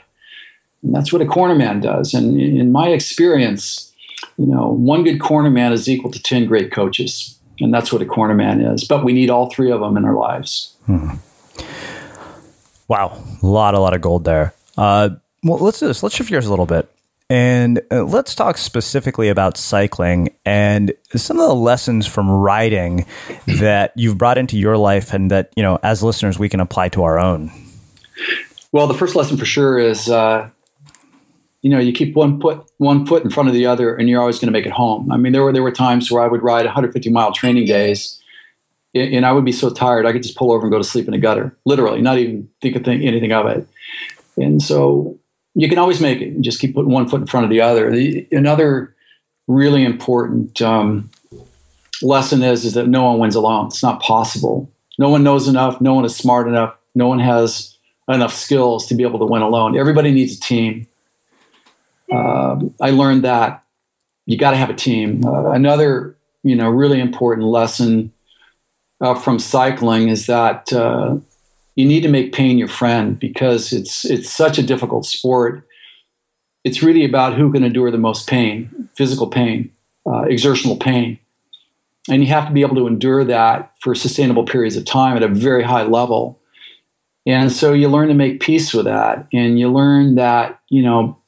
And 0.81 0.95
that's 0.95 1.13
what 1.13 1.21
a 1.21 1.27
corner 1.27 1.53
man 1.53 1.79
does. 1.79 2.15
And 2.15 2.41
in 2.41 2.71
my 2.71 2.87
experience, 2.87 3.93
you 4.39 4.47
know, 4.47 4.69
one 4.69 5.03
good 5.03 5.21
corner 5.21 5.51
man 5.51 5.73
is 5.73 5.87
equal 5.87 6.09
to 6.09 6.23
10 6.23 6.47
great 6.47 6.71
coaches. 6.71 7.37
And 7.61 7.73
that's 7.73 7.93
what 7.93 8.01
a 8.01 8.05
corner 8.05 8.33
man 8.33 8.61
is. 8.61 8.83
But 8.83 9.03
we 9.03 9.13
need 9.13 9.29
all 9.29 9.49
three 9.49 9.71
of 9.71 9.79
them 9.79 9.97
in 9.97 10.05
our 10.05 10.15
lives. 10.15 10.75
Hmm. 10.85 11.11
Wow. 12.87 13.23
A 13.41 13.45
lot, 13.45 13.73
a 13.73 13.79
lot 13.79 13.93
of 13.93 14.01
gold 14.01 14.25
there. 14.25 14.53
Uh, 14.77 15.09
well, 15.43 15.59
let's 15.59 15.79
do 15.79 15.87
this. 15.87 16.03
Let's 16.03 16.15
shift 16.15 16.29
gears 16.29 16.45
a 16.45 16.49
little 16.49 16.65
bit. 16.65 16.89
And 17.29 17.81
uh, 17.89 18.03
let's 18.03 18.35
talk 18.35 18.57
specifically 18.57 19.29
about 19.29 19.55
cycling 19.55 20.35
and 20.45 20.91
some 21.15 21.39
of 21.39 21.47
the 21.47 21.55
lessons 21.55 22.05
from 22.05 22.29
riding 22.29 23.05
that 23.47 23.93
you've 23.95 24.17
brought 24.17 24.37
into 24.37 24.57
your 24.57 24.77
life 24.77 25.13
and 25.13 25.31
that, 25.31 25.53
you 25.55 25.63
know, 25.63 25.79
as 25.81 26.03
listeners, 26.03 26.37
we 26.37 26.49
can 26.49 26.59
apply 26.59 26.89
to 26.89 27.03
our 27.03 27.17
own. 27.17 27.49
Well, 28.73 28.85
the 28.87 28.93
first 28.93 29.15
lesson 29.15 29.37
for 29.37 29.45
sure 29.45 29.79
is, 29.79 30.09
uh, 30.09 30.49
you 31.61 31.69
know, 31.69 31.79
you 31.79 31.93
keep 31.93 32.15
one 32.15 32.39
foot 32.41 32.63
one 32.77 33.05
foot 33.05 33.23
in 33.23 33.29
front 33.29 33.49
of 33.49 33.55
the 33.55 33.65
other, 33.65 33.95
and 33.95 34.09
you're 34.09 34.19
always 34.19 34.39
going 34.39 34.47
to 34.47 34.51
make 34.51 34.65
it 34.65 34.71
home. 34.71 35.11
I 35.11 35.17
mean, 35.17 35.31
there 35.31 35.43
were 35.43 35.53
there 35.53 35.63
were 35.63 35.71
times 35.71 36.11
where 36.11 36.23
I 36.23 36.27
would 36.27 36.41
ride 36.41 36.65
150 36.65 37.09
mile 37.11 37.31
training 37.31 37.65
days, 37.65 38.21
and 38.95 39.25
I 39.25 39.31
would 39.31 39.45
be 39.45 39.51
so 39.51 39.69
tired 39.69 40.05
I 40.05 40.11
could 40.11 40.23
just 40.23 40.37
pull 40.37 40.51
over 40.51 40.63
and 40.63 40.71
go 40.71 40.77
to 40.77 40.83
sleep 40.83 41.07
in 41.07 41.13
a 41.13 41.19
gutter, 41.19 41.55
literally, 41.65 42.01
not 42.01 42.17
even 42.17 42.49
think 42.61 42.75
of 42.75 42.87
anything 42.87 43.31
of 43.31 43.45
it. 43.45 43.67
And 44.37 44.61
so 44.61 45.19
you 45.53 45.69
can 45.69 45.77
always 45.77 46.01
make 46.01 46.21
it. 46.21 46.39
just 46.41 46.59
keep 46.59 46.73
putting 46.73 46.91
one 46.91 47.07
foot 47.07 47.21
in 47.21 47.27
front 47.27 47.43
of 47.43 47.49
the 47.49 47.61
other. 47.61 47.91
The, 47.91 48.27
another 48.31 48.95
really 49.47 49.83
important 49.83 50.61
um, 50.61 51.09
lesson 52.01 52.41
is 52.41 52.65
is 52.65 52.73
that 52.73 52.87
no 52.87 53.03
one 53.03 53.19
wins 53.19 53.35
alone. 53.35 53.67
It's 53.67 53.83
not 53.83 54.01
possible. 54.01 54.71
No 54.97 55.09
one 55.09 55.23
knows 55.23 55.47
enough. 55.47 55.79
No 55.81 55.93
one 55.93 56.05
is 56.05 56.15
smart 56.15 56.47
enough. 56.47 56.75
No 56.95 57.07
one 57.07 57.19
has 57.19 57.77
enough 58.07 58.33
skills 58.33 58.87
to 58.87 58.95
be 58.95 59.03
able 59.03 59.19
to 59.19 59.25
win 59.25 59.41
alone. 59.41 59.77
Everybody 59.77 60.11
needs 60.11 60.37
a 60.37 60.39
team. 60.39 60.87
Uh, 62.11 62.59
I 62.81 62.91
learned 62.91 63.23
that 63.23 63.63
you 64.25 64.37
got 64.37 64.51
to 64.51 64.57
have 64.57 64.69
a 64.69 64.75
team. 64.75 65.25
Uh, 65.25 65.51
another, 65.51 66.17
you 66.43 66.55
know, 66.55 66.69
really 66.69 66.99
important 66.99 67.47
lesson 67.47 68.11
uh, 69.01 69.15
from 69.15 69.39
cycling 69.39 70.09
is 70.09 70.27
that 70.27 70.71
uh, 70.71 71.17
you 71.75 71.85
need 71.85 72.01
to 72.01 72.09
make 72.09 72.33
pain 72.33 72.57
your 72.57 72.67
friend 72.67 73.19
because 73.19 73.73
it's 73.73 74.05
it's 74.05 74.29
such 74.29 74.57
a 74.57 74.63
difficult 74.63 75.05
sport. 75.05 75.67
It's 76.63 76.83
really 76.83 77.03
about 77.05 77.33
who 77.33 77.51
can 77.51 77.63
endure 77.63 77.89
the 77.89 77.97
most 77.97 78.29
pain, 78.29 78.89
physical 78.95 79.27
pain, 79.27 79.71
uh, 80.05 80.23
exertional 80.23 80.77
pain, 80.77 81.17
and 82.09 82.21
you 82.21 82.29
have 82.29 82.47
to 82.47 82.53
be 82.53 82.61
able 82.61 82.75
to 82.75 82.87
endure 82.87 83.23
that 83.23 83.73
for 83.79 83.95
sustainable 83.95 84.45
periods 84.45 84.75
of 84.75 84.85
time 84.85 85.17
at 85.17 85.23
a 85.23 85.27
very 85.27 85.63
high 85.63 85.83
level. 85.83 86.39
And 87.25 87.51
so 87.51 87.73
you 87.73 87.87
learn 87.87 88.07
to 88.09 88.13
make 88.13 88.39
peace 88.39 88.73
with 88.73 88.85
that, 88.85 89.27
and 89.33 89.59
you 89.59 89.71
learn 89.71 90.15
that 90.15 90.59
you 90.69 90.83
know 90.83 91.20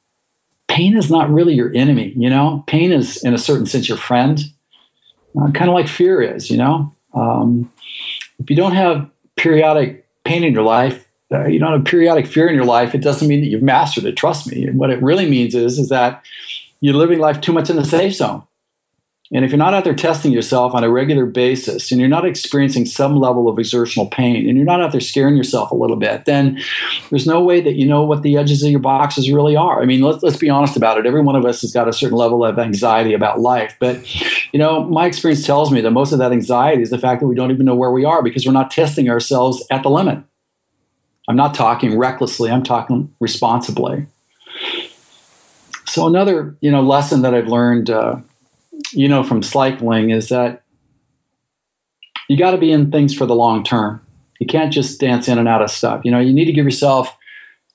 pain 0.74 0.96
is 0.96 1.08
not 1.08 1.30
really 1.30 1.54
your 1.54 1.72
enemy. 1.72 2.12
You 2.16 2.28
know, 2.28 2.64
pain 2.66 2.90
is 2.90 3.22
in 3.22 3.32
a 3.32 3.38
certain 3.38 3.64
sense 3.64 3.88
your 3.88 3.96
friend, 3.96 4.40
uh, 5.40 5.52
kind 5.52 5.70
of 5.70 5.74
like 5.74 5.86
fear 5.86 6.20
is. 6.20 6.50
You 6.50 6.58
know, 6.58 6.92
um, 7.14 7.72
if 8.40 8.50
you 8.50 8.56
don't 8.56 8.74
have 8.74 9.08
periodic 9.36 10.04
pain 10.24 10.42
in 10.42 10.52
your 10.52 10.64
life, 10.64 11.08
uh, 11.32 11.46
you 11.46 11.60
don't 11.60 11.72
have 11.72 11.84
periodic 11.84 12.26
fear 12.26 12.48
in 12.48 12.56
your 12.56 12.64
life, 12.64 12.94
it 12.94 13.02
doesn't 13.02 13.28
mean 13.28 13.40
that 13.40 13.46
you've 13.46 13.62
mastered 13.62 14.04
it. 14.04 14.16
Trust 14.16 14.50
me. 14.50 14.68
What 14.70 14.90
it 14.90 15.00
really 15.00 15.30
means 15.30 15.54
is, 15.54 15.78
is 15.78 15.90
that 15.90 16.24
you're 16.80 16.94
living 16.94 17.20
life 17.20 17.40
too 17.40 17.52
much 17.52 17.70
in 17.70 17.76
the 17.76 17.84
safe 17.84 18.14
zone. 18.14 18.42
And 19.32 19.42
if 19.42 19.50
you're 19.50 19.58
not 19.58 19.72
out 19.72 19.84
there 19.84 19.94
testing 19.94 20.32
yourself 20.32 20.74
on 20.74 20.84
a 20.84 20.90
regular 20.90 21.24
basis 21.24 21.90
and 21.90 21.98
you're 21.98 22.10
not 22.10 22.26
experiencing 22.26 22.84
some 22.84 23.16
level 23.16 23.48
of 23.48 23.58
exertional 23.58 24.06
pain 24.06 24.46
and 24.46 24.58
you're 24.58 24.66
not 24.66 24.82
out 24.82 24.92
there 24.92 25.00
scaring 25.00 25.34
yourself 25.34 25.70
a 25.70 25.74
little 25.74 25.96
bit, 25.96 26.26
then 26.26 26.60
there's 27.08 27.26
no 27.26 27.42
way 27.42 27.62
that 27.62 27.74
you 27.74 27.86
know 27.86 28.02
what 28.02 28.22
the 28.22 28.36
edges 28.36 28.62
of 28.62 28.70
your 28.70 28.80
boxes 28.80 29.30
really 29.32 29.56
are. 29.56 29.80
I 29.80 29.86
mean, 29.86 30.02
let's, 30.02 30.22
let's 30.22 30.36
be 30.36 30.50
honest 30.50 30.76
about 30.76 30.98
it. 30.98 31.06
Every 31.06 31.22
one 31.22 31.36
of 31.36 31.46
us 31.46 31.62
has 31.62 31.72
got 31.72 31.88
a 31.88 31.92
certain 31.92 32.18
level 32.18 32.44
of 32.44 32.58
anxiety 32.58 33.14
about 33.14 33.40
life. 33.40 33.74
But, 33.80 34.04
you 34.52 34.58
know, 34.58 34.84
my 34.84 35.06
experience 35.06 35.44
tells 35.46 35.72
me 35.72 35.80
that 35.80 35.90
most 35.90 36.12
of 36.12 36.18
that 36.18 36.30
anxiety 36.30 36.82
is 36.82 36.90
the 36.90 36.98
fact 36.98 37.20
that 37.20 37.26
we 37.26 37.34
don't 37.34 37.50
even 37.50 37.64
know 37.64 37.74
where 37.74 37.92
we 37.92 38.04
are 38.04 38.22
because 38.22 38.44
we're 38.44 38.52
not 38.52 38.70
testing 38.70 39.08
ourselves 39.08 39.64
at 39.70 39.82
the 39.82 39.90
limit. 39.90 40.18
I'm 41.28 41.36
not 41.36 41.54
talking 41.54 41.96
recklessly, 41.96 42.50
I'm 42.50 42.62
talking 42.62 43.14
responsibly. 43.20 44.06
So, 45.86 46.06
another, 46.06 46.54
you 46.60 46.70
know, 46.70 46.82
lesson 46.82 47.22
that 47.22 47.34
I've 47.34 47.48
learned. 47.48 47.88
Uh, 47.88 48.16
you 48.92 49.08
know 49.08 49.22
from 49.22 49.42
cycling 49.42 50.10
is 50.10 50.28
that 50.28 50.62
you 52.28 52.36
got 52.36 52.52
to 52.52 52.58
be 52.58 52.72
in 52.72 52.90
things 52.90 53.14
for 53.14 53.26
the 53.26 53.34
long 53.34 53.64
term. 53.64 54.04
You 54.40 54.46
can't 54.46 54.72
just 54.72 55.00
dance 55.00 55.28
in 55.28 55.38
and 55.38 55.48
out 55.48 55.62
of 55.62 55.70
stuff. 55.70 56.02
You 56.04 56.10
know, 56.10 56.20
you 56.20 56.32
need 56.32 56.46
to 56.46 56.52
give 56.52 56.64
yourself 56.64 57.16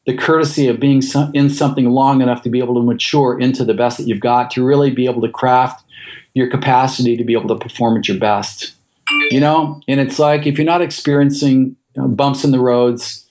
the 0.06 0.15
courtesy 0.15 0.67
of 0.67 0.80
being 0.80 1.02
in 1.34 1.50
something 1.50 1.89
long 1.89 2.22
enough 2.22 2.41
to 2.43 2.50
be 2.50 2.60
able 2.60 2.76
to 2.76 2.82
mature 2.82 3.39
into 3.39 3.63
the 3.63 3.74
best 3.74 3.98
that 3.98 4.08
you've 4.08 4.19
got 4.19 4.50
to 4.52 4.65
really 4.65 4.91
be 4.91 5.06
able 5.06 5.22
to 5.22 5.30
craft 5.30 5.84
your 6.34 6.50
capacity 6.50 7.17
to 7.17 7.24
be 7.24 7.34
able 7.34 7.48
to 7.48 7.56
perform 7.56 7.98
at 7.98 8.08
your 8.08 8.17
best. 8.17 8.74
You 9.32 9.39
know, 9.39 9.82
and 9.88 10.00
it's 10.00 10.19
like 10.19 10.45
if 10.45 10.58
you're 10.58 10.65
not 10.65 10.82
experiencing 10.82 11.76
bumps 11.95 12.43
in 12.43 12.52
the 12.52 12.60
roads, 12.60 13.26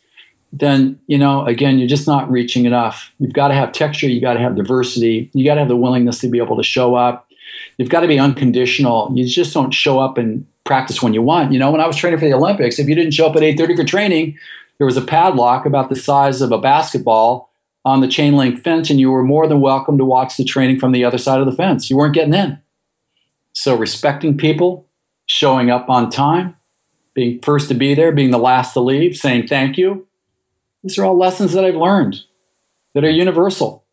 then 0.53 0.99
you 1.07 1.19
know 1.19 1.45
again 1.45 1.79
you're 1.79 1.89
just 1.89 2.07
not 2.07 2.31
reaching 2.31 2.65
enough. 2.65 3.13
You've 3.19 3.33
got 3.33 3.49
to 3.49 3.55
have 3.55 3.73
texture, 3.73 4.09
you 4.09 4.21
got 4.21 4.35
to 4.35 4.41
have 4.41 4.57
diversity, 4.57 5.31
you 5.33 5.45
got 5.45 5.55
to 5.55 5.61
have 5.61 5.69
the 5.69 5.77
willingness 5.77 6.21
to 6.21 6.29
be 6.29 6.39
able 6.39 6.57
to 6.57 6.63
show 6.63 6.95
up 6.95 7.28
you've 7.77 7.89
got 7.89 8.01
to 8.01 8.09
be 8.09 8.19
unconditional. 8.19 9.11
You 9.15 9.27
just 9.27 9.55
don't 9.55 9.73
show 9.73 9.99
up 9.99 10.19
and 10.19 10.47
practice 10.65 11.03
when 11.03 11.15
you 11.15 11.23
want. 11.23 11.53
You 11.53 11.59
know, 11.59 11.71
when 11.71 11.81
I 11.81 11.87
was 11.87 11.97
training 11.97 12.19
for 12.19 12.27
the 12.27 12.35
Olympics, 12.35 12.79
if 12.79 12.89
you 12.89 12.95
didn't 12.95 13.15
show 13.15 13.27
up 13.27 13.37
at 13.37 13.43
8:30 13.43 13.77
for 13.77 13.85
training, 13.85 14.37
there 14.79 14.87
was 14.87 14.97
a 14.97 15.03
padlock 15.03 15.67
about 15.67 15.89
the 15.89 15.97
size 15.97 16.41
of 16.41 16.53
a 16.53 16.59
basketball 16.59 17.51
on 17.85 18.01
the 18.01 18.09
chain 18.09 18.37
link 18.37 18.63
fence, 18.63 18.91
and 18.91 19.01
you 19.01 19.11
were 19.11 19.25
more 19.25 19.47
than 19.47 19.61
welcome 19.61 19.99
to 19.99 20.05
watch 20.05 20.37
the 20.37 20.45
training 20.45 20.79
from 20.79 20.93
the 20.93 21.05
other 21.05 21.19
side 21.19 21.41
of 21.41 21.47
the 21.47 21.53
fence. 21.53 21.89
You 21.89 21.97
weren't 21.97 22.15
getting 22.15 22.35
in. 22.35 22.59
So 23.53 23.75
respecting 23.75 24.37
people, 24.37 24.87
showing 25.27 25.71
up 25.71 25.89
on 25.89 26.11
time, 26.11 26.55
being 27.15 27.41
first 27.41 27.69
to 27.69 27.75
be 27.75 27.95
there, 27.95 28.13
being 28.13 28.31
the 28.31 28.39
last 28.39 28.73
to 28.75 28.81
leave, 28.81 29.17
saying 29.17 29.49
thank 29.49 29.77
you. 29.77 30.07
These 30.83 30.99
are 30.99 31.05
all 31.05 31.17
lessons 31.17 31.53
that 31.53 31.65
I've 31.65 31.75
learned 31.75 32.21
that 32.95 33.05
are 33.05 33.11
universal. 33.11 33.85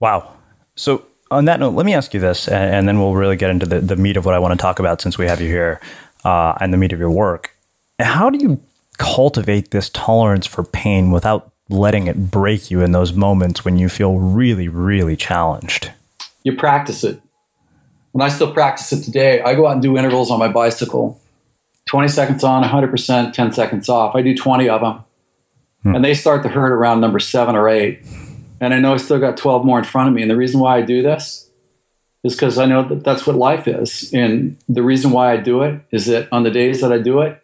Wow. 0.00 0.34
So 0.74 1.04
on 1.30 1.44
that 1.44 1.60
note, 1.60 1.74
let 1.74 1.86
me 1.86 1.94
ask 1.94 2.12
you 2.12 2.20
this, 2.20 2.48
and, 2.48 2.74
and, 2.74 2.88
then 2.88 2.98
we'll 2.98 3.14
really 3.14 3.36
get 3.36 3.50
into 3.50 3.66
the, 3.66 3.80
the 3.80 3.96
meat 3.96 4.16
of 4.16 4.24
what 4.24 4.34
I 4.34 4.38
want 4.38 4.52
to 4.52 4.60
talk 4.60 4.78
about 4.78 5.00
since 5.00 5.16
we 5.16 5.26
have 5.26 5.40
you 5.40 5.48
here 5.48 5.80
uh, 6.24 6.54
and 6.60 6.72
the 6.72 6.76
meat 6.76 6.92
of 6.92 6.98
your 6.98 7.10
work. 7.10 7.54
How 7.98 8.30
do 8.30 8.38
you 8.38 8.60
cultivate 8.98 9.70
this 9.70 9.88
tolerance 9.90 10.46
for 10.46 10.64
pain 10.64 11.10
without 11.10 11.52
letting 11.68 12.08
it 12.08 12.30
break 12.30 12.70
you 12.70 12.82
in 12.82 12.92
those 12.92 13.12
moments 13.12 13.64
when 13.64 13.78
you 13.78 13.88
feel 13.88 14.18
really, 14.18 14.68
really 14.68 15.16
challenged? 15.16 15.92
You 16.42 16.56
practice 16.56 17.04
it. 17.04 17.20
And 18.12 18.22
I 18.22 18.28
still 18.28 18.52
practice 18.52 18.92
it 18.92 19.04
today. 19.04 19.40
I 19.40 19.54
go 19.54 19.68
out 19.68 19.74
and 19.74 19.82
do 19.82 19.96
intervals 19.96 20.30
on 20.30 20.38
my 20.38 20.48
bicycle 20.48 21.20
20 21.86 22.08
seconds 22.08 22.44
on, 22.44 22.62
100%, 22.62 23.32
10 23.32 23.52
seconds 23.52 23.88
off. 23.88 24.14
I 24.14 24.22
do 24.22 24.36
20 24.36 24.68
of 24.68 24.80
them. 24.80 25.04
Hmm. 25.82 25.96
And 25.96 26.04
they 26.04 26.14
start 26.14 26.42
to 26.44 26.48
hurt 26.48 26.72
around 26.72 27.00
number 27.00 27.18
seven 27.18 27.56
or 27.56 27.68
eight 27.68 28.04
and 28.60 28.74
I 28.74 28.78
know 28.78 28.94
I 28.94 28.98
still 28.98 29.18
got 29.18 29.36
12 29.36 29.64
more 29.64 29.78
in 29.78 29.84
front 29.84 30.08
of 30.08 30.14
me. 30.14 30.22
And 30.22 30.30
the 30.30 30.36
reason 30.36 30.60
why 30.60 30.76
I 30.76 30.82
do 30.82 31.02
this 31.02 31.50
is 32.22 32.34
because 32.34 32.58
I 32.58 32.66
know 32.66 32.86
that 32.88 33.02
that's 33.02 33.26
what 33.26 33.36
life 33.36 33.66
is. 33.66 34.12
And 34.12 34.58
the 34.68 34.82
reason 34.82 35.10
why 35.10 35.32
I 35.32 35.38
do 35.38 35.62
it 35.62 35.80
is 35.90 36.06
that 36.06 36.28
on 36.30 36.42
the 36.42 36.50
days 36.50 36.80
that 36.82 36.92
I 36.92 36.98
do 36.98 37.20
it, 37.20 37.42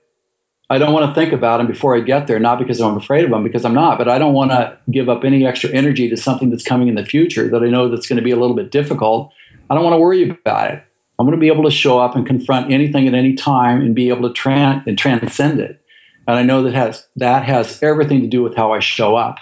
I 0.69 0.79
don't 0.79 0.93
want 0.93 1.09
to 1.09 1.15
think 1.15 1.33
about 1.33 1.59
them 1.59 1.69
before 1.69 1.97
I 1.97 2.01
get 2.01 2.27
there, 2.27 2.41
not 2.41 2.59
because 2.59 2.81
I'm 2.81 2.97
afraid 2.97 3.25
of 3.25 3.31
them, 3.31 3.45
because 3.45 3.65
I'm 3.65 3.75
not, 3.75 3.99
but 3.99 4.09
I 4.09 4.19
don't 4.19 4.35
want 4.35 4.51
to 4.51 4.77
give 4.91 5.09
up 5.09 5.25
any 5.25 5.47
extra 5.47 5.71
energy 5.71 6.09
to 6.11 6.17
something 6.17 6.51
that's 6.51 6.65
coming 6.65 6.89
in 6.89 6.97
the 6.97 7.07
future 7.07 7.49
that 7.49 7.63
I 7.63 7.69
know 7.69 7.89
that's 7.89 8.09
going 8.09 8.17
to 8.17 8.23
be 8.23 8.33
a 8.33 8.37
little 8.37 8.57
bit 8.57 8.73
difficult. 8.73 9.33
I 9.71 9.75
don't 9.75 9.85
want 9.85 9.95
to 9.95 10.01
worry 10.01 10.29
about 10.29 10.73
it. 10.73 10.83
I'm 11.19 11.25
going 11.25 11.39
to 11.39 11.41
be 11.41 11.49
able 11.49 11.65
to 11.65 11.71
show 11.71 11.99
up 11.99 12.15
and 12.15 12.27
confront 12.27 12.71
anything 12.71 13.09
at 13.09 13.15
any 13.15 13.35
time 13.35 13.81
and 13.81 13.95
be 13.95 14.09
able 14.09 14.31
to 14.31 14.39
tran- 14.41 14.85
and 14.87 14.99
transcend 14.99 15.61
it. 15.61 15.81
And 16.27 16.37
I 16.37 16.43
know 16.43 16.63
that 16.65 16.75
has 16.75 17.07
that 17.17 17.45
has 17.45 17.83
everything 17.83 18.21
to 18.23 18.27
do 18.27 18.43
with 18.43 18.57
how 18.57 18.73
I 18.73 18.81
show 18.81 19.15
up. 19.17 19.39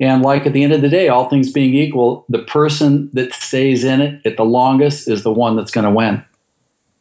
And 0.00 0.22
like 0.22 0.46
at 0.46 0.52
the 0.52 0.64
end 0.64 0.72
of 0.72 0.80
the 0.80 0.88
day, 0.88 1.08
all 1.08 1.28
things 1.28 1.52
being 1.52 1.74
equal, 1.74 2.26
the 2.28 2.40
person 2.40 3.10
that 3.12 3.32
stays 3.32 3.84
in 3.84 4.00
it 4.00 4.20
at 4.26 4.36
the 4.36 4.44
longest 4.44 5.08
is 5.08 5.22
the 5.22 5.32
one 5.32 5.56
that's 5.56 5.70
going 5.70 5.84
to 5.84 5.90
win. 5.90 6.24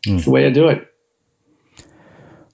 Mm. 0.05 0.15
It's 0.15 0.25
the 0.25 0.31
way 0.31 0.45
I 0.45 0.51
do 0.51 0.67
it. 0.69 0.87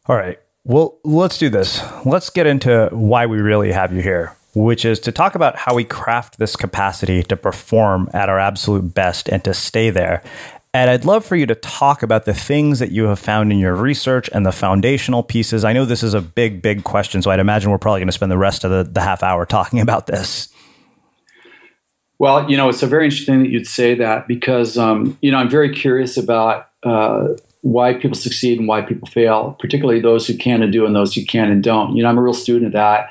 All 0.08 0.16
right. 0.16 0.40
Well, 0.64 0.98
let's 1.04 1.38
do 1.38 1.50
this. 1.50 1.84
Let's 2.06 2.30
get 2.30 2.48
into 2.48 2.90
why 2.92 3.26
we 3.26 3.40
really 3.40 3.72
have 3.72 3.94
you 3.94 4.02
here, 4.02 4.36
which 4.54 4.86
is 4.86 5.00
to 5.02 5.12
talk 5.12 5.36
about 5.36 5.56
how 5.56 5.76
we 5.76 5.84
craft 5.84 6.38
this 6.38 6.56
capacity 6.56 7.24
to 7.24 7.36
perform 7.36 8.10
at 8.14 8.30
our 8.30 8.40
absolute 8.40 8.94
best 8.94 9.30
and 9.30 9.44
to 9.44 9.54
stay 9.54 9.90
there. 9.90 10.24
And 10.74 10.92
I'd 10.92 11.04
love 11.04 11.26
for 11.26 11.36
you 11.36 11.48
to 11.48 11.56
talk 11.56 12.04
about 12.04 12.26
the 12.26 12.34
things 12.34 12.78
that 12.78 12.92
you 12.92 13.06
have 13.06 13.18
found 13.18 13.52
in 13.52 13.58
your 13.58 13.74
research 13.74 14.30
and 14.32 14.46
the 14.46 14.52
foundational 14.52 15.24
pieces. 15.24 15.66
I 15.66 15.74
know 15.74 15.84
this 15.84 16.04
is 16.04 16.14
a 16.14 16.22
big, 16.22 16.62
big 16.62 16.84
question, 16.84 17.24
so 17.24 17.32
I'd 17.32 17.40
imagine 17.40 17.72
we're 17.72 17.80
probably 17.80 18.02
going 18.02 18.08
to 18.08 18.14
spend 18.14 18.32
the 18.32 18.38
rest 18.38 18.64
of 18.64 18.70
the, 18.70 18.84
the 18.84 19.02
half 19.02 19.24
hour 19.24 19.48
talking 19.48 19.80
about 19.80 20.06
this. 20.06 20.50
Well, 22.20 22.50
you 22.52 22.56
know, 22.56 22.70
it's 22.70 22.84
a 22.84 22.88
very 22.88 23.06
interesting 23.06 23.44
that 23.44 23.50
you'd 23.50 23.66
say 23.66 23.96
that 23.96 24.28
because, 24.28 24.78
um, 24.78 25.18
you 25.22 25.32
know, 25.32 25.38
I'm 25.38 25.50
very 25.50 25.74
curious 25.74 26.18
about 26.18 26.68
uh, 26.84 27.30
why 27.62 27.94
people 27.94 28.16
succeed 28.16 28.60
and 28.60 28.68
why 28.68 28.82
people 28.82 29.08
fail, 29.08 29.58
particularly 29.60 30.02
those 30.02 30.28
who 30.28 30.38
can 30.38 30.62
and 30.62 30.72
do 30.72 30.86
and 30.86 30.96
those 30.96 31.16
who 31.16 31.26
can 31.26 31.50
and 31.50 31.64
don't. 31.64 31.96
You 31.96 32.04
know, 32.04 32.10
I'm 32.10 32.18
a 32.18 32.22
real 32.22 32.34
student 32.34 32.68
of 32.68 32.74
that. 32.74 33.10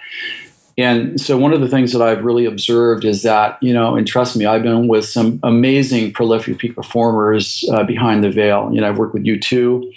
And 0.79 1.21
so 1.21 1.37
one 1.37 1.53
of 1.53 1.61
the 1.61 1.67
things 1.69 1.93
that 1.93 2.01
I've 2.01 2.25
really 2.25 2.45
observed 2.45 3.05
is 3.05 3.23
that, 3.25 3.61
you 3.61 3.75
know, 3.75 3.97
and 3.97 4.07
trust 4.07 4.37
me, 4.37 4.47
I've 4.47 4.63
been 4.63 4.87
with 4.87 5.05
some 5.05 5.41
amazing 5.43 6.13
prolific 6.13 6.59
peak 6.59 6.77
performers 6.77 7.65
uh, 7.73 7.83
behind 7.83 8.23
the 8.23 8.31
veil. 8.31 8.71
You 8.73 8.81
know, 8.81 8.89
I've 8.89 8.97
worked 8.97 9.13
with 9.13 9.25
U2. 9.25 9.93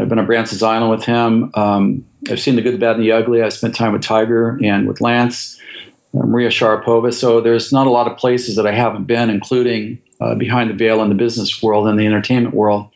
I've 0.00 0.08
been 0.08 0.20
on 0.20 0.26
Branson's 0.26 0.62
Island 0.62 0.90
with 0.92 1.04
him. 1.04 1.50
Um, 1.54 2.06
I've 2.30 2.40
seen 2.40 2.54
the 2.54 2.62
good, 2.62 2.74
the 2.74 2.78
bad, 2.78 2.94
and 2.94 3.04
the 3.04 3.10
ugly. 3.10 3.42
I 3.42 3.48
spent 3.48 3.74
time 3.74 3.92
with 3.92 4.02
Tiger 4.02 4.56
and 4.62 4.86
with 4.86 5.00
Lance. 5.00 5.60
uh, 6.14 6.24
Maria 6.26 6.48
Sharapova. 6.48 7.12
So 7.12 7.40
there's 7.40 7.72
not 7.72 7.86
a 7.86 7.90
lot 7.90 8.06
of 8.06 8.16
places 8.16 8.56
that 8.56 8.66
I 8.66 8.72
haven't 8.72 9.04
been, 9.04 9.30
including 9.30 9.98
uh, 10.20 10.36
behind 10.36 10.70
the 10.70 10.74
veil 10.74 11.02
in 11.02 11.08
the 11.08 11.14
business 11.16 11.62
world 11.62 11.88
and 11.88 11.98
the 11.98 12.06
entertainment 12.06 12.54
world. 12.54 12.88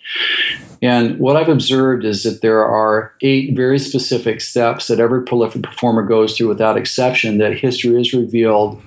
And 0.81 1.19
what 1.19 1.37
I've 1.37 1.49
observed 1.49 2.05
is 2.05 2.23
that 2.23 2.41
there 2.41 2.65
are 2.65 3.13
eight 3.23 3.57
very 3.57 3.79
specific 3.79 4.41
steps 4.41 4.87
that 4.87 5.01
every 5.01 5.25
prolific 5.25 5.63
performer 5.63 6.03
goes 6.03 6.37
through 6.37 6.49
without 6.49 6.77
exception 6.77 7.39
that 7.39 7.59
history 7.59 7.97
has 7.97 8.13
revealed 8.13 8.81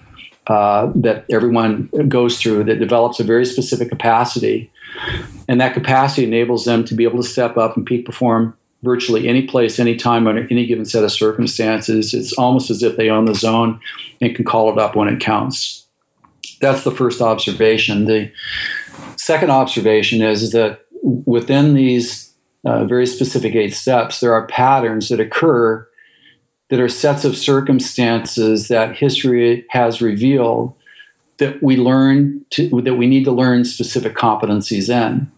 uh, 0.47 0.91
that 0.95 1.25
everyone 1.29 1.89
goes 2.07 2.39
through 2.39 2.63
that 2.63 2.79
develops 2.79 3.19
a 3.19 3.23
very 3.23 3.45
specific 3.45 3.89
capacity. 3.89 4.71
And 5.47 5.59
that 5.61 5.73
capacity 5.73 6.25
enables 6.25 6.65
them 6.65 6.83
to 6.85 6.95
be 6.95 7.03
able 7.03 7.21
to 7.21 7.27
step 7.27 7.57
up 7.57 7.77
and 7.77 7.85
peak 7.85 8.05
perform 8.05 8.57
virtually 8.83 9.27
any 9.27 9.43
place, 9.43 9.79
any 9.79 9.95
time, 9.95 10.27
under 10.27 10.47
any 10.49 10.65
given 10.65 10.85
set 10.85 11.03
of 11.03 11.11
circumstances. 11.11 12.13
It's 12.13 12.33
almost 12.33 12.71
as 12.71 12.81
if 12.81 12.97
they 12.97 13.09
own 13.09 13.25
the 13.25 13.35
zone 13.35 13.79
and 14.19 14.35
can 14.35 14.45
call 14.45 14.71
it 14.71 14.79
up 14.79 14.95
when 14.95 15.07
it 15.07 15.19
counts. 15.19 15.85
That's 16.59 16.83
the 16.83 16.91
first 16.91 17.21
observation. 17.21 18.05
The 18.05 18.31
second 19.17 19.51
observation 19.51 20.21
is, 20.21 20.41
is 20.41 20.51
that 20.51 20.85
within 21.01 21.73
these 21.73 22.33
uh, 22.65 22.85
very 22.85 23.05
specific 23.05 23.55
eight 23.55 23.73
steps, 23.73 24.19
there 24.19 24.33
are 24.33 24.47
patterns 24.47 25.09
that 25.09 25.19
occur 25.19 25.87
that 26.69 26.79
are 26.79 26.89
sets 26.89 27.25
of 27.25 27.35
circumstances 27.35 28.69
that 28.69 28.95
history 28.95 29.65
has 29.69 30.01
revealed 30.01 30.73
that 31.37 31.61
we 31.61 31.75
learn 31.75 32.45
to, 32.51 32.81
that 32.81 32.95
we 32.95 33.07
need 33.07 33.25
to 33.25 33.31
learn 33.31 33.65
specific 33.65 34.15
competencies 34.15 34.89
in. 34.89 35.29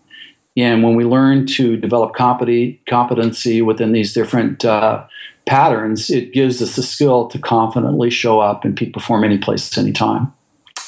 And 0.56 0.84
when 0.84 0.96
we 0.96 1.06
learn 1.06 1.48
to 1.48 1.78
develop 1.78 2.14
competency 2.14 3.62
within 3.62 3.92
these 3.94 4.14
different 4.14 4.64
uh, 4.64 5.06
patterns, 5.48 6.10
it 6.12 6.34
gives 6.34 6.62
us 6.62 6.76
the 6.76 6.84
skill 6.84 7.28
to 7.30 7.40
confidently 7.40 8.12
show 8.12 8.40
up 8.40 8.64
and 8.64 8.76
peak 8.78 8.94
perform 8.94 9.24
any 9.24 9.40
place, 9.40 9.76
anytime. 9.78 10.32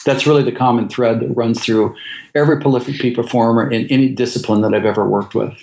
That's 0.05 0.27
really 0.27 0.43
the 0.43 0.51
common 0.51 0.87
thread 0.87 1.19
that 1.19 1.35
runs 1.35 1.63
through 1.63 1.95
every 2.33 2.61
prolific 2.61 2.95
peak 2.95 3.15
performer 3.15 3.69
in 3.69 3.87
any 3.87 4.09
discipline 4.09 4.61
that 4.61 4.73
I've 4.73 4.85
ever 4.85 5.07
worked 5.07 5.35
with. 5.35 5.61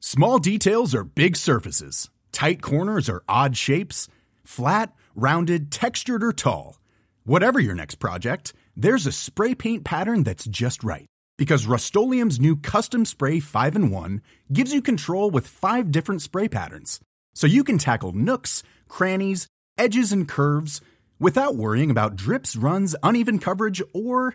Small 0.00 0.38
details 0.38 0.94
are 0.94 1.04
big 1.04 1.36
surfaces, 1.36 2.10
tight 2.32 2.60
corners 2.62 3.08
are 3.08 3.22
odd 3.28 3.56
shapes, 3.56 4.08
flat, 4.42 4.92
rounded, 5.14 5.70
textured, 5.70 6.24
or 6.24 6.32
tall. 6.32 6.78
Whatever 7.24 7.60
your 7.60 7.74
next 7.74 7.96
project, 7.96 8.52
there's 8.76 9.06
a 9.06 9.12
spray 9.12 9.54
paint 9.54 9.84
pattern 9.84 10.22
that's 10.22 10.46
just 10.46 10.82
right 10.82 11.06
because 11.36 11.66
Rust-Oleum's 11.66 12.40
new 12.40 12.56
Custom 12.56 13.04
Spray 13.04 13.38
5 13.38 13.76
and 13.76 13.92
1 13.92 14.22
gives 14.52 14.72
you 14.72 14.82
control 14.82 15.30
with 15.30 15.46
five 15.46 15.92
different 15.92 16.22
spray 16.22 16.48
patterns. 16.48 17.00
So 17.34 17.46
you 17.46 17.62
can 17.62 17.78
tackle 17.78 18.12
nooks, 18.12 18.62
crannies, 18.88 19.46
edges, 19.76 20.10
and 20.10 20.26
curves 20.26 20.80
without 21.18 21.56
worrying 21.56 21.90
about 21.90 22.16
drips, 22.16 22.56
runs, 22.56 22.94
uneven 23.02 23.38
coverage, 23.38 23.82
or 23.94 24.34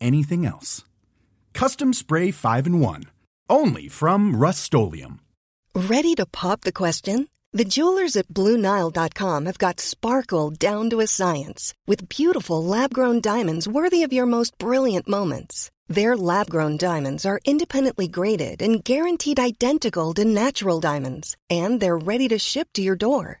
anything 0.00 0.46
else. 0.46 0.84
Custom 1.52 1.92
Spray 1.92 2.30
5 2.30 2.66
and 2.66 2.80
1. 2.80 3.04
Only 3.48 3.88
from 3.88 4.36
Rust-Oleum. 4.36 5.20
Ready 5.74 6.14
to 6.14 6.26
pop 6.26 6.62
the 6.62 6.72
question? 6.72 7.28
The 7.52 7.64
jewelers 7.64 8.16
at 8.16 8.28
BlueNile.com 8.28 9.46
have 9.46 9.58
got 9.58 9.80
sparkle 9.80 10.50
down 10.50 10.90
to 10.90 11.00
a 11.00 11.06
science 11.06 11.72
with 11.86 12.08
beautiful 12.08 12.62
lab 12.62 12.92
grown 12.92 13.20
diamonds 13.20 13.66
worthy 13.66 14.02
of 14.02 14.12
your 14.12 14.26
most 14.26 14.58
brilliant 14.58 15.08
moments. 15.08 15.70
Their 15.88 16.16
lab 16.16 16.50
grown 16.50 16.76
diamonds 16.76 17.24
are 17.24 17.40
independently 17.44 18.08
graded 18.08 18.60
and 18.60 18.84
guaranteed 18.84 19.38
identical 19.38 20.12
to 20.14 20.24
natural 20.24 20.80
diamonds, 20.80 21.36
and 21.48 21.80
they're 21.80 21.96
ready 21.96 22.28
to 22.28 22.38
ship 22.38 22.68
to 22.74 22.82
your 22.82 22.96
door. 22.96 23.40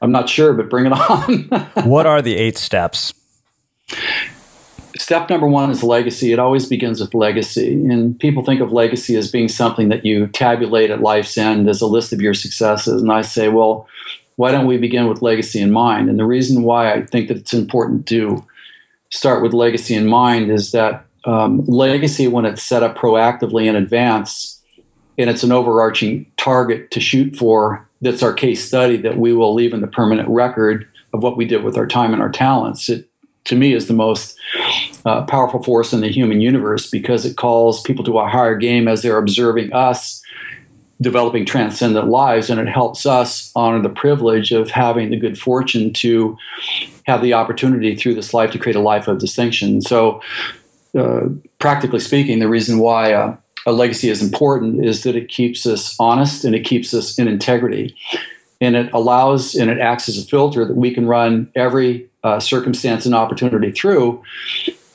I'm 0.00 0.12
not 0.12 0.28
sure, 0.28 0.52
but 0.52 0.70
bring 0.70 0.86
it 0.86 0.92
on. 0.92 1.44
what 1.88 2.06
are 2.06 2.22
the 2.22 2.36
eight 2.36 2.56
steps? 2.56 3.12
Step 4.96 5.30
number 5.30 5.46
one 5.46 5.70
is 5.70 5.82
legacy. 5.82 6.32
It 6.32 6.38
always 6.38 6.66
begins 6.66 7.00
with 7.00 7.14
legacy. 7.14 7.72
And 7.72 8.18
people 8.18 8.44
think 8.44 8.60
of 8.60 8.72
legacy 8.72 9.16
as 9.16 9.30
being 9.30 9.48
something 9.48 9.88
that 9.88 10.04
you 10.04 10.26
tabulate 10.28 10.90
at 10.90 11.00
life's 11.00 11.38
end 11.38 11.68
as 11.68 11.80
a 11.80 11.86
list 11.86 12.12
of 12.12 12.20
your 12.20 12.34
successes. 12.34 13.00
And 13.00 13.10
I 13.10 13.22
say, 13.22 13.48
well, 13.48 13.88
why 14.36 14.50
don't 14.52 14.66
we 14.66 14.76
begin 14.76 15.08
with 15.08 15.22
legacy 15.22 15.60
in 15.60 15.72
mind? 15.72 16.08
And 16.08 16.18
the 16.18 16.24
reason 16.24 16.62
why 16.62 16.92
I 16.92 17.04
think 17.04 17.28
that 17.28 17.36
it's 17.36 17.54
important 17.54 18.06
to 18.08 18.44
start 19.10 19.42
with 19.42 19.52
legacy 19.52 19.94
in 19.94 20.06
mind 20.06 20.50
is 20.50 20.72
that 20.72 21.06
um, 21.24 21.64
legacy, 21.66 22.28
when 22.28 22.44
it's 22.44 22.62
set 22.62 22.82
up 22.82 22.96
proactively 22.96 23.66
in 23.66 23.76
advance, 23.76 24.62
and 25.18 25.28
it's 25.28 25.42
an 25.42 25.52
overarching 25.52 26.30
target 26.36 26.90
to 26.92 27.00
shoot 27.00 27.34
for, 27.34 27.87
that's 28.00 28.22
our 28.22 28.32
case 28.32 28.64
study 28.64 28.96
that 28.98 29.18
we 29.18 29.32
will 29.32 29.54
leave 29.54 29.72
in 29.72 29.80
the 29.80 29.86
permanent 29.86 30.28
record 30.28 30.88
of 31.12 31.22
what 31.22 31.36
we 31.36 31.44
did 31.44 31.64
with 31.64 31.76
our 31.76 31.86
time 31.86 32.12
and 32.12 32.22
our 32.22 32.30
talents. 32.30 32.88
It, 32.88 33.08
to 33.44 33.56
me, 33.56 33.72
is 33.72 33.88
the 33.88 33.94
most 33.94 34.38
uh, 35.06 35.24
powerful 35.24 35.62
force 35.62 35.92
in 35.92 36.00
the 36.00 36.08
human 36.08 36.40
universe 36.40 36.90
because 36.90 37.24
it 37.24 37.36
calls 37.36 37.80
people 37.82 38.04
to 38.04 38.18
a 38.18 38.28
higher 38.28 38.56
game 38.56 38.88
as 38.88 39.02
they're 39.02 39.18
observing 39.18 39.72
us 39.72 40.22
developing 41.00 41.46
transcendent 41.46 42.08
lives, 42.08 42.50
and 42.50 42.60
it 42.60 42.68
helps 42.68 43.06
us 43.06 43.52
honor 43.54 43.80
the 43.80 43.88
privilege 43.88 44.50
of 44.50 44.70
having 44.70 45.10
the 45.10 45.16
good 45.16 45.38
fortune 45.38 45.92
to 45.92 46.36
have 47.06 47.22
the 47.22 47.32
opportunity 47.32 47.94
through 47.94 48.14
this 48.14 48.34
life 48.34 48.50
to 48.50 48.58
create 48.58 48.76
a 48.76 48.80
life 48.80 49.06
of 49.06 49.18
distinction. 49.18 49.80
So, 49.80 50.20
uh, 50.98 51.28
practically 51.60 52.00
speaking, 52.00 52.40
the 52.40 52.48
reason 52.48 52.80
why 52.80 53.12
uh, 53.12 53.36
a 53.66 53.72
legacy 53.72 54.08
is 54.08 54.22
important 54.22 54.84
is 54.84 55.02
that 55.02 55.16
it 55.16 55.28
keeps 55.28 55.66
us 55.66 55.96
honest 55.98 56.44
and 56.44 56.54
it 56.54 56.64
keeps 56.64 56.94
us 56.94 57.18
in 57.18 57.28
integrity. 57.28 57.96
And 58.60 58.74
it 58.74 58.92
allows 58.92 59.54
and 59.54 59.70
it 59.70 59.78
acts 59.78 60.08
as 60.08 60.18
a 60.18 60.26
filter 60.26 60.64
that 60.64 60.76
we 60.76 60.92
can 60.92 61.06
run 61.06 61.50
every 61.54 62.08
uh, 62.24 62.40
circumstance 62.40 63.06
and 63.06 63.14
opportunity 63.14 63.70
through 63.70 64.22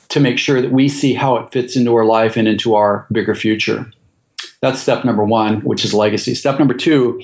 to 0.08 0.20
make 0.20 0.38
sure 0.38 0.60
that 0.60 0.70
we 0.70 0.88
see 0.88 1.14
how 1.14 1.36
it 1.36 1.50
fits 1.52 1.76
into 1.76 1.94
our 1.94 2.04
life 2.04 2.36
and 2.36 2.46
into 2.46 2.74
our 2.74 3.06
bigger 3.10 3.34
future. 3.34 3.90
That's 4.60 4.80
step 4.80 5.04
number 5.04 5.24
one, 5.24 5.60
which 5.62 5.84
is 5.84 5.92
legacy. 5.92 6.34
Step 6.34 6.58
number 6.58 6.74
two 6.74 7.22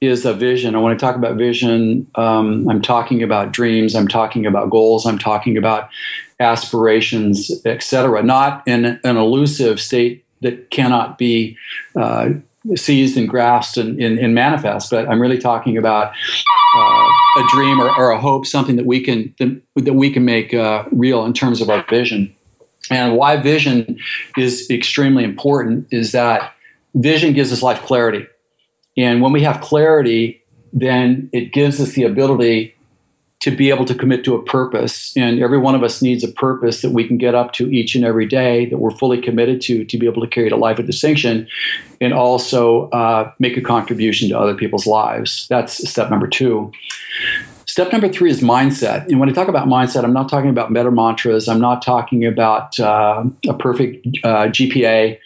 is 0.00 0.24
a 0.24 0.32
vision. 0.32 0.74
I 0.74 0.78
want 0.78 0.98
to 0.98 1.04
talk 1.04 1.16
about 1.16 1.36
vision, 1.36 2.06
um, 2.14 2.68
I'm 2.68 2.80
talking 2.80 3.22
about 3.22 3.52
dreams, 3.52 3.94
I'm 3.94 4.08
talking 4.08 4.46
about 4.46 4.70
goals, 4.70 5.04
I'm 5.04 5.18
talking 5.18 5.56
about 5.56 5.90
aspirations, 6.40 7.50
etc. 7.66 8.22
Not 8.22 8.66
in 8.66 8.98
an 9.04 9.16
elusive 9.16 9.78
state 9.78 10.24
that 10.40 10.70
cannot 10.70 11.18
be 11.18 11.56
uh, 11.96 12.30
seized 12.74 13.16
and 13.16 13.28
grasped 13.28 13.76
and, 13.76 14.00
and, 14.00 14.18
and, 14.18 14.34
manifest, 14.34 14.90
but 14.90 15.08
I'm 15.08 15.20
really 15.20 15.38
talking 15.38 15.78
about 15.78 16.12
uh, 16.76 17.08
a 17.38 17.44
dream 17.50 17.80
or, 17.80 17.94
or, 17.96 18.10
a 18.10 18.20
hope, 18.20 18.46
something 18.46 18.76
that 18.76 18.86
we 18.86 19.02
can 19.02 19.34
that, 19.38 19.94
we 19.94 20.10
can 20.10 20.24
make 20.24 20.52
uh, 20.52 20.84
real 20.92 21.24
in 21.24 21.32
terms 21.32 21.60
of 21.60 21.70
our 21.70 21.84
vision. 21.88 22.34
And 22.90 23.16
why 23.16 23.36
vision 23.36 23.98
is 24.36 24.68
extremely 24.70 25.24
important 25.24 25.88
is 25.90 26.12
that 26.12 26.54
vision 26.94 27.32
gives 27.32 27.52
us 27.52 27.62
life 27.62 27.82
clarity. 27.82 28.26
And 28.96 29.22
when 29.22 29.32
we 29.32 29.42
have 29.42 29.60
clarity, 29.60 30.42
then 30.72 31.30
it 31.32 31.52
gives 31.52 31.80
us 31.80 31.92
the 31.92 32.04
ability 32.04 32.74
to 33.40 33.50
be 33.50 33.70
able 33.70 33.86
to 33.86 33.94
commit 33.94 34.22
to 34.24 34.34
a 34.34 34.42
purpose. 34.42 35.16
And 35.16 35.42
every 35.42 35.58
one 35.58 35.74
of 35.74 35.82
us 35.82 36.02
needs 36.02 36.22
a 36.22 36.28
purpose 36.28 36.82
that 36.82 36.90
we 36.90 37.06
can 37.06 37.16
get 37.16 37.34
up 37.34 37.52
to 37.54 37.70
each 37.70 37.94
and 37.94 38.04
every 38.04 38.26
day 38.26 38.66
that 38.66 38.78
we're 38.78 38.90
fully 38.90 39.20
committed 39.20 39.62
to 39.62 39.84
to 39.84 39.98
be 39.98 40.06
able 40.06 40.22
to 40.22 40.28
create 40.28 40.52
a 40.52 40.56
life 40.56 40.78
of 40.78 40.86
distinction 40.86 41.48
and 42.00 42.12
also 42.12 42.90
uh, 42.90 43.32
make 43.38 43.56
a 43.56 43.62
contribution 43.62 44.28
to 44.28 44.38
other 44.38 44.54
people's 44.54 44.86
lives. 44.86 45.46
That's 45.48 45.88
step 45.88 46.10
number 46.10 46.26
two. 46.26 46.70
Step 47.64 47.92
number 47.92 48.08
three 48.08 48.30
is 48.30 48.40
mindset. 48.40 49.06
And 49.06 49.20
when 49.20 49.28
I 49.28 49.32
talk 49.32 49.48
about 49.48 49.68
mindset, 49.68 50.02
I'm 50.04 50.12
not 50.12 50.28
talking 50.28 50.50
about 50.50 50.72
meta 50.72 50.90
mantras. 50.90 51.48
I'm 51.48 51.60
not 51.60 51.82
talking 51.82 52.26
about 52.26 52.78
uh, 52.80 53.24
a 53.48 53.54
perfect 53.54 54.06
uh, 54.24 54.48
GPA 54.48 55.18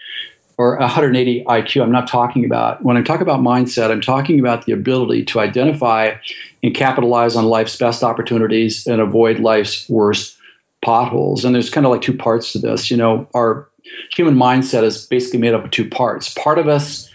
or 0.57 0.77
180 0.79 1.45
IQ. 1.45 1.83
I'm 1.83 1.93
not 1.93 2.07
talking 2.07 2.45
about, 2.45 2.83
when 2.83 2.97
I 2.97 3.03
talk 3.03 3.21
about 3.21 3.41
mindset, 3.41 3.91
I'm 3.91 4.01
talking 4.01 4.39
about 4.39 4.67
the 4.67 4.73
ability 4.73 5.25
to 5.27 5.41
identify 5.41 6.15
and 6.63 6.75
capitalize 6.75 7.37
on 7.37 7.45
life's 7.45 7.77
best 7.77 8.03
opportunities 8.03 8.87
and 8.87 9.01
avoid 9.01 9.41
life's 9.41 9.89
worst 9.89 10.37
potholes. 10.83 11.45
And 11.45 11.55
there's 11.55 11.71
kind 11.71 11.87
of 11.87 11.93
like 11.93 12.03
two 12.03 12.17
parts 12.17 12.53
to 12.53 12.59
this. 12.59 12.91
You 12.91 12.97
know, 12.97 13.29
our 13.35 13.69
human 14.15 14.35
mindset 14.35 14.83
is 14.85 15.07
basically 15.07 15.41
made 15.41 15.55
up 15.55 15.65
of 15.65 15.71
two 15.71 15.89
parts. 15.89 16.33
Part 16.35 16.59
of 16.59 16.69
us 16.69 17.11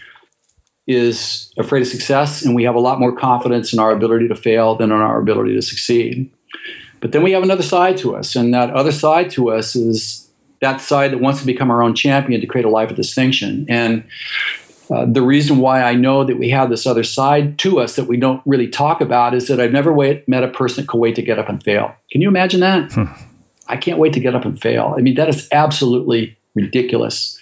is 0.86 1.52
afraid 1.56 1.82
of 1.82 1.88
success, 1.88 2.42
and 2.42 2.54
we 2.54 2.64
have 2.64 2.74
a 2.74 2.80
lot 2.80 2.98
more 2.98 3.14
confidence 3.14 3.72
in 3.72 3.78
our 3.78 3.92
ability 3.92 4.26
to 4.28 4.34
fail 4.34 4.74
than 4.74 4.90
in 4.90 4.96
our 4.96 5.20
ability 5.20 5.54
to 5.54 5.62
succeed. 5.62 6.30
But 7.00 7.12
then 7.12 7.22
we 7.22 7.32
have 7.32 7.42
another 7.42 7.62
side 7.62 7.96
to 7.98 8.16
us, 8.16 8.34
and 8.34 8.52
that 8.54 8.70
other 8.70 8.92
side 8.92 9.30
to 9.30 9.50
us 9.50 9.76
is 9.76 10.19
that 10.60 10.80
side 10.80 11.12
that 11.12 11.18
wants 11.18 11.40
to 11.40 11.46
become 11.46 11.70
our 11.70 11.82
own 11.82 11.94
champion 11.94 12.40
to 12.40 12.46
create 12.46 12.64
a 12.64 12.70
life 12.70 12.90
of 12.90 12.96
distinction. 12.96 13.66
And 13.68 14.04
uh, 14.90 15.06
the 15.06 15.22
reason 15.22 15.58
why 15.58 15.82
I 15.82 15.94
know 15.94 16.24
that 16.24 16.38
we 16.38 16.50
have 16.50 16.68
this 16.68 16.86
other 16.86 17.04
side 17.04 17.58
to 17.60 17.80
us 17.80 17.96
that 17.96 18.04
we 18.04 18.16
don't 18.16 18.42
really 18.44 18.68
talk 18.68 19.00
about 19.00 19.34
is 19.34 19.46
that 19.48 19.60
I've 19.60 19.72
never 19.72 19.92
wait, 19.92 20.28
met 20.28 20.42
a 20.42 20.48
person 20.48 20.84
that 20.84 20.90
can 20.90 21.00
wait 21.00 21.14
to 21.16 21.22
get 21.22 21.38
up 21.38 21.48
and 21.48 21.62
fail. 21.62 21.94
Can 22.10 22.20
you 22.20 22.28
imagine 22.28 22.60
that? 22.60 22.92
Hmm. 22.92 23.04
I 23.68 23.76
can't 23.76 23.98
wait 23.98 24.12
to 24.14 24.20
get 24.20 24.34
up 24.34 24.44
and 24.44 24.60
fail. 24.60 24.94
I 24.98 25.00
mean, 25.00 25.14
that 25.14 25.28
is 25.28 25.48
absolutely 25.52 26.36
ridiculous. 26.54 27.38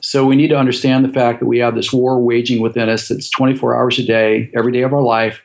So 0.00 0.26
we 0.26 0.34
need 0.34 0.48
to 0.48 0.58
understand 0.58 1.04
the 1.04 1.12
fact 1.12 1.38
that 1.38 1.46
we 1.46 1.58
have 1.58 1.76
this 1.76 1.92
war 1.92 2.20
waging 2.20 2.60
within 2.60 2.88
us 2.88 3.08
that's 3.08 3.30
24 3.30 3.76
hours 3.76 3.98
a 4.00 4.04
day, 4.04 4.50
every 4.56 4.72
day 4.72 4.82
of 4.82 4.92
our 4.92 5.02
life, 5.02 5.40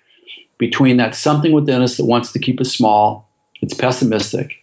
between 0.58 0.98
that 0.98 1.14
something 1.14 1.52
within 1.52 1.82
us 1.82 1.98
that 1.98 2.06
wants 2.06 2.32
to 2.32 2.40
keep 2.40 2.60
us 2.60 2.74
small, 2.74 3.30
it's 3.62 3.74
pessimistic, 3.76 4.54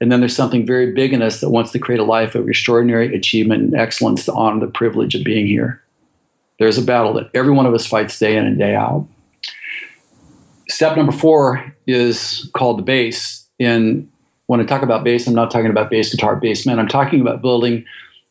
and 0.00 0.10
then 0.10 0.20
there's 0.20 0.36
something 0.36 0.66
very 0.66 0.92
big 0.92 1.12
in 1.12 1.22
us 1.22 1.40
that 1.40 1.50
wants 1.50 1.72
to 1.72 1.78
create 1.78 2.00
a 2.00 2.04
life 2.04 2.34
of 2.34 2.48
extraordinary 2.48 3.14
achievement 3.14 3.62
and 3.62 3.74
excellence 3.74 4.24
to 4.24 4.32
honor 4.32 4.64
the 4.64 4.72
privilege 4.72 5.14
of 5.14 5.24
being 5.24 5.46
here. 5.46 5.82
There's 6.58 6.78
a 6.78 6.82
battle 6.82 7.12
that 7.14 7.30
every 7.34 7.52
one 7.52 7.66
of 7.66 7.74
us 7.74 7.86
fights 7.86 8.18
day 8.18 8.36
in 8.36 8.46
and 8.46 8.58
day 8.58 8.74
out. 8.74 9.06
Step 10.68 10.96
number 10.96 11.12
four 11.12 11.74
is 11.86 12.50
called 12.54 12.78
the 12.78 12.82
base. 12.82 13.46
And 13.58 14.10
when 14.46 14.60
I 14.60 14.64
talk 14.64 14.82
about 14.82 15.04
base, 15.04 15.26
I'm 15.26 15.34
not 15.34 15.50
talking 15.50 15.70
about 15.70 15.90
bass 15.90 16.14
guitar, 16.14 16.36
bass 16.36 16.64
man. 16.64 16.78
I'm 16.78 16.88
talking 16.88 17.20
about 17.20 17.42
building 17.42 17.84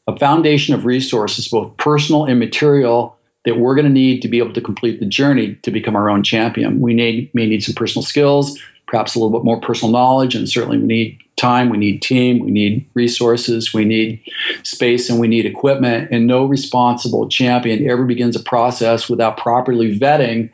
a 0.08 0.18
foundation 0.18 0.74
of 0.74 0.86
resources, 0.86 1.48
both 1.48 1.76
personal 1.78 2.26
and 2.26 2.40
material, 2.40 3.16
that 3.46 3.58
we're 3.58 3.76
going 3.76 3.86
to 3.86 3.92
need 3.92 4.22
to 4.22 4.28
be 4.28 4.40
able 4.40 4.54
to 4.54 4.62
complete 4.62 5.00
the 5.00 5.06
journey 5.06 5.56
to 5.62 5.72
become 5.72 5.96
our 5.96 6.10
own 6.10 6.24
champion. 6.24 6.82
We 6.82 6.94
need, 6.94 7.34
may 7.34 7.46
need 7.46 7.64
some 7.64 7.76
personal 7.76 8.04
skills, 8.04 8.60
perhaps 8.88 9.16
a 9.16 9.20
little 9.20 9.38
bit 9.38 9.46
more 9.46 9.62
personal 9.62 9.92
knowledge, 9.92 10.36
and 10.36 10.50
certainly 10.50 10.78
we 10.78 10.86
need 10.86 11.20
time, 11.40 11.70
we 11.70 11.78
need 11.78 12.02
team, 12.02 12.40
we 12.40 12.52
need 12.52 12.88
resources, 12.94 13.74
we 13.74 13.86
need 13.86 14.22
space, 14.64 15.10
and 15.10 15.20
we 15.20 15.28
need 15.28 15.46
equipment. 15.46 16.10
And 16.12 16.28
no 16.28 16.46
responsible 16.46 17.28
champion 17.30 17.90
ever 17.90 18.06
begins 18.06 18.36
a 18.36 18.44
process 18.44 19.10
without 19.10 19.38
properly 19.38 19.98
vetting 19.98 20.52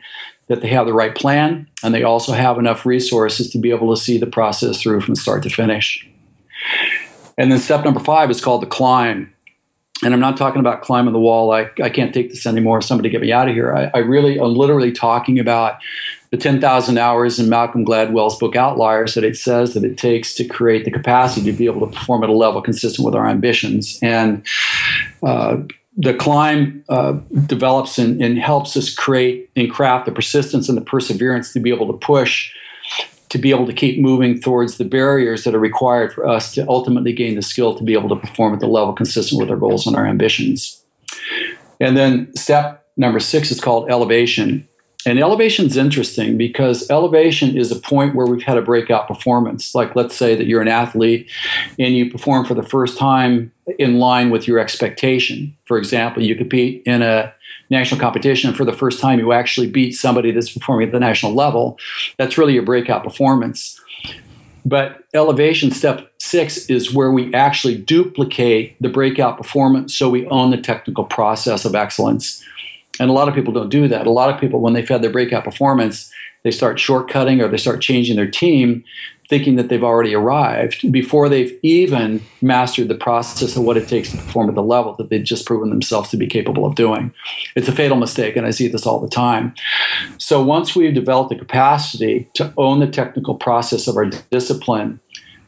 that 0.48 0.60
they 0.60 0.68
have 0.68 0.86
the 0.86 0.92
right 0.92 1.14
plan 1.14 1.68
and 1.82 1.92
they 1.92 2.02
also 2.02 2.32
have 2.32 2.58
enough 2.58 2.86
resources 2.86 3.50
to 3.50 3.58
be 3.58 3.70
able 3.70 3.94
to 3.94 4.00
see 4.00 4.16
the 4.16 4.26
process 4.26 4.80
through 4.80 5.00
from 5.00 5.16
start 5.16 5.42
to 5.42 5.50
finish. 5.50 6.06
And 7.36 7.50
then 7.50 7.58
step 7.58 7.84
number 7.84 8.00
five 8.00 8.30
is 8.30 8.40
called 8.40 8.62
the 8.62 8.66
climb. 8.66 9.32
And 10.04 10.12
I'm 10.12 10.20
not 10.20 10.36
talking 10.36 10.60
about 10.60 10.82
climbing 10.82 11.14
the 11.14 11.18
wall. 11.18 11.52
I, 11.52 11.70
I 11.82 11.88
can't 11.88 12.12
take 12.12 12.28
this 12.28 12.46
anymore. 12.46 12.82
Somebody 12.82 13.08
get 13.08 13.22
me 13.22 13.32
out 13.32 13.48
of 13.48 13.54
here. 13.54 13.74
I, 13.74 13.90
I 13.94 14.02
really 14.02 14.38
am 14.38 14.54
literally 14.54 14.92
talking 14.92 15.38
about 15.38 15.78
the 16.30 16.36
10,000 16.36 16.98
hours 16.98 17.38
in 17.38 17.48
Malcolm 17.48 17.84
Gladwell's 17.84 18.38
book 18.38 18.56
Outliers 18.56 19.14
that 19.14 19.24
it 19.24 19.36
says 19.36 19.74
that 19.74 19.84
it 19.84 19.96
takes 19.96 20.34
to 20.34 20.44
create 20.44 20.84
the 20.84 20.90
capacity 20.90 21.50
to 21.50 21.56
be 21.56 21.66
able 21.66 21.86
to 21.86 21.92
perform 21.92 22.24
at 22.24 22.30
a 22.30 22.34
level 22.34 22.60
consistent 22.60 23.04
with 23.04 23.14
our 23.14 23.28
ambitions. 23.28 23.98
And 24.02 24.44
uh, 25.22 25.58
the 25.96 26.14
climb 26.14 26.84
uh, 26.88 27.12
develops 27.46 27.98
and, 27.98 28.22
and, 28.22 28.38
helps 28.38 28.76
us 28.76 28.94
create 28.94 29.50
and 29.56 29.70
craft 29.70 30.06
the 30.06 30.12
persistence 30.12 30.68
and 30.68 30.76
the 30.76 30.82
perseverance 30.82 31.52
to 31.54 31.60
be 31.60 31.70
able 31.70 31.86
to 31.86 31.94
push, 31.94 32.52
to 33.30 33.38
be 33.38 33.50
able 33.50 33.66
to 33.66 33.72
keep 33.72 33.98
moving 33.98 34.38
towards 34.38 34.76
the 34.76 34.84
barriers 34.84 35.44
that 35.44 35.54
are 35.54 35.60
required 35.60 36.12
for 36.12 36.26
us 36.26 36.52
to 36.54 36.68
ultimately 36.68 37.12
gain 37.12 37.34
the 37.34 37.42
skill 37.42 37.74
to 37.74 37.82
be 37.82 37.94
able 37.94 38.10
to 38.10 38.16
perform 38.16 38.52
at 38.52 38.60
the 38.60 38.66
level 38.66 38.92
consistent 38.92 39.40
with 39.40 39.50
our 39.50 39.56
goals 39.56 39.86
and 39.86 39.96
our 39.96 40.06
ambitions. 40.06 40.82
And 41.80 41.96
then 41.96 42.34
step 42.36 42.86
number 42.96 43.20
six 43.20 43.50
is 43.50 43.60
called 43.60 43.90
elevation. 43.90 44.68
And 45.04 45.20
elevation 45.20 45.66
is 45.66 45.76
interesting 45.76 46.36
because 46.36 46.90
elevation 46.90 47.56
is 47.56 47.70
a 47.70 47.76
point 47.76 48.16
where 48.16 48.26
we've 48.26 48.42
had 48.42 48.58
a 48.58 48.62
breakout 48.62 49.06
performance. 49.06 49.74
Like, 49.74 49.94
let's 49.94 50.16
say 50.16 50.34
that 50.34 50.46
you're 50.46 50.62
an 50.62 50.68
athlete 50.68 51.30
and 51.78 51.94
you 51.94 52.10
perform 52.10 52.44
for 52.44 52.54
the 52.54 52.64
first 52.64 52.98
time 52.98 53.52
in 53.78 53.98
line 53.98 54.30
with 54.30 54.48
your 54.48 54.58
expectation. 54.58 55.56
For 55.64 55.78
example, 55.78 56.24
you 56.24 56.34
compete 56.34 56.82
in 56.86 57.02
a 57.02 57.32
national 57.70 58.00
competition 58.00 58.52
for 58.54 58.64
the 58.64 58.72
first 58.72 59.00
time, 59.00 59.18
you 59.18 59.32
actually 59.32 59.68
beat 59.68 59.92
somebody 59.92 60.30
that's 60.30 60.52
performing 60.52 60.86
at 60.88 60.92
the 60.92 61.00
national 61.00 61.34
level. 61.34 61.78
That's 62.16 62.38
really 62.38 62.56
a 62.56 62.62
breakout 62.62 63.04
performance. 63.04 63.80
But 64.64 65.04
elevation 65.14 65.70
step 65.70 66.10
six 66.18 66.68
is 66.68 66.92
where 66.92 67.12
we 67.12 67.32
actually 67.32 67.76
duplicate 67.78 68.76
the 68.82 68.88
breakout 68.88 69.36
performance 69.36 69.96
so 69.96 70.10
we 70.10 70.26
own 70.26 70.50
the 70.50 70.56
technical 70.56 71.04
process 71.04 71.64
of 71.64 71.76
excellence. 71.76 72.42
And 72.98 73.10
a 73.10 73.12
lot 73.12 73.28
of 73.28 73.34
people 73.34 73.52
don't 73.52 73.68
do 73.68 73.88
that. 73.88 74.06
A 74.06 74.10
lot 74.10 74.32
of 74.32 74.40
people, 74.40 74.60
when 74.60 74.72
they've 74.72 74.88
had 74.88 75.02
their 75.02 75.10
breakout 75.10 75.44
performance, 75.44 76.10
they 76.44 76.50
start 76.50 76.76
shortcutting 76.76 77.42
or 77.42 77.48
they 77.48 77.56
start 77.56 77.80
changing 77.80 78.16
their 78.16 78.30
team, 78.30 78.84
thinking 79.28 79.56
that 79.56 79.68
they've 79.68 79.82
already 79.82 80.14
arrived 80.14 80.90
before 80.92 81.28
they've 81.28 81.58
even 81.62 82.22
mastered 82.40 82.86
the 82.86 82.94
process 82.94 83.56
of 83.56 83.64
what 83.64 83.76
it 83.76 83.88
takes 83.88 84.12
to 84.12 84.16
perform 84.16 84.48
at 84.48 84.54
the 84.54 84.62
level 84.62 84.94
that 84.94 85.10
they've 85.10 85.24
just 85.24 85.44
proven 85.44 85.70
themselves 85.70 86.08
to 86.10 86.16
be 86.16 86.28
capable 86.28 86.64
of 86.64 86.76
doing. 86.76 87.12
It's 87.56 87.66
a 87.66 87.72
fatal 87.72 87.96
mistake, 87.96 88.36
and 88.36 88.46
I 88.46 88.50
see 88.50 88.68
this 88.68 88.86
all 88.86 89.00
the 89.00 89.08
time. 89.08 89.54
So 90.18 90.40
once 90.40 90.76
we've 90.76 90.94
developed 90.94 91.30
the 91.30 91.36
capacity 91.36 92.30
to 92.34 92.54
own 92.56 92.78
the 92.78 92.86
technical 92.86 93.34
process 93.34 93.88
of 93.88 93.96
our 93.96 94.06
discipline, 94.06 95.00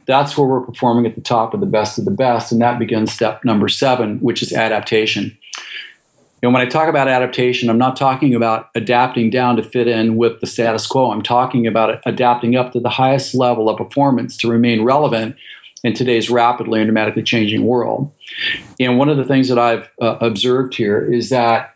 that's 0.07 0.37
where 0.37 0.49
we're 0.49 0.63
performing 0.63 1.07
at 1.07 1.15
the 1.15 1.21
top 1.21 1.55
of 1.55 1.61
the 1.61 1.67
best 1.67 1.97
of 1.99 2.07
the 2.07 2.11
best. 2.11 2.51
And 2.51 2.61
that 2.61 2.81
begins 2.81 3.13
step 3.13 3.45
number 3.45 3.69
seven, 3.69 4.19
which 4.19 4.43
is 4.43 4.53
adaptation 4.53 5.38
And 6.43 6.53
when 6.53 6.63
I 6.63 6.67
talk 6.67 6.89
about 6.89 7.09
adaptation, 7.09 7.69
I'm 7.69 7.79
not 7.79 7.97
talking 7.97 8.35
about 8.35 8.71
adapting 8.75 9.31
down 9.31 9.57
to 9.57 9.63
fit 9.63 9.89
in 9.89 10.17
with 10.17 10.41
the 10.41 10.47
status 10.47 10.87
quo. 10.87 11.11
I'm 11.11 11.23
talking 11.23 11.67
about 11.67 12.01
adapting 12.07 12.55
up 12.55 12.73
to 12.73 12.81
the 12.81 12.89
highest 12.89 13.35
level 13.35 13.69
of 13.69 13.77
performance 13.77 14.37
to 14.39 14.49
remain 14.49 14.83
relevant 14.85 15.37
in 15.83 15.95
today's 15.95 16.31
rapidly 16.31 16.81
and 16.81 16.87
dramatically 16.87 17.23
changing 17.23 17.65
world. 17.65 18.13
And 18.79 18.99
one 18.99 19.09
of 19.09 19.17
the 19.17 19.25
things 19.25 19.49
that 19.49 19.59
I've 19.59 19.91
uh, 20.01 20.17
observed 20.21 20.75
here 20.75 21.13
is 21.13 21.31
that 21.31 21.75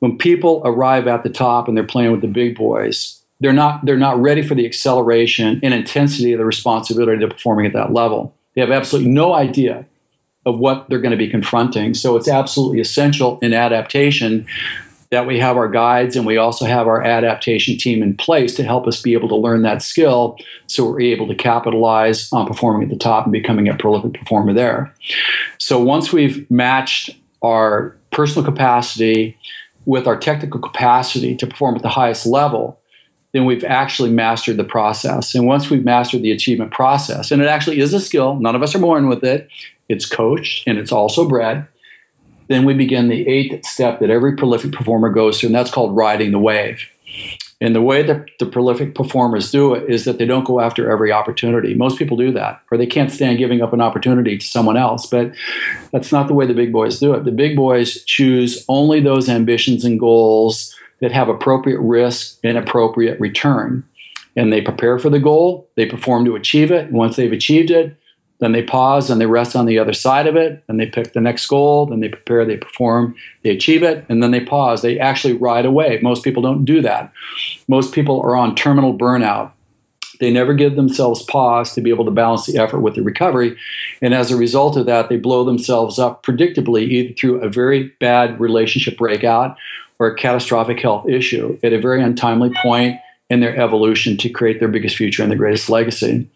when 0.00 0.18
people 0.18 0.62
arrive 0.64 1.06
at 1.08 1.22
the 1.22 1.30
top 1.30 1.68
and 1.68 1.76
they're 1.76 1.84
playing 1.84 2.12
with 2.12 2.20
the 2.20 2.28
big 2.28 2.56
boys, 2.56 3.20
they're 3.40 3.52
not 3.52 3.84
they're 3.84 3.96
not 3.98 4.20
ready 4.20 4.42
for 4.42 4.54
the 4.54 4.66
acceleration 4.66 5.60
and 5.62 5.74
intensity 5.74 6.32
of 6.32 6.38
the 6.38 6.44
responsibility 6.44 7.22
of 7.22 7.30
performing 7.30 7.66
at 7.66 7.72
that 7.72 7.92
level. 7.92 8.34
They 8.54 8.60
have 8.62 8.70
absolutely 8.70 9.10
no 9.10 9.34
idea 9.34 9.84
of 10.46 10.60
what 10.60 10.88
they're 10.88 11.00
going 11.00 11.10
to 11.10 11.18
be 11.18 11.28
confronting. 11.28 11.92
So 11.92 12.16
it's 12.16 12.28
absolutely 12.28 12.80
essential 12.80 13.38
in 13.40 13.52
adaptation 13.52 14.46
that 15.10 15.26
we 15.26 15.38
have 15.38 15.56
our 15.56 15.68
guides 15.68 16.16
and 16.16 16.26
we 16.26 16.36
also 16.36 16.64
have 16.64 16.86
our 16.86 17.02
adaptation 17.02 17.76
team 17.76 18.02
in 18.02 18.16
place 18.16 18.54
to 18.56 18.64
help 18.64 18.86
us 18.86 19.02
be 19.02 19.12
able 19.12 19.28
to 19.28 19.36
learn 19.36 19.62
that 19.62 19.82
skill 19.82 20.36
so 20.66 20.84
we're 20.84 21.00
able 21.00 21.28
to 21.28 21.34
capitalize 21.34 22.32
on 22.32 22.46
performing 22.46 22.84
at 22.84 22.88
the 22.88 22.98
top 22.98 23.24
and 23.24 23.32
becoming 23.32 23.68
a 23.68 23.76
prolific 23.76 24.14
performer 24.14 24.52
there. 24.52 24.92
So 25.58 25.80
once 25.80 26.12
we've 26.12 26.48
matched 26.50 27.10
our 27.42 27.96
personal 28.10 28.44
capacity 28.44 29.38
with 29.84 30.08
our 30.08 30.16
technical 30.16 30.60
capacity 30.60 31.36
to 31.36 31.46
perform 31.46 31.76
at 31.76 31.82
the 31.82 31.88
highest 31.88 32.26
level, 32.26 32.80
then 33.32 33.44
we've 33.44 33.64
actually 33.64 34.10
mastered 34.10 34.56
the 34.56 34.64
process. 34.64 35.34
And 35.34 35.46
once 35.46 35.70
we've 35.70 35.84
mastered 35.84 36.22
the 36.22 36.32
achievement 36.32 36.72
process, 36.72 37.30
and 37.30 37.42
it 37.42 37.48
actually 37.48 37.80
is 37.80 37.92
a 37.94 38.00
skill, 38.00 38.36
none 38.36 38.56
of 38.56 38.62
us 38.62 38.74
are 38.74 38.80
born 38.80 39.08
with 39.08 39.22
it, 39.22 39.48
it's 39.88 40.06
coached 40.06 40.66
and 40.66 40.78
it's 40.78 40.92
also 40.92 41.28
bred. 41.28 41.66
Then 42.48 42.64
we 42.64 42.74
begin 42.74 43.08
the 43.08 43.26
eighth 43.26 43.66
step 43.66 44.00
that 44.00 44.10
every 44.10 44.36
prolific 44.36 44.72
performer 44.72 45.08
goes 45.08 45.40
through, 45.40 45.48
and 45.48 45.54
that's 45.54 45.70
called 45.70 45.96
riding 45.96 46.30
the 46.30 46.38
wave. 46.38 46.80
And 47.60 47.74
the 47.74 47.82
way 47.82 48.02
that 48.02 48.26
the 48.38 48.46
prolific 48.46 48.94
performers 48.94 49.50
do 49.50 49.74
it 49.74 49.88
is 49.88 50.04
that 50.04 50.18
they 50.18 50.26
don't 50.26 50.44
go 50.44 50.60
after 50.60 50.90
every 50.90 51.10
opportunity. 51.10 51.74
Most 51.74 51.98
people 51.98 52.16
do 52.16 52.30
that, 52.32 52.60
or 52.70 52.76
they 52.76 52.86
can't 52.86 53.10
stand 53.10 53.38
giving 53.38 53.62
up 53.62 53.72
an 53.72 53.80
opportunity 53.80 54.36
to 54.36 54.46
someone 54.46 54.76
else. 54.76 55.06
But 55.06 55.32
that's 55.90 56.12
not 56.12 56.28
the 56.28 56.34
way 56.34 56.46
the 56.46 56.54
big 56.54 56.72
boys 56.72 57.00
do 57.00 57.14
it. 57.14 57.24
The 57.24 57.32
big 57.32 57.56
boys 57.56 58.04
choose 58.04 58.64
only 58.68 59.00
those 59.00 59.28
ambitions 59.28 59.84
and 59.84 59.98
goals 59.98 60.74
that 61.00 61.12
have 61.12 61.28
appropriate 61.28 61.80
risk 61.80 62.38
and 62.44 62.58
appropriate 62.58 63.18
return. 63.18 63.84
And 64.36 64.52
they 64.52 64.60
prepare 64.60 64.98
for 64.98 65.08
the 65.08 65.18
goal, 65.18 65.66
they 65.76 65.86
perform 65.86 66.26
to 66.26 66.36
achieve 66.36 66.70
it. 66.70 66.88
And 66.88 66.94
once 66.94 67.16
they've 67.16 67.32
achieved 67.32 67.70
it, 67.70 67.96
then 68.38 68.52
they 68.52 68.62
pause 68.62 69.08
and 69.08 69.20
they 69.20 69.26
rest 69.26 69.56
on 69.56 69.66
the 69.66 69.78
other 69.78 69.94
side 69.94 70.26
of 70.26 70.36
it. 70.36 70.62
Then 70.66 70.76
they 70.76 70.86
pick 70.86 71.12
the 71.12 71.20
next 71.20 71.46
goal. 71.46 71.86
Then 71.86 72.00
they 72.00 72.08
prepare, 72.08 72.44
they 72.44 72.58
perform, 72.58 73.14
they 73.42 73.50
achieve 73.50 73.82
it, 73.82 74.04
and 74.08 74.22
then 74.22 74.30
they 74.30 74.40
pause. 74.40 74.82
They 74.82 74.98
actually 74.98 75.34
ride 75.34 75.64
away. 75.64 76.00
Most 76.02 76.22
people 76.22 76.42
don't 76.42 76.64
do 76.64 76.82
that. 76.82 77.12
Most 77.66 77.94
people 77.94 78.20
are 78.20 78.36
on 78.36 78.54
terminal 78.54 78.96
burnout. 78.96 79.52
They 80.20 80.30
never 80.30 80.54
give 80.54 80.76
themselves 80.76 81.22
pause 81.24 81.74
to 81.74 81.80
be 81.80 81.90
able 81.90 82.06
to 82.06 82.10
balance 82.10 82.46
the 82.46 82.58
effort 82.58 82.80
with 82.80 82.94
the 82.94 83.02
recovery. 83.02 83.56
And 84.00 84.14
as 84.14 84.30
a 84.30 84.36
result 84.36 84.76
of 84.76 84.86
that, 84.86 85.08
they 85.08 85.18
blow 85.18 85.44
themselves 85.44 85.98
up 85.98 86.22
predictably 86.24 86.82
either 86.88 87.14
through 87.14 87.42
a 87.42 87.50
very 87.50 87.88
bad 88.00 88.40
relationship 88.40 88.96
breakout 88.96 89.56
or 89.98 90.08
a 90.08 90.16
catastrophic 90.16 90.80
health 90.80 91.08
issue 91.08 91.58
at 91.62 91.72
a 91.72 91.80
very 91.80 92.02
untimely 92.02 92.52
point 92.62 92.98
in 93.28 93.40
their 93.40 93.56
evolution 93.56 94.16
to 94.18 94.28
create 94.28 94.60
their 94.60 94.68
biggest 94.68 94.96
future 94.96 95.22
and 95.22 95.32
the 95.32 95.36
greatest 95.36 95.68
legacy. 95.68 96.28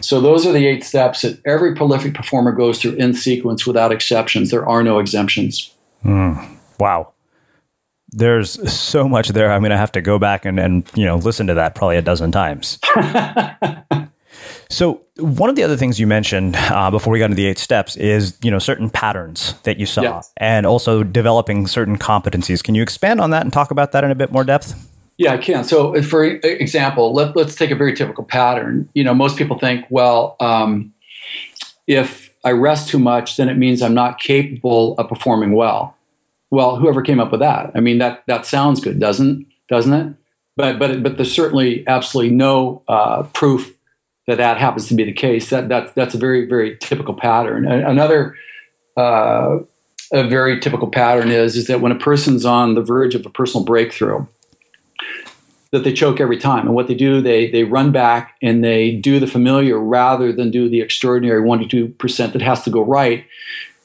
So, 0.00 0.20
those 0.20 0.46
are 0.46 0.52
the 0.52 0.66
eight 0.66 0.84
steps 0.84 1.22
that 1.22 1.40
every 1.44 1.74
prolific 1.74 2.14
performer 2.14 2.52
goes 2.52 2.80
through 2.80 2.92
in 2.92 3.14
sequence 3.14 3.66
without 3.66 3.92
exceptions. 3.92 4.50
There 4.50 4.66
are 4.66 4.82
no 4.82 4.98
exemptions. 4.98 5.74
Mm, 6.04 6.56
wow. 6.78 7.12
There's 8.12 8.72
so 8.72 9.08
much 9.08 9.28
there. 9.28 9.52
I'm 9.52 9.60
going 9.60 9.70
to 9.70 9.76
have 9.76 9.92
to 9.92 10.00
go 10.00 10.18
back 10.18 10.44
and, 10.44 10.58
and 10.58 10.90
you 10.94 11.04
know 11.04 11.16
listen 11.16 11.46
to 11.46 11.54
that 11.54 11.74
probably 11.74 11.96
a 11.96 12.02
dozen 12.02 12.32
times. 12.32 12.78
so 14.68 15.02
one 15.18 15.48
of 15.48 15.56
the 15.56 15.62
other 15.62 15.76
things 15.76 16.00
you 16.00 16.06
mentioned 16.06 16.56
uh, 16.56 16.90
before 16.90 17.12
we 17.12 17.18
got 17.18 17.26
into 17.26 17.36
the 17.36 17.46
eight 17.46 17.58
steps 17.58 17.96
is 17.96 18.36
you 18.42 18.50
know 18.50 18.58
certain 18.58 18.90
patterns 18.90 19.54
that 19.62 19.78
you 19.78 19.86
saw, 19.86 20.02
yes. 20.02 20.32
and 20.38 20.66
also 20.66 21.04
developing 21.04 21.68
certain 21.68 21.98
competencies. 21.98 22.64
Can 22.64 22.74
you 22.74 22.82
expand 22.82 23.20
on 23.20 23.30
that 23.30 23.42
and 23.42 23.52
talk 23.52 23.70
about 23.70 23.92
that 23.92 24.02
in 24.02 24.10
a 24.10 24.16
bit 24.16 24.32
more 24.32 24.42
depth? 24.42 24.89
Yeah, 25.20 25.34
I 25.34 25.36
can. 25.36 25.64
So, 25.64 26.00
for 26.02 26.24
example, 26.24 27.12
let, 27.12 27.36
us 27.36 27.54
take 27.54 27.70
a 27.70 27.74
very 27.74 27.92
typical 27.92 28.24
pattern. 28.24 28.88
You 28.94 29.04
know, 29.04 29.12
most 29.12 29.36
people 29.36 29.58
think, 29.58 29.84
well, 29.90 30.34
um, 30.40 30.94
if 31.86 32.34
I 32.42 32.52
rest 32.52 32.88
too 32.88 32.98
much, 32.98 33.36
then 33.36 33.50
it 33.50 33.58
means 33.58 33.82
I'm 33.82 33.92
not 33.92 34.18
capable 34.18 34.94
of 34.96 35.10
performing 35.10 35.52
well. 35.52 35.94
Well, 36.50 36.76
whoever 36.76 37.02
came 37.02 37.20
up 37.20 37.32
with 37.32 37.40
that? 37.40 37.70
I 37.74 37.80
mean, 37.80 37.98
that 37.98 38.22
that 38.28 38.46
sounds 38.46 38.80
good, 38.80 38.98
doesn't 38.98 39.46
doesn't 39.68 39.92
it? 39.92 40.14
But 40.56 40.78
but 40.78 41.02
but 41.02 41.18
there's 41.18 41.34
certainly 41.34 41.86
absolutely 41.86 42.34
no 42.34 42.82
uh, 42.88 43.24
proof 43.34 43.76
that 44.26 44.38
that 44.38 44.56
happens 44.56 44.88
to 44.88 44.94
be 44.94 45.04
the 45.04 45.12
case. 45.12 45.50
That 45.50 45.68
that 45.68 45.94
that's 45.94 46.14
a 46.14 46.18
very 46.18 46.46
very 46.46 46.78
typical 46.78 47.12
pattern. 47.12 47.66
Another 47.66 48.36
uh, 48.96 49.58
a 50.14 50.26
very 50.26 50.60
typical 50.60 50.88
pattern 50.88 51.30
is 51.30 51.56
is 51.56 51.66
that 51.66 51.82
when 51.82 51.92
a 51.92 51.98
person's 51.98 52.46
on 52.46 52.74
the 52.74 52.80
verge 52.80 53.14
of 53.14 53.26
a 53.26 53.30
personal 53.30 53.66
breakthrough 53.66 54.24
that 55.72 55.84
they 55.84 55.92
choke 55.92 56.20
every 56.20 56.36
time. 56.36 56.66
And 56.66 56.74
what 56.74 56.88
they 56.88 56.94
do, 56.94 57.20
they 57.20 57.50
they 57.50 57.64
run 57.64 57.92
back 57.92 58.36
and 58.42 58.64
they 58.64 58.92
do 58.92 59.20
the 59.20 59.26
familiar 59.26 59.78
rather 59.78 60.32
than 60.32 60.50
do 60.50 60.68
the 60.68 60.80
extraordinary 60.80 61.40
one 61.40 61.60
to 61.60 61.66
two 61.66 61.88
percent 61.88 62.32
that 62.32 62.42
has 62.42 62.62
to 62.64 62.70
go 62.70 62.82
right 62.82 63.24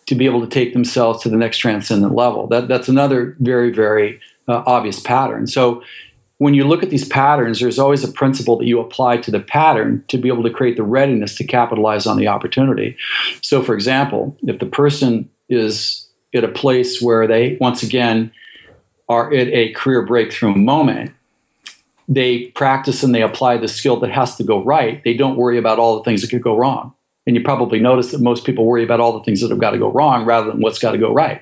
to 0.07 0.15
be 0.15 0.25
able 0.25 0.41
to 0.41 0.47
take 0.47 0.73
themselves 0.73 1.23
to 1.23 1.29
the 1.29 1.37
next 1.37 1.57
transcendent 1.57 2.15
level. 2.15 2.47
That 2.47 2.67
that's 2.67 2.87
another 2.87 3.35
very 3.39 3.71
very 3.71 4.19
uh, 4.47 4.63
obvious 4.65 4.99
pattern. 4.99 5.47
So 5.47 5.83
when 6.37 6.53
you 6.53 6.65
look 6.65 6.83
at 6.83 6.89
these 6.89 7.07
patterns, 7.07 7.59
there's 7.59 7.79
always 7.79 8.03
a 8.03 8.11
principle 8.11 8.57
that 8.57 8.65
you 8.65 8.79
apply 8.79 9.17
to 9.17 9.31
the 9.31 9.39
pattern 9.39 10.03
to 10.09 10.17
be 10.17 10.27
able 10.27 10.43
to 10.43 10.49
create 10.49 10.75
the 10.75 10.83
readiness 10.83 11.35
to 11.35 11.45
capitalize 11.45 12.05
on 12.05 12.17
the 12.17 12.27
opportunity. 12.27 12.97
So, 13.41 13.63
for 13.63 13.73
example, 13.73 14.37
if 14.41 14.59
the 14.59 14.65
person 14.65 15.29
is 15.47 16.07
at 16.33 16.43
a 16.43 16.49
place 16.49 17.01
where 17.01 17.25
they 17.25 17.57
once 17.61 17.83
again 17.83 18.31
are 19.07 19.33
at 19.33 19.47
a 19.47 19.71
career 19.73 20.01
breakthrough 20.01 20.55
moment 20.55 21.13
they 22.07 22.47
practice 22.47 23.03
and 23.03 23.13
they 23.13 23.21
apply 23.21 23.57
the 23.57 23.67
skill 23.67 23.99
that 23.99 24.11
has 24.11 24.35
to 24.37 24.43
go 24.43 24.63
right. 24.63 25.03
They 25.03 25.13
don't 25.13 25.37
worry 25.37 25.57
about 25.57 25.79
all 25.79 25.97
the 25.97 26.03
things 26.03 26.21
that 26.21 26.29
could 26.29 26.41
go 26.41 26.55
wrong. 26.55 26.93
And 27.25 27.35
you 27.35 27.43
probably 27.43 27.79
notice 27.79 28.11
that 28.11 28.21
most 28.21 28.45
people 28.45 28.65
worry 28.65 28.83
about 28.83 28.99
all 28.99 29.13
the 29.13 29.23
things 29.23 29.41
that 29.41 29.49
have 29.49 29.59
got 29.59 29.71
to 29.71 29.79
go 29.79 29.91
wrong 29.91 30.25
rather 30.25 30.51
than 30.51 30.61
what's 30.61 30.77
got 30.77 30.91
to 30.91 30.97
go 30.97 31.11
right. 31.11 31.41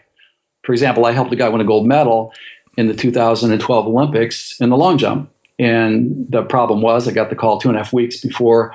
For 0.63 0.71
example, 0.71 1.05
I 1.05 1.11
helped 1.11 1.33
a 1.33 1.35
guy 1.35 1.49
win 1.49 1.59
a 1.59 1.65
gold 1.65 1.85
medal 1.85 2.33
in 2.77 2.87
the 2.87 2.93
2012 2.93 3.87
Olympics 3.87 4.59
in 4.61 4.69
the 4.69 4.77
long 4.77 4.97
jump. 4.97 5.29
And 5.59 6.25
the 6.29 6.43
problem 6.43 6.81
was, 6.81 7.07
I 7.07 7.11
got 7.11 7.29
the 7.29 7.35
call 7.35 7.59
two 7.59 7.69
and 7.69 7.77
a 7.77 7.83
half 7.83 7.93
weeks 7.93 8.21
before 8.21 8.73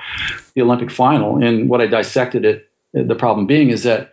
the 0.53 0.61
Olympic 0.61 0.91
final. 0.91 1.43
And 1.43 1.67
what 1.67 1.81
I 1.81 1.87
dissected 1.87 2.45
it, 2.45 2.69
the 2.93 3.15
problem 3.15 3.47
being 3.47 3.69
is 3.69 3.83
that 3.83 4.11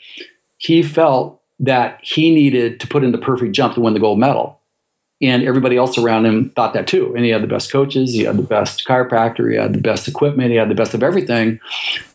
he 0.57 0.83
felt 0.83 1.41
that 1.61 2.01
he 2.03 2.35
needed 2.35 2.81
to 2.81 2.87
put 2.87 3.05
in 3.05 3.13
the 3.13 3.19
perfect 3.19 3.55
jump 3.55 3.75
to 3.75 3.81
win 3.81 3.95
the 3.95 4.01
gold 4.01 4.19
medal 4.19 4.56
and 5.23 5.45
everybody 5.45 5.77
else 5.77 5.97
around 5.97 6.27
him 6.27 6.51
thought 6.51 6.75
that 6.75 6.87
too. 6.87 7.15
And 7.15 7.25
he 7.25 7.31
had 7.31 7.43
the 7.43 7.47
best 7.47 7.73
coaches, 7.73 8.13
he 8.13 8.25
had 8.25 8.37
the 8.37 8.43
best 8.43 8.87
chiropractor, 8.87 9.51
he 9.51 9.57
had 9.57 9.73
the 9.73 9.81
best 9.81 10.09
equipment, 10.09 10.51
he 10.51 10.57
had 10.57 10.69
the 10.69 10.75
best 10.75 10.95
of 10.95 11.03
everything. 11.03 11.59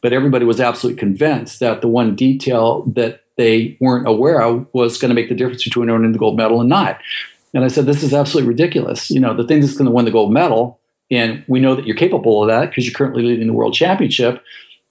But 0.02 0.14
everybody 0.14 0.46
was 0.46 0.62
absolutely 0.62 1.00
convinced 1.00 1.60
that 1.60 1.82
the 1.82 1.88
one 1.88 2.16
detail 2.16 2.84
that 2.96 3.24
they 3.38 3.78
weren't 3.80 4.08
aware 4.08 4.42
of 4.42 4.68
was 4.74 4.98
going 4.98 5.10
to 5.10 5.16
make 5.16 5.30
the 5.30 5.36
difference 5.36 5.64
between 5.64 5.90
earning 5.90 6.12
the 6.12 6.20
gold 6.20 6.38
medal 6.38 6.60
and 6.60 6.70
not. 6.70 7.00
And 7.54 7.66
I 7.66 7.70
said, 7.70 7.86
this 7.86 8.04
is 8.04 8.14
absolutely 8.14 8.50
ridiculous. 8.50 9.10
You 9.10 9.20
know, 9.20 9.34
the 9.34 9.46
thing 9.46 9.62
that's 9.62 9.74
going 9.74 9.86
to 9.86 9.92
win 9.92 10.06
the 10.06 10.12
gold 10.12 10.32
medal, 10.32 10.80
and 11.10 11.44
we 11.48 11.60
know 11.60 11.76
that 11.76 11.86
you're 11.86 11.96
capable 11.96 12.44
of 12.44 12.50
that 12.50 12.70
because 12.70 12.86
you're 12.86 12.94
currently 12.94 13.24
leading 13.24 13.48
the 13.48 13.54
world 13.54 13.74
championship, 13.74 14.44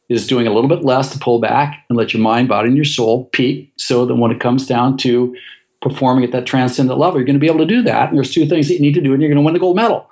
is 0.08 0.26
doing 0.26 0.46
a 0.46 0.52
little 0.52 0.68
bit 0.68 0.84
less 0.84 1.12
to 1.12 1.18
pull 1.18 1.38
back 1.38 1.84
and 1.88 1.96
let 1.96 2.12
your 2.12 2.20
mind, 2.20 2.48
body, 2.48 2.68
and 2.68 2.76
your 2.76 2.84
soul 2.84 3.26
peak 3.26 3.72
so 3.76 4.04
that 4.04 4.16
when 4.16 4.32
it 4.32 4.40
comes 4.40 4.66
down 4.66 4.96
to 4.98 5.34
performing 5.82 6.24
at 6.24 6.32
that 6.32 6.46
transcendent 6.46 6.98
level, 6.98 7.18
you're 7.18 7.26
going 7.26 7.34
to 7.34 7.40
be 7.40 7.46
able 7.46 7.58
to 7.58 7.66
do 7.66 7.82
that. 7.82 8.08
And 8.08 8.18
there's 8.18 8.32
two 8.32 8.46
things 8.46 8.68
that 8.68 8.74
you 8.74 8.80
need 8.80 8.94
to 8.94 9.00
do, 9.00 9.12
and 9.12 9.22
you're 9.22 9.30
going 9.30 9.42
to 9.42 9.44
win 9.44 9.54
the 9.54 9.60
gold 9.60 9.76
medal. 9.76 10.08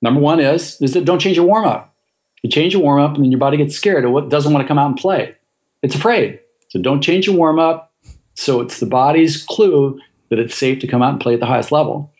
Number 0.00 0.20
one 0.20 0.40
is 0.40 0.80
is 0.80 0.94
that 0.94 1.04
don't 1.04 1.20
change 1.20 1.36
your 1.36 1.46
warm 1.46 1.64
up. 1.64 1.94
You 2.42 2.50
change 2.50 2.72
your 2.72 2.82
warm 2.82 3.00
up, 3.00 3.14
and 3.14 3.24
then 3.24 3.30
your 3.30 3.38
body 3.38 3.56
gets 3.56 3.76
scared 3.76 4.04
what 4.06 4.28
doesn't 4.28 4.52
want 4.52 4.64
to 4.64 4.68
come 4.68 4.78
out 4.78 4.88
and 4.88 4.96
play. 4.96 5.36
It's 5.82 5.94
afraid. 5.94 6.40
So 6.68 6.80
don't 6.80 7.02
change 7.02 7.26
your 7.26 7.36
warm 7.36 7.58
up. 7.58 7.92
So 8.34 8.60
it's 8.60 8.80
the 8.80 8.86
body's 8.86 9.42
clue 9.44 10.00
that 10.30 10.38
it's 10.38 10.56
safe 10.56 10.80
to 10.80 10.86
come 10.86 11.02
out 11.02 11.12
and 11.12 11.20
play 11.20 11.34
at 11.34 11.40
the 11.40 11.46
highest 11.46 11.70
level. 11.70 12.12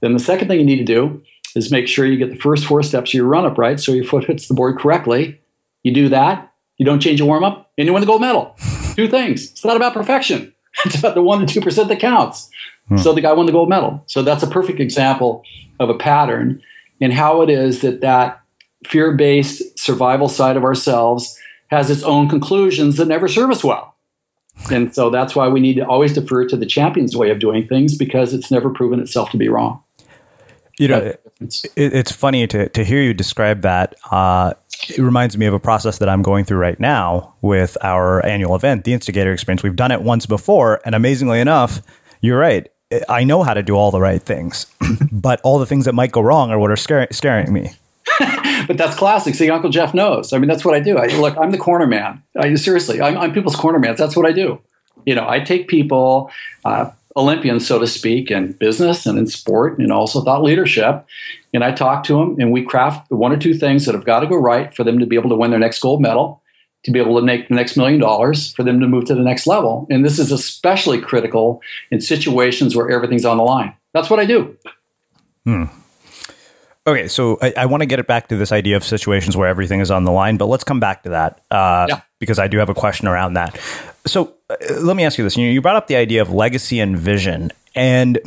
Then 0.00 0.14
the 0.14 0.18
second 0.18 0.48
thing 0.48 0.58
you 0.58 0.64
need 0.64 0.78
to 0.78 0.84
do 0.84 1.22
is 1.54 1.70
make 1.70 1.86
sure 1.86 2.06
you 2.06 2.16
get 2.16 2.30
the 2.30 2.36
first 2.36 2.64
four 2.64 2.82
steps 2.82 3.10
of 3.10 3.14
your 3.14 3.26
run 3.26 3.44
up 3.44 3.58
right, 3.58 3.78
so 3.78 3.92
your 3.92 4.04
foot 4.04 4.24
hits 4.24 4.48
the 4.48 4.54
board 4.54 4.78
correctly. 4.78 5.40
You 5.82 5.92
do 5.92 6.08
that. 6.08 6.52
You 6.78 6.86
don't 6.86 7.00
change 7.00 7.18
your 7.18 7.28
warm 7.28 7.44
up, 7.44 7.70
and 7.76 7.86
you 7.86 7.92
win 7.92 8.00
the 8.00 8.06
gold 8.06 8.22
medal. 8.22 8.56
Two 8.96 9.08
things. 9.08 9.50
It's 9.50 9.64
not 9.64 9.76
about 9.76 9.92
perfection. 9.92 10.54
It's 10.84 10.98
about 10.98 11.14
the 11.14 11.22
one 11.22 11.44
to 11.44 11.52
two 11.52 11.60
percent 11.60 11.88
that 11.88 12.00
counts. 12.00 12.50
Hmm. 12.88 12.98
So 12.98 13.12
the 13.12 13.20
guy 13.20 13.32
won 13.32 13.46
the 13.46 13.52
gold 13.52 13.68
medal. 13.68 14.02
So 14.06 14.22
that's 14.22 14.42
a 14.42 14.46
perfect 14.48 14.80
example 14.80 15.42
of 15.78 15.88
a 15.90 15.94
pattern 15.94 16.62
and 17.00 17.12
how 17.12 17.42
it 17.42 17.50
is 17.50 17.80
that 17.80 18.00
that 18.00 18.40
fear-based 18.86 19.78
survival 19.78 20.28
side 20.28 20.56
of 20.56 20.64
ourselves 20.64 21.38
has 21.68 21.90
its 21.90 22.02
own 22.02 22.28
conclusions 22.28 22.96
that 22.96 23.06
never 23.06 23.28
serve 23.28 23.50
us 23.50 23.62
well. 23.62 23.94
And 24.70 24.94
so 24.94 25.08
that's 25.08 25.34
why 25.34 25.48
we 25.48 25.60
need 25.60 25.74
to 25.74 25.86
always 25.86 26.12
defer 26.12 26.46
to 26.46 26.56
the 26.56 26.66
champion's 26.66 27.16
way 27.16 27.30
of 27.30 27.38
doing 27.38 27.66
things 27.66 27.96
because 27.96 28.34
it's 28.34 28.50
never 28.50 28.68
proven 28.68 29.00
itself 29.00 29.30
to 29.30 29.38
be 29.38 29.48
wrong. 29.48 29.82
You 30.78 30.88
know, 30.88 31.14
it's, 31.40 31.64
it's 31.76 32.12
funny 32.12 32.46
to, 32.46 32.68
to 32.70 32.84
hear 32.84 33.02
you 33.02 33.14
describe 33.14 33.62
that. 33.62 33.94
Uh, 34.10 34.54
it 34.90 35.02
reminds 35.02 35.36
me 35.36 35.46
of 35.46 35.54
a 35.54 35.60
process 35.60 35.98
that 35.98 36.08
I'm 36.08 36.22
going 36.22 36.44
through 36.44 36.58
right 36.58 36.78
now 36.78 37.34
with 37.40 37.76
our 37.82 38.24
annual 38.24 38.54
event, 38.54 38.84
the 38.84 38.92
Instigator 38.92 39.32
Experience. 39.32 39.62
We've 39.62 39.76
done 39.76 39.92
it 39.92 40.02
once 40.02 40.26
before, 40.26 40.80
and 40.84 40.94
amazingly 40.94 41.40
enough, 41.40 41.82
you're 42.20 42.38
right. 42.38 42.68
I 43.08 43.24
know 43.24 43.42
how 43.42 43.54
to 43.54 43.62
do 43.62 43.74
all 43.74 43.90
the 43.90 44.00
right 44.00 44.20
things, 44.20 44.66
but 45.12 45.40
all 45.42 45.58
the 45.58 45.66
things 45.66 45.84
that 45.84 45.94
might 45.94 46.12
go 46.12 46.20
wrong 46.20 46.50
are 46.50 46.58
what 46.58 46.70
are 46.70 46.76
scaring, 46.76 47.08
scaring 47.12 47.52
me. 47.52 47.72
but 48.66 48.76
that's 48.76 48.96
classic. 48.96 49.34
See, 49.34 49.50
Uncle 49.50 49.70
Jeff 49.70 49.94
knows. 49.94 50.32
I 50.32 50.38
mean, 50.38 50.48
that's 50.48 50.64
what 50.64 50.74
I 50.74 50.80
do. 50.80 50.98
I, 50.98 51.06
look, 51.06 51.36
I'm 51.38 51.50
the 51.50 51.58
corner 51.58 51.86
man. 51.86 52.22
I, 52.36 52.54
seriously, 52.56 53.00
I'm, 53.00 53.16
I'm, 53.16 53.32
people's 53.32 53.56
corner 53.56 53.78
man. 53.78 53.94
That's 53.96 54.16
what 54.16 54.26
I 54.26 54.32
do. 54.32 54.60
You 55.06 55.14
know, 55.14 55.28
I 55.28 55.40
take 55.40 55.68
people, 55.68 56.30
uh, 56.64 56.90
Olympians, 57.16 57.66
so 57.66 57.78
to 57.78 57.86
speak, 57.86 58.30
in 58.30 58.52
business 58.52 59.06
and 59.06 59.18
in 59.18 59.26
sport, 59.26 59.78
and 59.78 59.90
also 59.90 60.22
thought 60.22 60.42
leadership, 60.42 61.04
and 61.52 61.64
I 61.64 61.72
talk 61.72 62.04
to 62.04 62.14
them, 62.14 62.36
and 62.38 62.52
we 62.52 62.62
craft 62.62 63.08
the 63.08 63.16
one 63.16 63.32
or 63.32 63.36
two 63.36 63.54
things 63.54 63.86
that 63.86 63.94
have 63.94 64.04
got 64.04 64.20
to 64.20 64.26
go 64.26 64.36
right 64.36 64.74
for 64.74 64.84
them 64.84 64.98
to 65.00 65.06
be 65.06 65.16
able 65.16 65.30
to 65.30 65.36
win 65.36 65.50
their 65.50 65.58
next 65.58 65.80
gold 65.80 66.00
medal, 66.00 66.42
to 66.84 66.90
be 66.90 67.00
able 67.00 67.18
to 67.18 67.24
make 67.24 67.48
the 67.48 67.54
next 67.54 67.76
million 67.76 68.00
dollars, 68.00 68.52
for 68.52 68.62
them 68.62 68.80
to 68.80 68.86
move 68.86 69.04
to 69.06 69.14
the 69.14 69.22
next 69.22 69.46
level. 69.46 69.86
And 69.90 70.04
this 70.04 70.18
is 70.18 70.30
especially 70.30 71.00
critical 71.00 71.60
in 71.90 72.00
situations 72.00 72.76
where 72.76 72.90
everything's 72.90 73.24
on 73.24 73.36
the 73.36 73.42
line. 73.42 73.74
That's 73.92 74.08
what 74.08 74.20
I 74.20 74.24
do. 74.24 74.56
Hmm. 75.44 75.64
Okay, 76.86 77.08
so 77.08 77.38
I, 77.42 77.52
I 77.56 77.66
want 77.66 77.82
to 77.82 77.86
get 77.86 77.98
it 77.98 78.06
back 78.06 78.28
to 78.28 78.36
this 78.36 78.52
idea 78.52 78.76
of 78.76 78.84
situations 78.84 79.36
where 79.36 79.48
everything 79.48 79.80
is 79.80 79.90
on 79.90 80.04
the 80.04 80.12
line, 80.12 80.38
but 80.38 80.46
let's 80.46 80.64
come 80.64 80.80
back 80.80 81.02
to 81.02 81.10
that 81.10 81.40
uh, 81.50 81.86
yeah. 81.88 82.00
because 82.18 82.38
I 82.38 82.48
do 82.48 82.58
have 82.58 82.70
a 82.70 82.74
question 82.74 83.06
around 83.06 83.34
that. 83.34 83.60
So 84.06 84.34
uh, 84.48 84.56
let 84.80 84.96
me 84.96 85.04
ask 85.04 85.18
you 85.18 85.24
this: 85.24 85.36
you, 85.36 85.48
you 85.48 85.60
brought 85.60 85.76
up 85.76 85.86
the 85.86 85.96
idea 85.96 86.22
of 86.22 86.32
legacy 86.32 86.80
and 86.80 86.98
vision, 86.98 87.50
and 87.74 88.18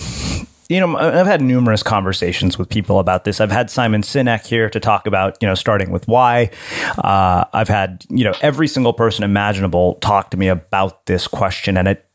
you 0.69 0.79
know 0.79 0.97
I've 0.97 1.27
had 1.27 1.41
numerous 1.41 1.83
conversations 1.83 2.57
with 2.57 2.69
people 2.69 2.99
about 2.99 3.23
this. 3.23 3.41
I've 3.41 3.51
had 3.51 3.69
Simon 3.69 4.01
Sinek 4.01 4.45
here 4.45 4.69
to 4.69 4.79
talk 4.79 5.07
about 5.07 5.37
you 5.41 5.47
know 5.47 5.55
starting 5.55 5.91
with 5.91 6.07
why. 6.07 6.49
Uh, 6.97 7.45
I've 7.53 7.69
had 7.69 8.05
you 8.09 8.23
know 8.23 8.33
every 8.41 8.67
single 8.67 8.93
person 8.93 9.23
imaginable 9.23 9.95
talk 9.95 10.31
to 10.31 10.37
me 10.37 10.47
about 10.47 11.05
this 11.05 11.27
question, 11.27 11.77
and 11.77 11.87
it 11.87 12.05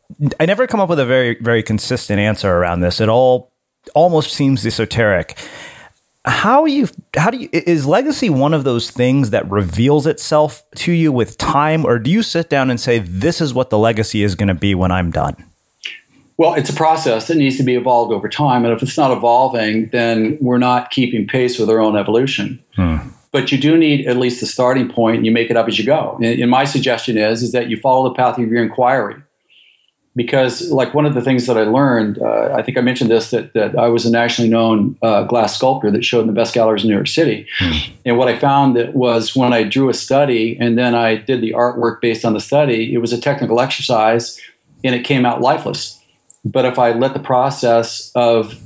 I 0.41 0.47
never 0.47 0.67
come 0.67 0.81
up 0.81 0.89
with 0.89 1.01
a 1.01 1.07
very 1.07 1.37
very 1.41 1.63
consistent 1.63 2.21
answer 2.21 2.51
around 2.51 2.81
this. 2.81 3.01
It 3.01 3.09
all 3.09 3.53
almost 3.95 4.33
seems 4.33 4.67
esoteric 4.67 5.39
how 6.29 6.67
you 6.67 6.89
how 7.17 7.31
do 7.31 7.39
you 7.39 7.49
is 7.53 7.87
legacy 7.87 8.29
one 8.29 8.53
of 8.53 8.65
those 8.65 8.91
things 8.91 9.31
that 9.31 9.49
reveals 9.51 10.07
itself 10.07 10.63
to 10.77 10.93
you 10.93 11.11
with 11.11 11.39
time 11.39 11.85
or 11.85 11.99
do 11.99 12.11
you 12.11 12.23
sit 12.23 12.51
down 12.51 12.71
and 12.71 12.79
say 12.79 12.99
this 12.99 13.41
is 13.41 13.55
what 13.55 13.71
the 13.71 13.79
legacy 13.79 14.23
is 14.23 14.35
going 14.35 14.49
to 14.49 14.55
be 14.55 14.75
when 14.75 14.91
i'm 14.91 15.11
done 15.11 15.37
well 16.37 16.55
it's 16.55 16.71
a 16.71 16.75
process 16.75 17.29
that 17.29 17.37
needs 17.37 17.57
to 17.57 17.63
be 17.63 17.75
evolved 17.75 18.13
over 18.13 18.29
time 18.29 18.65
and 18.65 18.75
if 18.75 18.83
it's 18.83 18.97
not 18.97 19.11
evolving 19.11 19.89
then 19.91 20.37
we're 20.41 20.59
not 20.59 20.91
keeping 20.91 21.27
pace 21.27 21.59
with 21.59 21.71
our 21.71 21.81
own 21.81 21.97
evolution. 21.97 22.63
Hmm. 22.77 22.97
but 23.33 23.51
you 23.51 23.59
do 23.59 23.77
need 23.77 24.07
at 24.07 24.17
least 24.17 24.43
a 24.43 24.47
starting 24.47 24.89
point 24.89 25.17
and 25.17 25.27
you 25.27 25.33
make 25.33 25.51
it 25.51 25.57
up 25.57 25.67
as 25.67 25.79
you 25.79 25.85
go. 25.85 26.17
And, 26.23 26.41
and 26.41 26.51
my 26.51 26.65
suggestion 26.65 27.17
is 27.17 27.43
is 27.43 27.53
that 27.53 27.69
you 27.69 27.77
follow 27.77 28.09
the 28.09 28.15
path 28.15 28.39
of 28.39 28.49
your 28.49 28.63
inquiry 28.63 29.17
because 30.19 30.69
like 30.73 30.95
one 30.95 31.07
of 31.07 31.15
the 31.15 31.21
things 31.21 31.47
that 31.47 31.57
I 31.57 31.63
learned, 31.63 32.21
uh, 32.21 32.53
I 32.53 32.61
think 32.61 32.77
I 32.77 32.81
mentioned 32.81 33.09
this 33.09 33.31
that 33.31 33.53
that 33.53 33.79
I 33.79 33.87
was 33.87 34.05
a 34.05 34.11
nationally 34.11 34.51
known 34.51 34.99
uh, 35.01 35.23
glass 35.23 35.57
sculptor 35.57 35.93
that 35.93 36.05
showed 36.05 36.23
in 36.23 36.27
the 36.27 36.33
best 36.33 36.53
galleries 36.53 36.83
in 36.83 36.89
New 36.89 36.97
York 36.97 37.07
City, 37.07 37.47
mm. 37.61 37.93
and 38.05 38.19
what 38.19 38.27
I 38.27 38.37
found 38.37 38.75
that 38.75 38.95
was 38.95 39.37
when 39.37 39.53
I 39.53 39.63
drew 39.63 39.89
a 39.89 39.95
study 39.95 40.59
and 40.59 40.77
then 40.77 40.97
I 40.97 41.15
did 41.15 41.41
the 41.41 41.53
artwork 41.53 42.01
based 42.01 42.25
on 42.25 42.35
the 42.35 42.41
study, 42.41 42.93
it 42.93 42.99
was 42.99 43.13
a 43.13 43.21
technical 43.21 43.61
exercise, 43.61 44.41
and 44.83 44.93
it 44.93 45.05
came 45.05 45.25
out 45.25 45.41
lifeless. 45.41 46.03
But 46.45 46.65
if 46.65 46.81
I 46.81 46.91
let 46.91 47.15
the 47.15 47.21
process 47.21 48.11
of 48.17 48.61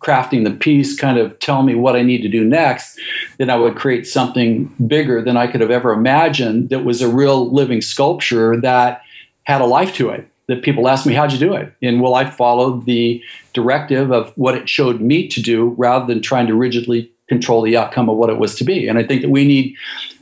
crafting 0.00 0.44
the 0.44 0.50
piece 0.50 0.94
kind 0.94 1.18
of 1.18 1.38
tell 1.38 1.62
me 1.62 1.74
what 1.74 1.96
I 1.96 2.02
need 2.02 2.20
to 2.20 2.28
do 2.28 2.44
next, 2.44 3.00
then 3.38 3.48
I 3.48 3.56
would 3.56 3.76
create 3.76 4.06
something 4.06 4.66
bigger 4.86 5.22
than 5.22 5.38
I 5.38 5.46
could 5.46 5.62
have 5.62 5.70
ever 5.70 5.90
imagined 5.90 6.68
that 6.68 6.84
was 6.84 7.00
a 7.00 7.08
real 7.08 7.50
living 7.50 7.80
sculpture 7.80 8.60
that 8.60 9.02
had 9.44 9.62
a 9.62 9.66
life 9.66 9.94
to 9.94 10.10
it 10.10 10.28
that 10.48 10.62
people 10.62 10.88
ask 10.88 11.06
me, 11.06 11.14
How'd 11.14 11.32
you 11.32 11.38
do 11.38 11.54
it? 11.54 11.72
And 11.82 12.00
will 12.00 12.14
I 12.14 12.28
follow 12.28 12.80
the 12.80 13.22
directive 13.52 14.10
of 14.10 14.32
what 14.36 14.54
it 14.54 14.68
showed 14.68 15.00
me 15.00 15.28
to 15.28 15.40
do 15.40 15.74
rather 15.78 16.06
than 16.06 16.20
trying 16.20 16.46
to 16.48 16.54
rigidly 16.54 17.10
control 17.28 17.62
the 17.62 17.76
outcome 17.76 18.08
of 18.08 18.16
what 18.16 18.30
it 18.30 18.38
was 18.38 18.56
to 18.56 18.64
be? 18.64 18.88
And 18.88 18.98
I 18.98 19.04
think 19.04 19.22
that 19.22 19.30
we 19.30 19.46
need 19.46 19.76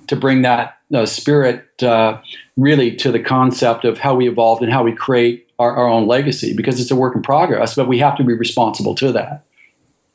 to 0.09 0.17
bring 0.17 0.43
that 0.43 0.79
uh, 0.95 1.07
spirit 1.07 1.83
uh, 1.83 2.21
really 2.57 2.95
to 2.97 3.11
the 3.11 3.21
concept 3.21 3.85
of 3.85 3.99
how 3.99 4.15
we 4.15 4.29
evolved 4.29 4.63
and 4.63 4.73
how 4.73 4.83
we 4.83 4.93
create 4.93 5.49
our, 5.59 5.75
our, 5.75 5.89
own 5.89 6.07
legacy 6.07 6.55
because 6.55 6.81
it's 6.81 6.91
a 6.91 6.97
work 6.97 7.17
in 7.17 7.23
progress, 7.23 7.75
but 7.75 7.89
we 7.89 7.99
have 7.99 8.17
to 8.17 8.23
be 8.23 8.35
responsible 8.35 8.95
to 8.95 9.11
that. 9.13 9.45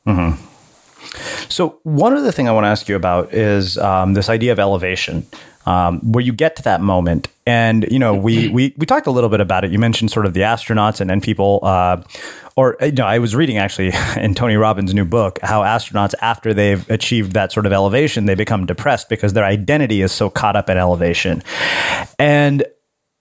Mm-hmm. 0.06 0.40
So, 1.48 1.78
one 1.82 2.16
other 2.16 2.32
thing 2.32 2.48
I 2.48 2.52
want 2.52 2.64
to 2.64 2.68
ask 2.68 2.88
you 2.88 2.96
about 2.96 3.34
is 3.34 3.76
um, 3.76 4.14
this 4.14 4.30
idea 4.30 4.52
of 4.52 4.58
elevation 4.58 5.26
um, 5.66 6.00
where 6.12 6.22
you 6.22 6.32
get 6.32 6.56
to 6.56 6.62
that 6.62 6.80
moment. 6.80 7.28
And 7.46 7.86
you 7.90 7.98
know, 7.98 8.14
we 8.14 8.48
we 8.54 8.74
we 8.76 8.86
talked 8.86 9.06
a 9.06 9.10
little 9.10 9.30
bit 9.30 9.40
about 9.40 9.64
it. 9.64 9.70
You 9.70 9.78
mentioned 9.78 10.10
sort 10.10 10.26
of 10.26 10.34
the 10.34 10.40
astronauts 10.40 11.00
and 11.00 11.08
then 11.10 11.20
people. 11.20 11.60
Uh, 11.62 12.02
or 12.54 12.76
you 12.82 12.92
know, 12.92 13.06
I 13.06 13.18
was 13.18 13.34
reading 13.34 13.56
actually 13.56 13.92
in 14.16 14.34
Tony 14.34 14.56
Robbins' 14.56 14.92
new 14.92 15.04
book 15.04 15.38
how 15.42 15.62
astronauts, 15.62 16.14
after 16.20 16.52
they've 16.52 16.88
achieved 16.90 17.32
that 17.32 17.52
sort 17.52 17.66
of 17.66 17.72
elevation, 17.72 18.26
they 18.26 18.34
become 18.34 18.66
depressed 18.66 19.08
because 19.08 19.32
their 19.32 19.44
identity 19.44 20.02
is 20.02 20.12
so 20.12 20.28
caught 20.28 20.56
up 20.56 20.68
in 20.68 20.76
elevation. 20.76 21.42
And 22.18 22.64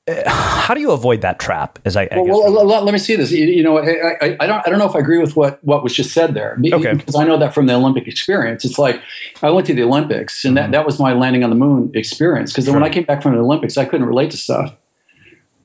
how 0.26 0.74
do 0.74 0.82
you 0.82 0.92
avoid 0.92 1.22
that 1.22 1.40
trap? 1.40 1.80
As 1.86 1.96
I, 1.96 2.04
I 2.12 2.20
well, 2.20 2.52
well 2.52 2.84
let, 2.84 2.92
me 2.92 3.00
see 3.00 3.16
this. 3.16 3.32
You, 3.32 3.46
you 3.46 3.64
know, 3.64 3.78
I, 3.78 4.16
I, 4.22 4.38
I, 4.40 4.48
don't 4.48 4.66
I 4.66 4.70
don't 4.70 4.80
know 4.80 4.90
if 4.90 4.96
I 4.96 5.00
agree 5.00 5.20
with 5.20 5.36
what 5.36 5.64
what 5.64 5.84
was 5.84 5.94
just 5.94 6.12
said 6.12 6.34
there. 6.34 6.58
Okay. 6.74 6.94
Because 6.94 7.16
I 7.16 7.24
know 7.24 7.38
that 7.38 7.54
from 7.54 7.68
the 7.68 7.74
Olympic 7.74 8.08
experience. 8.08 8.66
It's 8.66 8.80
like 8.80 9.02
I 9.44 9.52
went 9.52 9.68
to 9.68 9.74
the 9.74 9.84
Olympics, 9.84 10.44
and 10.44 10.58
mm-hmm. 10.58 10.72
that, 10.72 10.78
that 10.78 10.86
was 10.86 11.00
my 11.00 11.14
landing 11.14 11.44
on 11.44 11.50
the 11.50 11.56
moon 11.56 11.92
experience. 11.94 12.52
Because 12.52 12.66
sure. 12.66 12.74
when 12.74 12.84
I 12.84 12.90
came 12.90 13.04
back 13.04 13.22
from 13.22 13.34
the 13.34 13.42
Olympics, 13.42 13.78
I 13.78 13.86
couldn't 13.86 14.08
relate 14.08 14.32
to 14.32 14.38
stuff, 14.38 14.76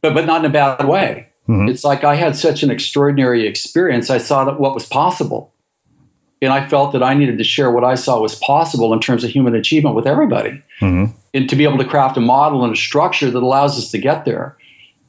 but 0.03 0.13
but 0.13 0.27
not 0.27 0.45
in 0.45 0.51
a 0.51 0.53
bad 0.53 0.87
way. 0.87 1.29
Mm-hmm. 1.49 1.69
It's 1.69 1.85
like 1.85 2.05
I 2.05 2.17
had 2.17 2.37
such 2.37 2.63
an 2.63 2.71
extraordinary 2.71 3.47
experience. 3.47 4.11
I 4.11 4.19
saw 4.19 4.45
that 4.45 4.61
what 4.61 4.75
was 4.75 4.85
possible, 4.85 5.53
and 6.43 6.53
I 6.53 6.69
felt 6.69 6.93
that 6.93 7.03
I 7.03 7.15
needed 7.15 7.39
to 7.39 7.45
share 7.45 7.71
what 7.71 7.85
I 7.85 7.95
saw 7.95 8.21
was 8.21 8.35
possible 8.37 8.93
in 8.93 9.01
terms 9.01 9.25
of 9.25 9.31
human 9.31 9.55
achievement 9.55 9.97
with 9.97 10.07
everybody. 10.07 10.63
Mm-hmm 10.81 11.13
and 11.37 11.51
to 11.51 11.55
be 11.55 11.65
able 11.65 11.77
to 11.77 11.85
craft 11.85 12.17
a 12.17 12.21
model 12.21 12.65
and 12.65 12.73
a 12.73 12.77
structure 12.77 13.31
that 13.31 13.43
allows 13.43 13.77
us 13.79 13.91
to 13.91 13.99
get 13.99 14.25
there. 14.25 14.57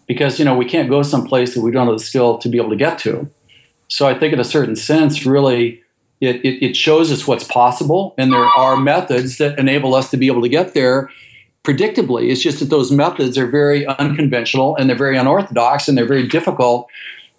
Because 0.08 0.40
you 0.40 0.46
know 0.46 0.56
we 0.56 0.66
can't 0.66 0.90
go 0.90 1.02
someplace 1.02 1.54
that 1.56 1.62
we 1.62 1.72
don't 1.72 1.88
have 1.88 1.98
the 1.98 2.04
skill 2.04 2.38
to 2.40 2.50
be 2.50 2.58
able 2.58 2.70
to 2.70 2.76
get 2.76 3.00
to. 3.00 3.30
So 3.88 4.08
I 4.08 4.14
think, 4.14 4.34
in 4.34 4.40
a 4.40 4.44
certain 4.44 4.76
sense, 4.76 5.26
really, 5.26 5.82
it, 6.20 6.38
it, 6.46 6.66
it 6.66 6.76
shows 6.76 7.12
us 7.12 7.26
what's 7.28 7.46
possible, 7.46 8.14
and 8.18 8.32
there 8.32 8.44
are 8.44 8.76
methods 8.76 9.38
that 9.38 9.58
enable 9.58 9.96
us 9.96 10.12
to 10.12 10.18
be 10.18 10.28
able 10.28 10.42
to 10.42 10.50
get 10.50 10.74
there 10.74 11.10
predictably. 11.64 12.30
It's 12.30 12.42
just 12.42 12.60
that 12.60 12.70
those 12.70 12.92
methods 12.92 13.38
are 13.38 13.48
very 13.48 13.86
unconventional 13.86 14.76
and 14.78 14.90
they're 14.90 14.98
very 14.98 15.18
unorthodox 15.18 15.88
and 15.88 15.98
they're 15.98 16.06
very 16.06 16.28
difficult 16.28 16.90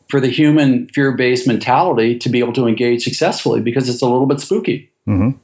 for 0.08 0.20
the 0.20 0.28
human 0.28 0.88
fear 0.88 1.12
based 1.12 1.46
mentality 1.46 2.18
to 2.18 2.28
be 2.28 2.38
able 2.38 2.52
to 2.54 2.66
engage 2.66 3.04
successfully 3.04 3.60
because 3.60 3.88
it's 3.88 4.02
a 4.02 4.06
little 4.06 4.26
bit 4.26 4.40
spooky. 4.40 4.90
Mm-hmm. 5.06 5.38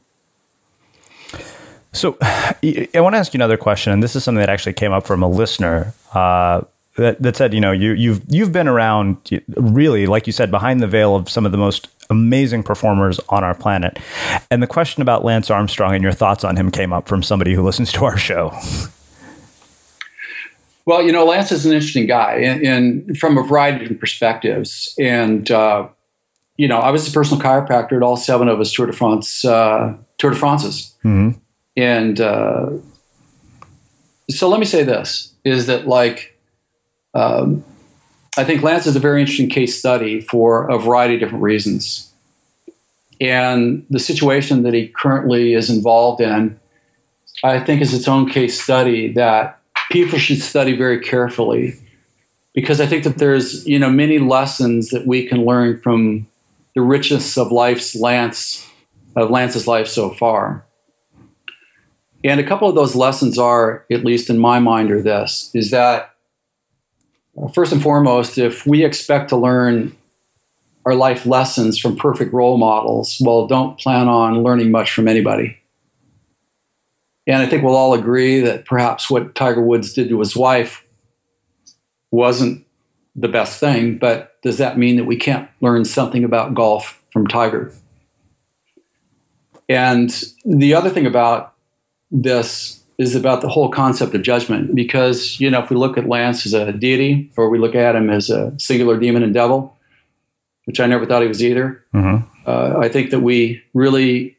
So, 1.92 2.16
I 2.22 2.88
want 3.00 3.14
to 3.14 3.18
ask 3.18 3.32
you 3.32 3.38
another 3.38 3.56
question, 3.56 3.92
and 3.92 4.02
this 4.02 4.16
is 4.16 4.24
something 4.24 4.40
that 4.40 4.48
actually 4.48 4.72
came 4.72 4.92
up 4.92 5.06
from 5.06 5.22
a 5.22 5.28
listener 5.28 5.94
uh, 6.12 6.62
that, 6.96 7.22
that 7.22 7.36
said, 7.36 7.54
you 7.54 7.60
know, 7.60 7.72
you, 7.72 7.92
you've 7.92 8.22
you've 8.28 8.52
been 8.52 8.68
around, 8.68 9.16
really, 9.48 10.06
like 10.06 10.26
you 10.26 10.32
said, 10.32 10.50
behind 10.50 10.80
the 10.80 10.86
veil 10.86 11.14
of 11.16 11.28
some 11.28 11.46
of 11.46 11.52
the 11.52 11.58
most 11.58 11.88
amazing 12.10 12.62
performers 12.62 13.18
on 13.28 13.44
our 13.44 13.54
planet, 13.54 13.98
and 14.50 14.62
the 14.62 14.66
question 14.66 15.02
about 15.02 15.24
Lance 15.24 15.50
Armstrong 15.50 15.94
and 15.94 16.02
your 16.02 16.12
thoughts 16.12 16.44
on 16.44 16.56
him 16.56 16.70
came 16.70 16.92
up 16.92 17.08
from 17.08 17.22
somebody 17.22 17.54
who 17.54 17.62
listens 17.62 17.92
to 17.92 18.04
our 18.04 18.16
show. 18.16 18.52
Well, 20.86 21.02
you 21.02 21.12
know, 21.12 21.24
Lance 21.24 21.50
is 21.50 21.64
an 21.64 21.72
interesting 21.72 22.06
guy, 22.06 22.34
and, 22.36 22.62
and 22.62 23.18
from 23.18 23.38
a 23.38 23.42
variety 23.42 23.76
of 23.76 23.80
different 23.82 24.00
perspectives, 24.00 24.94
and 24.98 25.50
uh, 25.50 25.88
you 26.56 26.68
know, 26.68 26.78
I 26.78 26.90
was 26.90 27.08
a 27.08 27.10
personal 27.10 27.42
chiropractor 27.42 27.96
at 27.96 28.02
all 28.02 28.16
seven 28.16 28.48
of 28.48 28.58
his 28.58 28.72
Tour 28.72 28.86
de 28.86 28.92
France 28.92 29.44
uh, 29.44 29.94
Tour 30.18 30.30
de 30.30 30.36
France's. 30.36 30.94
Mm-hmm 31.04 31.38
and 31.76 32.20
uh, 32.20 32.70
so 34.30 34.48
let 34.48 34.60
me 34.60 34.66
say 34.66 34.82
this 34.82 35.34
is 35.44 35.66
that 35.66 35.86
like 35.86 36.38
um, 37.14 37.64
I 38.36 38.44
think 38.44 38.62
Lance 38.62 38.86
is 38.86 38.96
a 38.96 39.00
very 39.00 39.20
interesting 39.20 39.48
case 39.48 39.78
study 39.78 40.20
for 40.20 40.68
a 40.68 40.78
variety 40.78 41.14
of 41.14 41.20
different 41.20 41.42
reasons. 41.42 42.12
And 43.20 43.86
the 43.90 44.00
situation 44.00 44.64
that 44.64 44.74
he 44.74 44.88
currently 44.88 45.54
is 45.54 45.70
involved 45.70 46.20
in, 46.20 46.58
I 47.44 47.60
think, 47.60 47.80
is 47.80 47.94
its 47.94 48.08
own 48.08 48.28
case 48.28 48.60
study 48.60 49.12
that 49.12 49.60
people 49.94 50.18
should 50.18 50.42
study 50.42 50.76
very 50.76 50.98
carefully 50.98 51.76
because 52.52 52.80
I 52.80 52.86
think 52.86 53.04
that 53.04 53.18
there's 53.18 53.64
you 53.64 53.78
know 53.78 53.88
many 53.88 54.18
lessons 54.18 54.90
that 54.90 55.06
we 55.06 55.24
can 55.24 55.44
learn 55.44 55.80
from 55.80 56.26
the 56.74 56.82
richness 56.82 57.38
of 57.38 57.52
life's 57.52 57.94
Lance 57.94 58.68
of 59.14 59.30
Lance's 59.30 59.68
life 59.68 59.86
so 59.86 60.10
far. 60.10 60.66
And 62.24 62.40
a 62.40 62.44
couple 62.44 62.68
of 62.68 62.74
those 62.74 62.96
lessons 62.96 63.38
are, 63.38 63.84
at 63.92 64.04
least 64.04 64.28
in 64.30 64.38
my 64.38 64.58
mind, 64.58 64.90
are 64.90 65.00
this 65.00 65.50
is 65.54 65.70
that 65.70 66.10
uh, 67.40 67.48
first 67.48 67.72
and 67.72 67.80
foremost, 67.80 68.36
if 68.36 68.66
we 68.66 68.84
expect 68.84 69.28
to 69.28 69.36
learn 69.36 69.96
our 70.84 70.96
life 70.96 71.24
lessons 71.24 71.78
from 71.78 71.96
perfect 71.96 72.32
role 72.32 72.58
models, 72.58 73.16
well, 73.20 73.46
don't 73.46 73.78
plan 73.78 74.08
on 74.08 74.42
learning 74.42 74.72
much 74.72 74.90
from 74.92 75.06
anybody. 75.06 75.56
And 77.26 77.42
I 77.42 77.46
think 77.46 77.62
we'll 77.62 77.76
all 77.76 77.94
agree 77.94 78.40
that 78.40 78.66
perhaps 78.66 79.10
what 79.10 79.34
Tiger 79.34 79.62
Woods 79.62 79.92
did 79.94 80.08
to 80.10 80.18
his 80.18 80.36
wife 80.36 80.84
wasn't 82.10 82.66
the 83.16 83.28
best 83.28 83.58
thing, 83.60 83.96
but 83.98 84.40
does 84.42 84.58
that 84.58 84.76
mean 84.76 84.96
that 84.96 85.04
we 85.04 85.16
can't 85.16 85.48
learn 85.60 85.84
something 85.84 86.24
about 86.24 86.54
golf 86.54 87.02
from 87.12 87.26
Tiger? 87.26 87.72
And 89.68 90.10
the 90.44 90.74
other 90.74 90.90
thing 90.90 91.06
about 91.06 91.54
this 92.10 92.82
is 92.98 93.16
about 93.16 93.40
the 93.40 93.48
whole 93.48 93.70
concept 93.70 94.14
of 94.14 94.22
judgment, 94.22 94.74
because, 94.74 95.40
you 95.40 95.50
know, 95.50 95.62
if 95.62 95.70
we 95.70 95.76
look 95.76 95.96
at 95.96 96.08
Lance 96.08 96.46
as 96.46 96.52
a 96.52 96.72
deity 96.72 97.30
or 97.36 97.48
we 97.48 97.58
look 97.58 97.74
at 97.74 97.96
him 97.96 98.10
as 98.10 98.30
a 98.30 98.52
singular 98.58 98.98
demon 98.98 99.22
and 99.22 99.32
devil, 99.32 99.76
which 100.66 100.78
I 100.78 100.86
never 100.86 101.06
thought 101.06 101.22
he 101.22 101.28
was 101.28 101.42
either, 101.42 101.84
mm-hmm. 101.94 102.24
uh, 102.46 102.78
I 102.78 102.88
think 102.88 103.10
that 103.10 103.20
we 103.20 103.62
really 103.72 104.36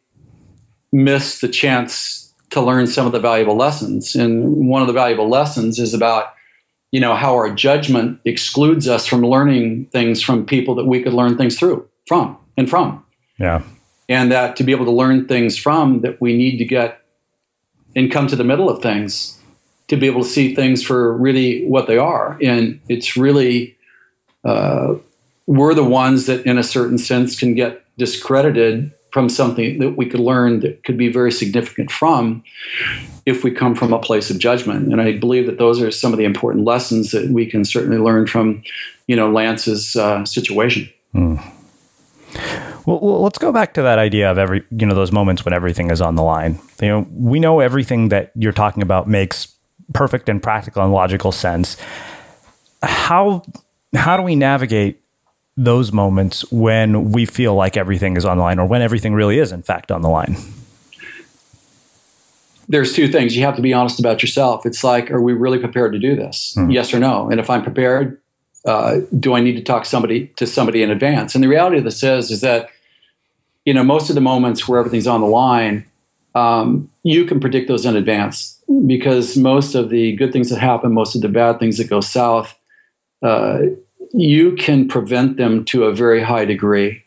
miss 0.91 1.41
the 1.41 1.49
chance 1.49 2.24
to 2.51 2.61
learn 2.61 2.87
some 2.87 3.05
of 3.05 3.11
the 3.11 3.19
valuable 3.19 3.55
lessons. 3.55 4.15
And 4.15 4.67
one 4.67 4.81
of 4.81 4.87
the 4.87 4.93
valuable 4.93 5.29
lessons 5.29 5.79
is 5.79 5.93
about, 5.93 6.33
you 6.91 6.99
know, 6.99 7.15
how 7.15 7.33
our 7.33 7.49
judgment 7.49 8.19
excludes 8.25 8.87
us 8.87 9.05
from 9.05 9.21
learning 9.21 9.87
things 9.87 10.21
from 10.21 10.45
people 10.45 10.75
that 10.75 10.85
we 10.85 11.01
could 11.01 11.13
learn 11.13 11.37
things 11.37 11.57
through, 11.57 11.87
from, 12.07 12.37
and 12.57 12.69
from. 12.69 13.03
Yeah. 13.39 13.63
And 14.07 14.31
that 14.31 14.55
to 14.57 14.63
be 14.63 14.71
able 14.71 14.85
to 14.85 14.91
learn 14.91 15.27
things 15.27 15.57
from, 15.57 16.01
that 16.01 16.21
we 16.21 16.37
need 16.37 16.57
to 16.57 16.65
get 16.65 17.01
and 17.95 18.11
come 18.11 18.27
to 18.27 18.35
the 18.35 18.43
middle 18.43 18.69
of 18.69 18.81
things 18.81 19.39
to 19.87 19.97
be 19.97 20.07
able 20.07 20.21
to 20.21 20.27
see 20.27 20.55
things 20.55 20.83
for 20.83 21.15
really 21.15 21.65
what 21.65 21.87
they 21.87 21.97
are. 21.97 22.37
And 22.41 22.79
it's 22.89 23.15
really, 23.15 23.77
uh, 24.43 24.95
we're 25.47 25.73
the 25.73 25.83
ones 25.83 26.25
that, 26.25 26.45
in 26.45 26.57
a 26.57 26.63
certain 26.63 26.97
sense, 26.97 27.39
can 27.39 27.53
get 27.53 27.85
discredited 27.97 28.91
from 29.15 29.29
something 29.29 29.79
that 29.79 29.91
we 29.91 30.05
could 30.05 30.19
learn 30.19 30.59
that 30.59 30.83
could 30.83 30.97
be 30.97 31.09
very 31.09 31.31
significant 31.31 31.89
from 31.89 32.43
if 33.25 33.45
we 33.45 33.49
come 33.49 33.73
from 33.73 33.93
a 33.93 33.97
place 33.97 34.29
of 34.29 34.37
judgment. 34.39 34.91
And 34.91 34.99
I 34.99 35.17
believe 35.17 35.45
that 35.45 35.57
those 35.57 35.81
are 35.81 35.89
some 35.89 36.11
of 36.11 36.17
the 36.17 36.25
important 36.25 36.65
lessons 36.65 37.11
that 37.11 37.29
we 37.29 37.45
can 37.49 37.63
certainly 37.63 37.97
learn 37.97 38.27
from, 38.27 38.61
you 39.07 39.15
know, 39.15 39.31
Lance's 39.31 39.95
uh, 39.95 40.25
situation. 40.25 40.89
Mm. 41.13 41.41
Well, 42.85 43.21
let's 43.21 43.37
go 43.37 43.53
back 43.53 43.73
to 43.75 43.81
that 43.83 43.99
idea 43.99 44.29
of 44.29 44.37
every, 44.37 44.65
you 44.69 44.85
know, 44.85 44.93
those 44.93 45.13
moments 45.13 45.45
when 45.45 45.53
everything 45.53 45.91
is 45.91 46.01
on 46.01 46.15
the 46.15 46.23
line. 46.23 46.59
You 46.81 46.89
know, 46.89 47.07
we 47.13 47.39
know 47.39 47.61
everything 47.61 48.09
that 48.09 48.33
you're 48.35 48.51
talking 48.51 48.83
about 48.83 49.07
makes 49.07 49.47
perfect 49.93 50.27
and 50.27 50.43
practical 50.43 50.83
and 50.83 50.91
logical 50.91 51.31
sense. 51.31 51.77
How 52.83 53.43
how 53.95 54.17
do 54.17 54.23
we 54.23 54.35
navigate 54.35 55.04
those 55.57 55.91
moments 55.91 56.49
when 56.51 57.11
we 57.11 57.25
feel 57.25 57.55
like 57.55 57.77
everything 57.77 58.17
is 58.17 58.25
on 58.25 58.37
the 58.37 58.43
line 58.43 58.59
or 58.59 58.67
when 58.67 58.81
everything 58.81 59.13
really 59.13 59.39
is 59.39 59.51
in 59.51 59.63
fact 59.63 59.91
on 59.91 60.01
the 60.01 60.09
line? 60.09 60.35
There's 62.67 62.93
two 62.93 63.07
things. 63.07 63.37
You 63.37 63.43
have 63.45 63.55
to 63.55 63.61
be 63.61 63.73
honest 63.73 63.99
about 63.99 64.21
yourself. 64.21 64.65
It's 64.65 64.83
like, 64.83 65.11
are 65.11 65.21
we 65.21 65.33
really 65.33 65.59
prepared 65.59 65.93
to 65.93 65.99
do 65.99 66.15
this? 66.15 66.55
Mm-hmm. 66.57 66.71
Yes 66.71 66.93
or 66.93 66.99
no? 66.99 67.29
And 67.29 67.39
if 67.39 67.49
I'm 67.49 67.61
prepared, 67.61 68.19
uh, 68.65 69.01
do 69.19 69.35
I 69.35 69.41
need 69.41 69.55
to 69.55 69.61
talk 69.61 69.85
somebody 69.85 70.27
to 70.37 70.47
somebody 70.47 70.81
in 70.81 70.89
advance? 70.89 71.35
And 71.35 71.43
the 71.43 71.47
reality 71.47 71.77
of 71.77 71.83
this 71.83 72.01
is, 72.03 72.31
is 72.31 72.41
that 72.41 72.69
you 73.63 73.73
know 73.73 73.83
most 73.83 74.09
of 74.09 74.15
the 74.15 74.21
moments 74.21 74.67
where 74.67 74.79
everything's 74.79 75.07
on 75.07 75.21
the 75.21 75.27
line, 75.27 75.85
um, 76.33 76.89
you 77.03 77.25
can 77.25 77.39
predict 77.39 77.67
those 77.67 77.85
in 77.85 77.95
advance 77.95 78.59
because 78.87 79.37
most 79.37 79.75
of 79.75 79.89
the 79.89 80.13
good 80.13 80.33
things 80.33 80.49
that 80.49 80.59
happen, 80.59 80.91
most 80.91 81.15
of 81.15 81.21
the 81.21 81.29
bad 81.29 81.59
things 81.59 81.77
that 81.77 81.87
go 81.87 82.01
south, 82.01 82.57
uh, 83.21 83.59
you 84.13 84.55
can 84.55 84.87
prevent 84.87 85.37
them 85.37 85.65
to 85.65 85.85
a 85.85 85.93
very 85.93 86.21
high 86.21 86.45
degree 86.45 87.03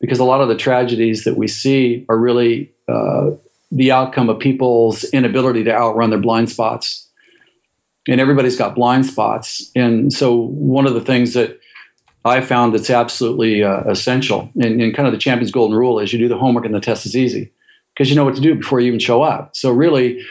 because 0.00 0.18
a 0.18 0.24
lot 0.24 0.40
of 0.40 0.48
the 0.48 0.56
tragedies 0.56 1.24
that 1.24 1.36
we 1.36 1.48
see 1.48 2.04
are 2.08 2.18
really 2.18 2.72
uh, 2.88 3.30
the 3.70 3.90
outcome 3.90 4.28
of 4.28 4.38
people's 4.38 5.04
inability 5.04 5.64
to 5.64 5.74
outrun 5.74 6.10
their 6.10 6.18
blind 6.18 6.50
spots. 6.50 7.08
And 8.06 8.20
everybody's 8.20 8.56
got 8.56 8.74
blind 8.74 9.06
spots. 9.06 9.70
And 9.74 10.12
so, 10.12 10.34
one 10.34 10.86
of 10.86 10.92
the 10.92 11.00
things 11.00 11.32
that 11.34 11.58
I 12.24 12.42
found 12.42 12.74
that's 12.74 12.90
absolutely 12.90 13.64
uh, 13.64 13.80
essential, 13.84 14.50
and, 14.60 14.80
and 14.80 14.94
kind 14.94 15.06
of 15.06 15.12
the 15.12 15.18
champion's 15.18 15.50
golden 15.50 15.76
rule 15.76 15.98
is 15.98 16.12
you 16.12 16.18
do 16.18 16.28
the 16.28 16.36
homework 16.36 16.66
and 16.66 16.74
the 16.74 16.80
test 16.80 17.06
is 17.06 17.16
easy 17.16 17.50
because 17.94 18.10
you 18.10 18.16
know 18.16 18.24
what 18.24 18.34
to 18.34 18.42
do 18.42 18.54
before 18.54 18.80
you 18.80 18.88
even 18.88 19.00
show 19.00 19.22
up. 19.22 19.56
So, 19.56 19.70
really, 19.70 20.22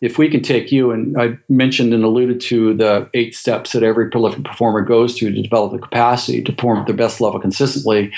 if 0.00 0.16
we 0.16 0.30
can 0.30 0.42
take 0.42 0.72
you, 0.72 0.90
and 0.90 1.20
I 1.20 1.38
mentioned 1.48 1.92
and 1.92 2.04
alluded 2.04 2.40
to 2.42 2.74
the 2.74 3.08
eight 3.12 3.34
steps 3.34 3.72
that 3.72 3.82
every 3.82 4.08
prolific 4.08 4.44
performer 4.44 4.80
goes 4.80 5.18
through 5.18 5.32
to 5.32 5.42
develop 5.42 5.72
the 5.72 5.78
capacity 5.78 6.42
to 6.42 6.52
perform 6.52 6.78
at 6.78 6.86
their 6.86 6.96
best 6.96 7.20
level 7.20 7.38
consistently, 7.38 8.12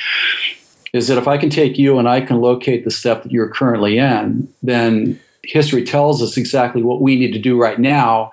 is 0.93 1.09
that 1.09 1.18
if 1.18 1.26
I 1.26 1.39
can 1.39 1.51
take 1.51 1.78
you 1.78 1.99
and 1.99 2.09
I 2.09 2.20
can 2.20 2.41
locate 2.41 2.85
the 2.85 2.91
step 2.91 3.24
that 3.24 3.33
you're 3.33 3.49
currently 3.49 3.99
in, 3.99 4.53
then 4.62 5.18
history 5.43 5.83
tells 5.83 6.22
us 6.22 6.37
exactly 6.37 6.83
what 6.83 7.01
we 7.01 7.18
need 7.18 7.33
to 7.33 7.39
do 7.39 7.61
right 7.61 7.78
now 7.78 8.30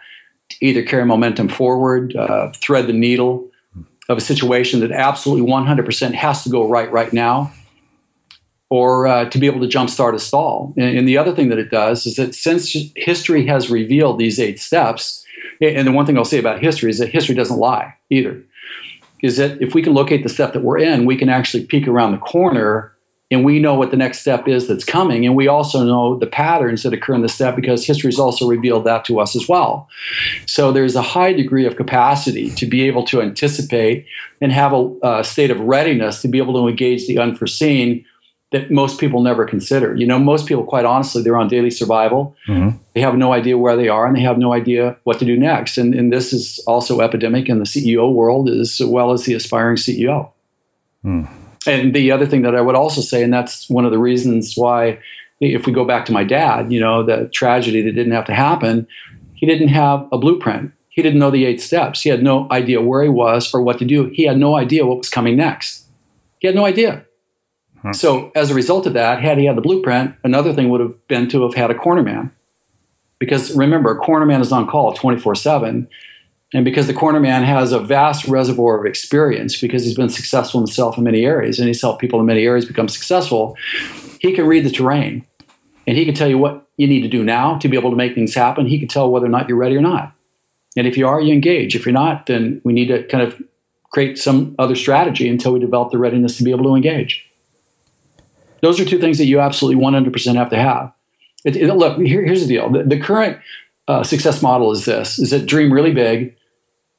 to 0.49 0.57
either 0.61 0.83
carry 0.83 1.05
momentum 1.05 1.47
forward, 1.47 2.15
uh, 2.15 2.51
thread 2.61 2.85
the 2.85 2.93
needle 2.93 3.49
of 4.09 4.17
a 4.17 4.21
situation 4.21 4.79
that 4.81 4.91
absolutely 4.91 5.49
100% 5.49 6.13
has 6.13 6.43
to 6.43 6.49
go 6.49 6.67
right 6.67 6.91
right 6.91 7.13
now, 7.13 7.51
or 8.69 9.07
uh, 9.07 9.25
to 9.29 9.37
be 9.37 9.47
able 9.47 9.59
to 9.59 9.77
jumpstart 9.77 10.13
a 10.13 10.19
stall. 10.19 10.73
And, 10.77 10.99
and, 10.99 11.07
the 11.07 11.17
other 11.17 11.33
thing 11.33 11.49
that 11.49 11.57
it 11.57 11.71
does 11.71 12.05
is 12.05 12.15
that 12.17 12.35
since 12.35 12.75
history 12.95 13.45
has 13.47 13.69
revealed 13.69 14.19
these 14.19 14.39
eight 14.39 14.59
steps, 14.59 15.25
and 15.59 15.87
the 15.87 15.91
one 15.91 16.05
thing 16.05 16.17
I'll 16.17 16.25
say 16.25 16.39
about 16.39 16.61
history 16.61 16.89
is 16.91 16.99
that 16.99 17.09
history 17.09 17.35
doesn't 17.35 17.57
lie 17.57 17.95
either, 18.09 18.43
is 19.21 19.37
that 19.37 19.61
if 19.61 19.73
we 19.73 19.81
can 19.81 19.93
locate 19.93 20.23
the 20.23 20.29
step 20.29 20.53
that 20.53 20.61
we're 20.61 20.77
in, 20.77 21.05
we 21.05 21.17
can 21.17 21.29
actually 21.29 21.65
peek 21.65 21.87
around 21.87 22.11
the 22.11 22.19
corner 22.19 22.93
and 23.31 23.45
we 23.45 23.59
know 23.59 23.75
what 23.75 23.91
the 23.91 23.97
next 23.97 24.19
step 24.19 24.47
is 24.47 24.67
that's 24.67 24.83
coming. 24.83 25.25
And 25.25 25.35
we 25.35 25.47
also 25.47 25.83
know 25.83 26.17
the 26.17 26.25
patterns 26.25 26.81
that 26.81 26.93
occur 26.93 27.13
in 27.13 27.21
the 27.21 27.29
step 27.29 27.55
because 27.55 27.85
history 27.85 28.07
has 28.07 28.19
also 28.19 28.47
revealed 28.47 28.85
that 28.85 29.05
to 29.05 29.19
us 29.19 29.35
as 29.35 29.47
well. 29.47 29.87
So 30.47 30.71
there's 30.71 30.95
a 30.95 31.03
high 31.03 31.33
degree 31.33 31.65
of 31.65 31.75
capacity 31.75 32.49
to 32.51 32.65
be 32.65 32.87
able 32.87 33.03
to 33.05 33.21
anticipate 33.21 34.07
and 34.41 34.51
have 34.51 34.73
a, 34.73 34.95
a 35.03 35.23
state 35.23 35.51
of 35.51 35.59
readiness 35.59 36.23
to 36.23 36.27
be 36.27 36.39
able 36.39 36.53
to 36.53 36.67
engage 36.67 37.05
the 37.05 37.19
unforeseen 37.19 38.03
that 38.51 38.71
most 38.71 38.99
people 38.99 39.21
never 39.21 39.45
consider. 39.45 39.95
You 39.95 40.07
know, 40.07 40.17
most 40.17 40.47
people, 40.47 40.63
quite 40.63 40.85
honestly, 40.85 41.21
they're 41.21 41.37
on 41.37 41.47
daily 41.47 41.69
survival. 41.69 42.35
Mm-hmm. 42.47 42.77
They 42.93 43.01
have 43.01 43.15
no 43.15 43.31
idea 43.31 43.57
where 43.57 43.75
they 43.75 43.89
are 43.89 44.07
and 44.07 44.15
they 44.15 44.21
have 44.21 44.39
no 44.39 44.53
idea 44.53 44.97
what 45.03 45.19
to 45.19 45.25
do 45.25 45.37
next. 45.37 45.77
And, 45.77 45.93
and 45.93 46.11
this 46.11 46.33
is 46.33 46.59
also 46.65 47.01
epidemic 47.01 47.47
in 47.47 47.59
the 47.59 47.65
CEO 47.65 48.11
world 48.11 48.49
as 48.49 48.81
well 48.83 49.11
as 49.11 49.25
the 49.25 49.35
aspiring 49.35 49.77
CEO. 49.77 50.31
Mm. 51.05 51.29
And 51.67 51.93
the 51.93 52.11
other 52.11 52.25
thing 52.25 52.41
that 52.41 52.55
I 52.55 52.61
would 52.61 52.75
also 52.75 53.01
say, 53.01 53.23
and 53.23 53.31
that's 53.31 53.69
one 53.69 53.85
of 53.85 53.91
the 53.91 53.99
reasons 53.99 54.55
why, 54.55 54.99
if 55.39 55.67
we 55.67 55.73
go 55.73 55.85
back 55.85 56.05
to 56.05 56.11
my 56.11 56.23
dad, 56.23 56.71
you 56.71 56.79
know, 56.79 57.03
the 57.03 57.29
tragedy 57.31 57.81
that 57.83 57.91
didn't 57.91 58.13
have 58.13 58.25
to 58.25 58.33
happen, 58.33 58.87
he 59.35 59.45
didn't 59.45 59.69
have 59.69 60.07
a 60.11 60.17
blueprint. 60.17 60.71
He 60.89 61.03
didn't 61.03 61.19
know 61.19 61.31
the 61.31 61.45
eight 61.45 61.61
steps. 61.61 62.01
He 62.01 62.09
had 62.09 62.23
no 62.23 62.47
idea 62.51 62.81
where 62.81 63.03
he 63.03 63.09
was 63.09 63.53
or 63.53 63.61
what 63.61 63.77
to 63.79 63.85
do. 63.85 64.09
He 64.13 64.23
had 64.23 64.37
no 64.37 64.55
idea 64.55 64.85
what 64.85 64.97
was 64.97 65.09
coming 65.09 65.37
next. 65.37 65.85
He 66.39 66.47
had 66.47 66.55
no 66.55 66.65
idea. 66.65 67.05
So 67.93 68.31
as 68.35 68.51
a 68.51 68.53
result 68.53 68.85
of 68.85 68.93
that, 68.93 69.21
had 69.21 69.37
he 69.37 69.45
had 69.45 69.57
the 69.57 69.61
blueprint, 69.61 70.15
another 70.23 70.53
thing 70.53 70.69
would 70.69 70.81
have 70.81 71.07
been 71.07 71.29
to 71.29 71.43
have 71.43 71.53
had 71.53 71.71
a 71.71 71.75
cornerman. 71.75 72.31
Because 73.19 73.55
remember, 73.55 73.91
a 73.91 73.99
cornerman 73.99 74.41
is 74.41 74.51
on 74.51 74.67
call 74.67 74.93
24 74.93 75.35
7. 75.35 75.87
And 76.53 76.65
because 76.65 76.87
the 76.87 76.93
cornerman 76.93 77.43
has 77.43 77.71
a 77.71 77.79
vast 77.79 78.27
reservoir 78.27 78.79
of 78.79 78.85
experience, 78.85 79.59
because 79.61 79.85
he's 79.85 79.95
been 79.95 80.09
successful 80.09 80.59
himself 80.59 80.97
in 80.97 81.03
many 81.03 81.23
areas 81.23 81.59
and 81.59 81.67
he's 81.67 81.81
helped 81.81 82.01
people 82.01 82.19
in 82.19 82.25
many 82.25 82.43
areas 82.43 82.65
become 82.65 82.87
successful, 82.87 83.55
he 84.19 84.33
can 84.33 84.47
read 84.47 84.65
the 84.65 84.71
terrain 84.71 85.25
and 85.85 85.95
he 85.95 86.05
can 86.05 86.15
tell 86.15 86.27
you 86.27 86.37
what 86.37 86.67
you 86.77 86.87
need 86.87 87.01
to 87.01 87.07
do 87.07 87.23
now 87.23 87.57
to 87.59 87.67
be 87.67 87.77
able 87.77 87.91
to 87.91 87.95
make 87.95 88.15
things 88.15 88.33
happen. 88.33 88.65
He 88.65 88.79
can 88.79 88.87
tell 88.87 89.11
whether 89.11 89.27
or 89.27 89.29
not 89.29 89.47
you're 89.47 89.57
ready 89.57 89.75
or 89.75 89.81
not. 89.81 90.13
And 90.75 90.87
if 90.87 90.97
you 90.97 91.07
are, 91.07 91.21
you 91.21 91.33
engage. 91.33 91.75
If 91.75 91.85
you're 91.85 91.93
not, 91.93 92.25
then 92.25 92.61
we 92.63 92.73
need 92.73 92.87
to 92.87 93.03
kind 93.03 93.23
of 93.23 93.39
create 93.91 94.17
some 94.17 94.55
other 94.57 94.75
strategy 94.75 95.27
until 95.27 95.53
we 95.53 95.59
develop 95.59 95.91
the 95.91 95.97
readiness 95.97 96.37
to 96.37 96.43
be 96.43 96.51
able 96.51 96.63
to 96.63 96.75
engage. 96.75 97.28
Those 98.61 98.79
are 98.79 98.85
two 98.85 98.99
things 98.99 99.17
that 99.17 99.25
you 99.25 99.39
absolutely 99.39 99.81
100% 99.83 100.35
have 100.35 100.49
to 100.49 100.57
have. 100.57 100.91
It, 101.45 101.55
it, 101.55 101.73
look, 101.73 101.97
here, 101.97 102.23
here's 102.25 102.41
the 102.41 102.47
deal. 102.47 102.69
The, 102.69 102.83
the 102.83 102.99
current 102.99 103.39
uh, 103.87 104.03
success 104.03 104.41
model 104.41 104.71
is 104.71 104.85
this, 104.85 105.19
is 105.19 105.31
that 105.31 105.45
dream 105.45 105.71
really 105.71 105.93
big 105.93 106.35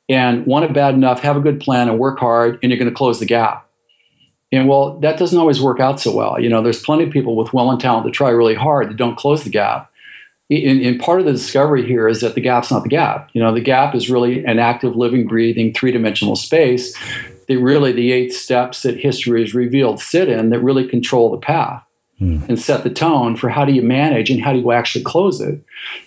and 0.09 0.47
want 0.47 0.65
it 0.65 0.73
bad 0.73 0.95
enough, 0.95 1.21
have 1.21 1.37
a 1.37 1.41
good 1.41 1.61
plan 1.61 1.89
and 1.89 1.99
work 1.99 2.19
hard 2.19 2.59
and 2.63 2.71
you're 2.71 2.79
going 2.79 2.91
to 2.91 2.97
close 2.97 3.21
the 3.21 3.27
gap. 3.27 3.69
And 4.53 4.69
well, 4.69 4.99
that 5.01 5.19
doesn't 5.19 5.39
always 5.39 5.61
work 5.61 5.79
out 5.79 6.01
so 6.01 6.15
well. 6.15 6.41
You 6.41 6.49
know, 6.49 6.63
there's 6.63 6.83
plenty 6.83 7.05
of 7.05 7.13
people 7.13 7.37
with 7.37 7.55
will 7.55 7.71
and 7.71 7.81
talent 7.81 8.05
that 8.07 8.13
try 8.13 8.31
really 8.31 8.57
hard 8.57 8.91
that 8.91 8.97
don't 8.97 9.17
close 9.17 9.45
the 9.45 9.51
gap. 9.51 9.91
And, 10.51 10.81
and 10.81 10.99
part 10.99 11.21
of 11.21 11.27
the 11.27 11.33
discovery 11.33 11.87
here 11.87 12.09
is 12.09 12.21
that 12.23 12.35
the 12.35 12.41
gap's 12.41 12.73
not 12.73 12.83
the 12.83 12.89
gap. 12.89 13.31
You 13.33 13.41
know, 13.41 13.55
the 13.55 13.61
gap 13.61 13.95
is 13.95 14.11
really 14.11 14.45
an 14.45 14.59
active, 14.59 14.97
living, 14.97 15.29
breathing, 15.29 15.73
three 15.73 15.93
dimensional 15.93 16.35
space 16.35 16.97
that 17.51 17.59
really 17.59 17.91
the 17.91 18.13
eight 18.13 18.33
steps 18.33 18.83
that 18.83 18.97
history 18.97 19.41
has 19.41 19.57
revealed 19.57 19.99
sit 19.99 20.29
in 20.29 20.51
that 20.51 20.61
really 20.61 20.87
control 20.87 21.33
the 21.33 21.37
path 21.37 21.83
mm. 22.21 22.49
and 22.49 22.61
set 22.61 22.85
the 22.85 22.91
tone 22.91 23.35
for 23.35 23.49
how 23.49 23.65
do 23.65 23.73
you 23.73 23.83
manage 23.83 24.31
and 24.31 24.41
how 24.41 24.53
do 24.53 24.61
you 24.61 24.71
actually 24.71 25.03
close 25.03 25.41
it. 25.41 25.61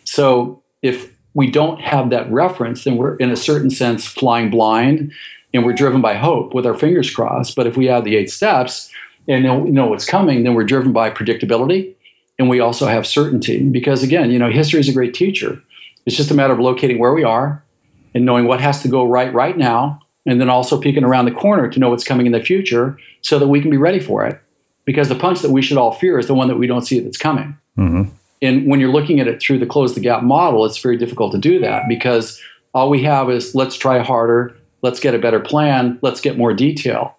So 0.06 0.64
if 0.82 1.14
we 1.34 1.52
don't 1.52 1.82
have 1.82 2.12
that 2.12 2.32
reference, 2.32 2.86
then 2.86 2.96
we're 2.96 3.18
in 3.18 3.30
a 3.30 3.36
certain 3.36 3.70
sense 3.70 4.08
flying 4.08 4.50
blind 4.50 5.12
and 5.54 5.66
we're 5.66 5.74
driven 5.74 6.00
by 6.00 6.14
hope 6.14 6.54
with 6.54 6.66
our 6.66 6.76
fingers 6.76 7.14
crossed. 7.14 7.58
But 7.58 7.68
if 7.68 7.76
we 7.76 7.88
have 7.88 8.06
the 8.06 8.16
eight 8.16 8.30
steps 8.30 8.90
and 9.28 9.44
know, 9.44 9.64
know 9.64 9.88
what's 9.88 10.06
coming, 10.06 10.44
then 10.44 10.54
we're 10.54 10.64
driven 10.64 10.94
by 10.94 11.10
predictability 11.10 11.94
and 12.40 12.48
we 12.48 12.62
also 12.62 12.88
have 12.88 13.06
certainty. 13.06 13.68
Because 13.68 14.02
again, 14.02 14.32
you 14.32 14.40
know, 14.40 14.50
history 14.50 14.80
is 14.80 14.88
a 14.88 14.94
great 14.94 15.14
teacher. 15.14 15.62
It's 16.06 16.16
just 16.16 16.32
a 16.32 16.36
matter 16.36 16.54
of 16.54 16.60
locating 16.62 17.00
where 17.00 17.14
we 17.14 17.26
are 17.26 17.66
and 18.14 18.24
knowing 18.24 18.48
what 18.48 18.62
has 18.62 18.82
to 18.84 18.88
go 18.88 19.04
right 19.04 19.34
right 19.34 19.58
now, 19.58 20.00
and 20.26 20.40
then 20.40 20.50
also 20.50 20.80
peeking 20.80 21.04
around 21.04 21.26
the 21.26 21.32
corner 21.32 21.70
to 21.70 21.80
know 21.80 21.90
what's 21.90 22.04
coming 22.04 22.26
in 22.26 22.32
the 22.32 22.40
future 22.40 22.98
so 23.22 23.40
that 23.40 23.48
we 23.48 23.62
can 23.62 23.70
be 23.70 23.78
ready 23.78 24.00
for 24.00 24.26
it. 24.26 24.40
Because 24.86 25.10
the 25.10 25.16
punch 25.16 25.42
that 25.42 25.52
we 25.52 25.62
should 25.62 25.78
all 25.78 25.92
fear 25.92 26.20
is 26.20 26.28
the 26.28 26.34
one 26.34 26.48
that 26.48 26.58
we 26.58 26.68
don't 26.68 26.82
see 26.82 27.00
that's 27.00 27.18
coming. 27.18 27.58
Mm-hmm. 27.78 28.10
And 28.42 28.68
when 28.68 28.80
you're 28.80 28.92
looking 28.92 29.20
at 29.20 29.28
it 29.28 29.42
through 29.42 29.60
the 29.60 29.66
close 29.66 29.96
the 29.96 30.02
gap 30.02 30.24
model, 30.24 30.66
it's 30.66 30.78
very 30.78 30.98
difficult 30.98 31.32
to 31.32 31.38
do 31.38 31.60
that 31.60 31.88
because 31.88 32.42
all 32.74 32.90
we 32.90 33.04
have 33.04 33.30
is 33.30 33.56
let's 33.56 33.78
try 33.78 34.00
harder, 34.00 34.56
let's 34.82 35.00
get 35.00 35.16
a 35.16 35.20
better 35.20 35.40
plan, 35.40 35.98
let's 36.02 36.20
get 36.20 36.38
more 36.38 36.54
detail. 36.54 37.16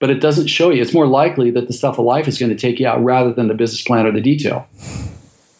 But 0.00 0.10
it 0.10 0.20
doesn't 0.20 0.48
show 0.48 0.70
you. 0.70 0.80
It's 0.80 0.94
more 0.94 1.06
likely 1.06 1.50
that 1.50 1.66
the 1.66 1.72
stuff 1.72 1.98
of 1.98 2.04
life 2.04 2.26
is 2.26 2.38
going 2.38 2.50
to 2.50 2.56
take 2.56 2.80
you 2.80 2.86
out 2.86 3.02
rather 3.02 3.32
than 3.32 3.48
the 3.48 3.54
business 3.54 3.82
plan 3.82 4.06
or 4.06 4.12
the 4.12 4.20
detail. 4.20 4.66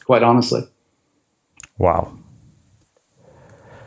Quite 0.05 0.22
honestly. 0.22 0.62
Wow. 1.78 2.16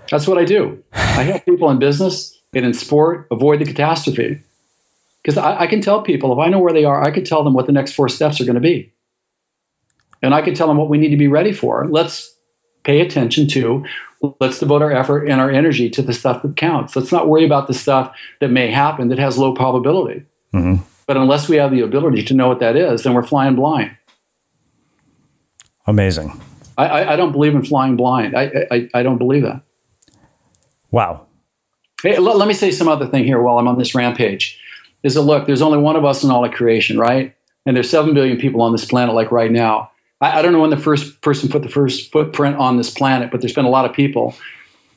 That's 0.09 0.27
what 0.27 0.37
I 0.37 0.45
do. 0.45 0.83
I 0.93 1.23
help 1.23 1.45
people 1.45 1.69
in 1.69 1.79
business 1.79 2.36
and 2.57 2.65
in 2.65 2.73
sport 2.73 3.27
avoid 3.31 3.59
the 3.59 3.65
catastrophe. 3.65 4.41
Because 5.21 5.37
I, 5.37 5.61
I, 5.61 5.67
can 5.67 5.81
tell 5.81 6.01
people 6.01 6.31
if 6.31 6.39
I 6.39 6.49
know 6.49 6.59
where 6.59 6.73
they 6.73 6.85
are, 6.85 7.03
I 7.03 7.11
can 7.11 7.23
tell 7.23 7.43
them 7.43 7.53
what 7.53 7.65
the 7.65 7.71
next 7.71 7.93
four 7.93 8.07
steps 8.09 8.39
are 8.39 8.45
going 8.45 8.55
to 8.55 8.61
be 8.61 8.93
and 10.21 10.33
I 10.33 10.41
can 10.41 10.53
tell 10.53 10.67
them 10.67 10.77
what 10.77 10.89
we 10.89 10.97
need 10.97 11.09
to 11.09 11.17
be 11.17 11.27
ready 11.27 11.53
for. 11.53 11.87
Let's 11.87 12.35
pay 12.83 13.01
attention 13.01 13.47
to, 13.49 13.85
let's 14.39 14.59
devote 14.59 14.81
our 14.81 14.91
effort 14.91 15.27
and 15.27 15.39
our 15.39 15.51
energy 15.51 15.89
to 15.91 16.01
the 16.01 16.13
stuff 16.13 16.41
that 16.41 16.57
counts. 16.57 16.95
Let's 16.95 17.11
not 17.11 17.27
worry 17.27 17.45
about 17.45 17.67
the 17.67 17.73
stuff 17.73 18.15
that 18.39 18.49
may 18.49 18.71
happen 18.71 19.09
that 19.09 19.19
has 19.19 19.37
low 19.37 19.53
probability. 19.53 20.25
Mm-hmm. 20.53 20.83
But 21.05 21.17
unless 21.17 21.47
we 21.47 21.57
have 21.57 21.71
the 21.71 21.81
ability 21.81 22.23
to 22.23 22.33
know 22.33 22.47
what 22.47 22.59
that 22.59 22.75
is, 22.75 23.03
then 23.03 23.13
we're 23.13 23.23
flying 23.23 23.55
blind. 23.55 23.95
Amazing. 25.85 26.41
I, 26.77 26.87
I, 26.87 27.13
I 27.13 27.15
don't 27.15 27.31
believe 27.31 27.55
in 27.55 27.63
flying 27.63 27.95
blind. 27.95 28.35
I, 28.35 28.67
I, 28.71 28.89
I 28.93 29.03
don't 29.03 29.17
believe 29.17 29.43
that. 29.43 29.61
Wow. 30.91 31.26
Hey, 32.03 32.19
let, 32.19 32.37
let 32.37 32.47
me 32.47 32.53
say 32.53 32.71
some 32.71 32.87
other 32.87 33.07
thing 33.07 33.25
here 33.25 33.41
while 33.41 33.57
I'm 33.57 33.67
on 33.67 33.77
this 33.77 33.95
rampage. 33.95 34.59
Is 35.03 35.15
that 35.15 35.21
look, 35.21 35.47
there's 35.47 35.61
only 35.61 35.79
one 35.79 35.95
of 35.95 36.05
us 36.05 36.23
in 36.23 36.29
all 36.29 36.45
of 36.45 36.51
creation, 36.51 36.99
right? 36.99 37.35
And 37.65 37.75
there's 37.75 37.89
seven 37.89 38.13
billion 38.13 38.37
people 38.37 38.61
on 38.61 38.71
this 38.71 38.85
planet, 38.85 39.15
like 39.15 39.31
right 39.31 39.51
now. 39.51 39.91
I, 40.21 40.39
I 40.39 40.41
don't 40.41 40.53
know 40.53 40.61
when 40.61 40.69
the 40.69 40.77
first 40.77 41.21
person 41.21 41.49
put 41.49 41.63
the 41.63 41.69
first 41.69 42.11
footprint 42.11 42.57
on 42.57 42.77
this 42.77 42.91
planet, 42.91 43.31
but 43.31 43.41
there's 43.41 43.53
been 43.53 43.65
a 43.65 43.69
lot 43.69 43.85
of 43.85 43.93
people 43.93 44.35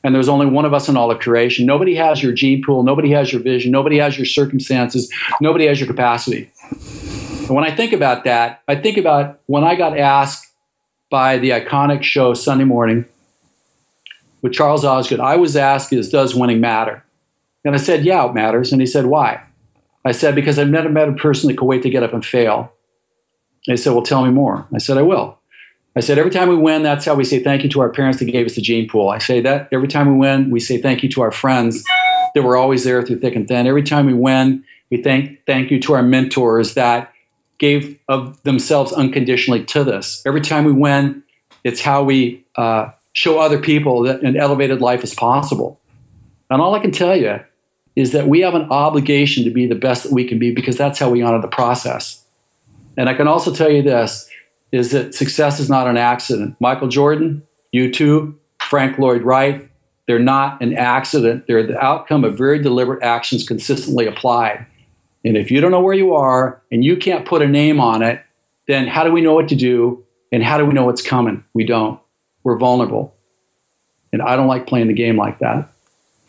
and 0.03 0.15
there's 0.15 0.29
only 0.29 0.45
one 0.45 0.65
of 0.65 0.73
us 0.73 0.89
in 0.89 0.97
all 0.97 1.11
of 1.11 1.19
creation. 1.19 1.65
Nobody 1.65 1.95
has 1.95 2.23
your 2.23 2.33
gene 2.33 2.63
pool, 2.63 2.83
nobody 2.83 3.11
has 3.11 3.31
your 3.31 3.41
vision, 3.41 3.71
nobody 3.71 3.97
has 3.97 4.17
your 4.17 4.25
circumstances, 4.25 5.11
nobody 5.41 5.67
has 5.67 5.79
your 5.79 5.87
capacity. 5.87 6.51
And 6.71 7.49
when 7.49 7.63
I 7.63 7.75
think 7.75 7.93
about 7.93 8.23
that, 8.23 8.61
I 8.67 8.75
think 8.75 8.97
about 8.97 9.39
when 9.45 9.63
I 9.63 9.75
got 9.75 9.97
asked 9.97 10.47
by 11.09 11.37
the 11.37 11.51
iconic 11.51 12.03
show 12.03 12.33
Sunday 12.33 12.63
Morning 12.63 13.05
with 14.41 14.53
Charles 14.53 14.83
Osgood, 14.85 15.19
I 15.19 15.35
was 15.35 15.55
asked, 15.55 15.93
is 15.93 16.09
does 16.09 16.35
winning 16.35 16.59
matter? 16.59 17.03
And 17.63 17.75
I 17.75 17.77
said, 17.77 18.03
yeah, 18.03 18.27
it 18.27 18.33
matters. 18.33 18.71
And 18.71 18.81
he 18.81 18.87
said, 18.87 19.05
why? 19.05 19.43
I 20.03 20.11
said, 20.11 20.33
because 20.33 20.57
I've 20.57 20.69
never 20.69 20.89
met 20.89 21.09
a 21.09 21.13
person 21.13 21.47
that 21.47 21.57
could 21.57 21.65
wait 21.65 21.83
to 21.83 21.89
get 21.89 22.03
up 22.03 22.13
and 22.13 22.25
fail. 22.25 22.73
He 23.63 23.77
said, 23.77 23.93
Well, 23.93 24.03
tell 24.03 24.25
me 24.25 24.31
more. 24.31 24.67
I 24.73 24.79
said, 24.79 24.97
I 24.97 25.03
will. 25.03 25.37
I 25.95 25.99
said, 25.99 26.17
Every 26.17 26.31
time 26.31 26.49
we 26.49 26.55
win, 26.55 26.83
that's 26.83 27.05
how 27.05 27.15
we 27.15 27.23
say 27.23 27.43
thank 27.43 27.63
you 27.63 27.69
to 27.69 27.81
our 27.81 27.89
parents 27.89 28.19
that 28.19 28.25
gave 28.25 28.45
us 28.45 28.55
the 28.55 28.61
gene 28.61 28.87
pool. 28.87 29.09
I 29.09 29.19
say 29.19 29.41
that 29.41 29.69
every 29.71 29.87
time 29.87 30.11
we 30.11 30.17
win, 30.17 30.49
we 30.49 30.59
say 30.59 30.81
thank 30.81 31.03
you 31.03 31.09
to 31.09 31.21
our 31.21 31.31
friends 31.31 31.83
that 32.33 32.41
were 32.43 32.57
always 32.57 32.83
there 32.83 33.01
through 33.03 33.19
thick 33.19 33.35
and 33.35 33.47
thin. 33.47 33.67
Every 33.67 33.83
time 33.83 34.05
we 34.05 34.13
win, 34.13 34.63
we 34.89 35.01
thank, 35.01 35.45
thank 35.45 35.69
you 35.69 35.79
to 35.81 35.93
our 35.93 36.03
mentors 36.03 36.73
that 36.73 37.13
gave 37.59 37.99
of 38.07 38.41
themselves 38.43 38.91
unconditionally 38.91 39.63
to 39.65 39.83
this. 39.83 40.23
Every 40.25 40.41
time 40.41 40.65
we 40.65 40.71
win, 40.71 41.23
it's 41.63 41.81
how 41.81 42.03
we 42.03 42.43
uh, 42.55 42.89
show 43.13 43.39
other 43.39 43.59
people 43.59 44.03
that 44.03 44.21
an 44.21 44.37
elevated 44.37 44.81
life 44.81 45.03
is 45.03 45.13
possible. 45.13 45.79
And 46.49 46.61
all 46.61 46.75
I 46.75 46.79
can 46.79 46.91
tell 46.91 47.15
you 47.15 47.39
is 47.95 48.11
that 48.13 48.27
we 48.27 48.41
have 48.41 48.55
an 48.55 48.69
obligation 48.69 49.43
to 49.43 49.49
be 49.49 49.67
the 49.67 49.75
best 49.75 50.03
that 50.03 50.11
we 50.11 50.27
can 50.27 50.39
be 50.39 50.53
because 50.53 50.77
that's 50.77 50.99
how 50.99 51.09
we 51.09 51.21
honor 51.21 51.41
the 51.41 51.47
process. 51.47 52.23
And 52.97 53.09
I 53.09 53.13
can 53.13 53.27
also 53.27 53.53
tell 53.53 53.69
you 53.69 53.81
this 53.81 54.29
is 54.71 54.91
that 54.91 55.13
success 55.13 55.59
is 55.59 55.69
not 55.69 55.87
an 55.87 55.97
accident. 55.97 56.55
Michael 56.59 56.87
Jordan, 56.87 57.43
U2, 57.73 58.33
Frank 58.61 58.97
Lloyd 58.97 59.21
Wright, 59.23 59.69
they're 60.07 60.19
not 60.19 60.61
an 60.61 60.77
accident. 60.77 61.47
They're 61.47 61.65
the 61.65 61.79
outcome 61.79 62.23
of 62.23 62.37
very 62.37 62.61
deliberate 62.61 63.03
actions 63.03 63.47
consistently 63.47 64.07
applied. 64.07 64.65
And 65.23 65.37
if 65.37 65.51
you 65.51 65.61
don't 65.61 65.71
know 65.71 65.81
where 65.81 65.93
you 65.93 66.15
are 66.15 66.61
and 66.69 66.83
you 66.83 66.97
can't 66.97 67.25
put 67.25 67.41
a 67.41 67.47
name 67.47 67.79
on 67.79 68.01
it, 68.01 68.21
then 68.67 68.87
how 68.87 69.03
do 69.03 69.11
we 69.11 69.21
know 69.21 69.33
what 69.33 69.47
to 69.49 69.55
do? 69.55 70.03
And 70.31 70.43
how 70.43 70.57
do 70.57 70.65
we 70.65 70.73
know 70.73 70.85
what's 70.85 71.01
coming? 71.01 71.43
We 71.53 71.65
don't. 71.65 72.00
We're 72.43 72.57
vulnerable. 72.57 73.15
And 74.13 74.21
I 74.21 74.35
don't 74.35 74.47
like 74.47 74.67
playing 74.67 74.87
the 74.87 74.93
game 74.93 75.17
like 75.17 75.39
that 75.39 75.69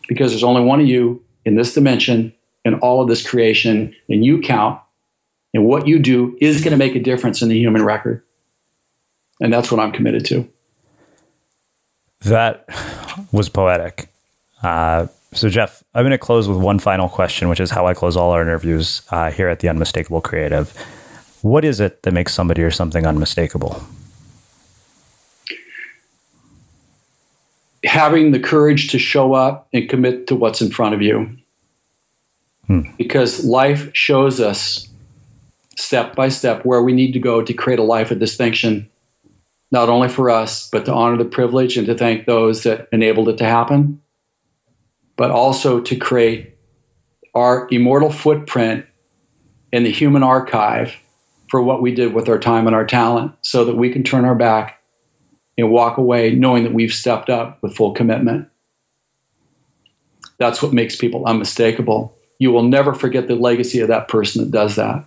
because 0.07 0.31
there's 0.31 0.43
only 0.43 0.63
one 0.63 0.79
of 0.79 0.87
you 0.87 1.23
in 1.45 1.55
this 1.55 1.73
dimension 1.73 2.33
in 2.65 2.75
all 2.75 3.01
of 3.01 3.09
this 3.09 3.27
creation, 3.27 3.93
and 4.07 4.23
you 4.23 4.39
count 4.39 4.79
and 5.53 5.65
what 5.65 5.87
you 5.87 5.99
do 5.99 6.37
is 6.41 6.61
going 6.61 6.71
to 6.71 6.77
make 6.77 6.95
a 6.95 6.99
difference 6.99 7.41
in 7.41 7.49
the 7.49 7.57
human 7.57 7.83
record. 7.83 8.23
And 9.41 9.51
that's 9.53 9.71
what 9.71 9.79
I'm 9.79 9.91
committed 9.91 10.25
to. 10.27 10.47
That 12.21 12.67
was 13.31 13.49
poetic. 13.49 14.09
Uh, 14.61 15.07
so, 15.33 15.49
Jeff, 15.49 15.83
I'm 15.93 16.03
going 16.03 16.11
to 16.11 16.17
close 16.17 16.47
with 16.47 16.57
one 16.57 16.79
final 16.79 17.09
question, 17.09 17.49
which 17.49 17.59
is 17.59 17.69
how 17.69 17.85
I 17.85 17.93
close 17.93 18.15
all 18.15 18.31
our 18.31 18.41
interviews 18.41 19.01
uh, 19.11 19.31
here 19.31 19.49
at 19.49 19.59
the 19.59 19.67
Unmistakable 19.67 20.21
Creative. 20.21 20.71
What 21.41 21.65
is 21.65 21.79
it 21.79 22.03
that 22.03 22.13
makes 22.13 22.33
somebody 22.33 22.61
or 22.63 22.71
something 22.71 23.05
unmistakable? 23.05 23.83
Having 27.83 28.31
the 28.31 28.39
courage 28.39 28.89
to 28.91 28.99
show 28.99 29.33
up 29.33 29.67
and 29.73 29.89
commit 29.89 30.27
to 30.27 30.35
what's 30.35 30.61
in 30.61 30.71
front 30.71 30.95
of 30.95 31.01
you. 31.01 31.37
Hmm. 32.67 32.81
Because 32.97 33.43
life 33.43 33.93
shows 33.93 34.39
us 34.39 34.87
step 35.77 36.15
by 36.15 36.29
step 36.29 36.65
where 36.65 36.81
we 36.81 36.93
need 36.93 37.11
to 37.13 37.19
go 37.19 37.41
to 37.41 37.53
create 37.53 37.79
a 37.79 37.83
life 37.83 38.11
of 38.11 38.19
distinction, 38.19 38.89
not 39.71 39.89
only 39.89 40.07
for 40.07 40.29
us, 40.29 40.69
but 40.69 40.85
to 40.85 40.93
honor 40.93 41.17
the 41.17 41.25
privilege 41.25 41.77
and 41.77 41.87
to 41.87 41.95
thank 41.95 42.25
those 42.25 42.63
that 42.63 42.87
enabled 42.91 43.29
it 43.29 43.37
to 43.37 43.45
happen, 43.45 44.01
but 45.17 45.31
also 45.31 45.81
to 45.81 45.95
create 45.95 46.57
our 47.35 47.67
immortal 47.71 48.11
footprint 48.11 48.85
in 49.71 49.83
the 49.83 49.91
human 49.91 50.23
archive 50.23 50.95
for 51.49 51.61
what 51.61 51.81
we 51.81 51.93
did 51.93 52.13
with 52.13 52.29
our 52.29 52.39
time 52.39 52.67
and 52.67 52.75
our 52.75 52.85
talent 52.85 53.33
so 53.41 53.65
that 53.65 53.75
we 53.75 53.91
can 53.91 54.03
turn 54.03 54.25
our 54.25 54.35
back 54.35 54.79
and 55.57 55.71
walk 55.71 55.97
away 55.97 56.31
knowing 56.31 56.63
that 56.63 56.73
we've 56.73 56.93
stepped 56.93 57.29
up 57.29 57.61
with 57.61 57.75
full 57.75 57.93
commitment. 57.93 58.47
That's 60.37 60.61
what 60.61 60.73
makes 60.73 60.95
people 60.95 61.25
unmistakable. 61.25 62.17
You 62.39 62.51
will 62.51 62.63
never 62.63 62.93
forget 62.93 63.27
the 63.27 63.35
legacy 63.35 63.79
of 63.79 63.87
that 63.87 64.07
person 64.07 64.43
that 64.43 64.51
does 64.51 64.75
that. 64.75 65.05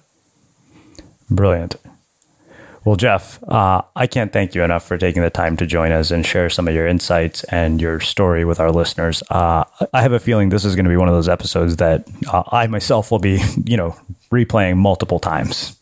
Brilliant. 1.28 1.76
Well, 2.86 2.94
Jeff, 2.94 3.42
uh, 3.48 3.82
I 3.96 4.06
can't 4.06 4.32
thank 4.32 4.54
you 4.54 4.62
enough 4.62 4.86
for 4.86 4.96
taking 4.96 5.20
the 5.20 5.28
time 5.28 5.56
to 5.56 5.66
join 5.66 5.90
us 5.90 6.12
and 6.12 6.24
share 6.24 6.48
some 6.48 6.68
of 6.68 6.74
your 6.74 6.86
insights 6.86 7.42
and 7.44 7.80
your 7.80 7.98
story 7.98 8.44
with 8.44 8.60
our 8.60 8.70
listeners. 8.70 9.24
Uh, 9.28 9.64
I 9.92 10.02
have 10.02 10.12
a 10.12 10.20
feeling 10.20 10.50
this 10.50 10.64
is 10.64 10.76
going 10.76 10.84
to 10.84 10.90
be 10.90 10.96
one 10.96 11.08
of 11.08 11.14
those 11.14 11.28
episodes 11.28 11.76
that 11.76 12.06
uh, 12.32 12.44
I 12.52 12.68
myself 12.68 13.10
will 13.10 13.18
be, 13.18 13.42
you 13.64 13.76
know, 13.76 13.96
replaying 14.30 14.76
multiple 14.76 15.18
times. 15.18 15.75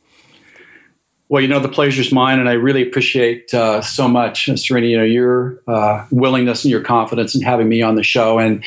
Well, 1.29 1.43
you 1.43 1.49
know, 1.49 1.59
the 1.59 1.68
pleasure's 1.68 2.12
mine, 2.12 2.39
and 2.39 2.49
I 2.49 2.53
really 2.53 2.87
appreciate 2.87 3.53
uh, 3.55 3.81
so 3.81 4.07
much, 4.09 4.47
Srini, 4.47 4.91
you 4.91 4.99
know, 4.99 5.05
your 5.05 5.59
uh, 5.66 6.07
willingness 6.11 6.64
and 6.64 6.70
your 6.70 6.83
confidence 6.83 7.35
in 7.35 7.41
having 7.41 7.68
me 7.68 7.81
on 7.81 7.95
the 7.95 8.03
show. 8.03 8.39
And 8.39 8.62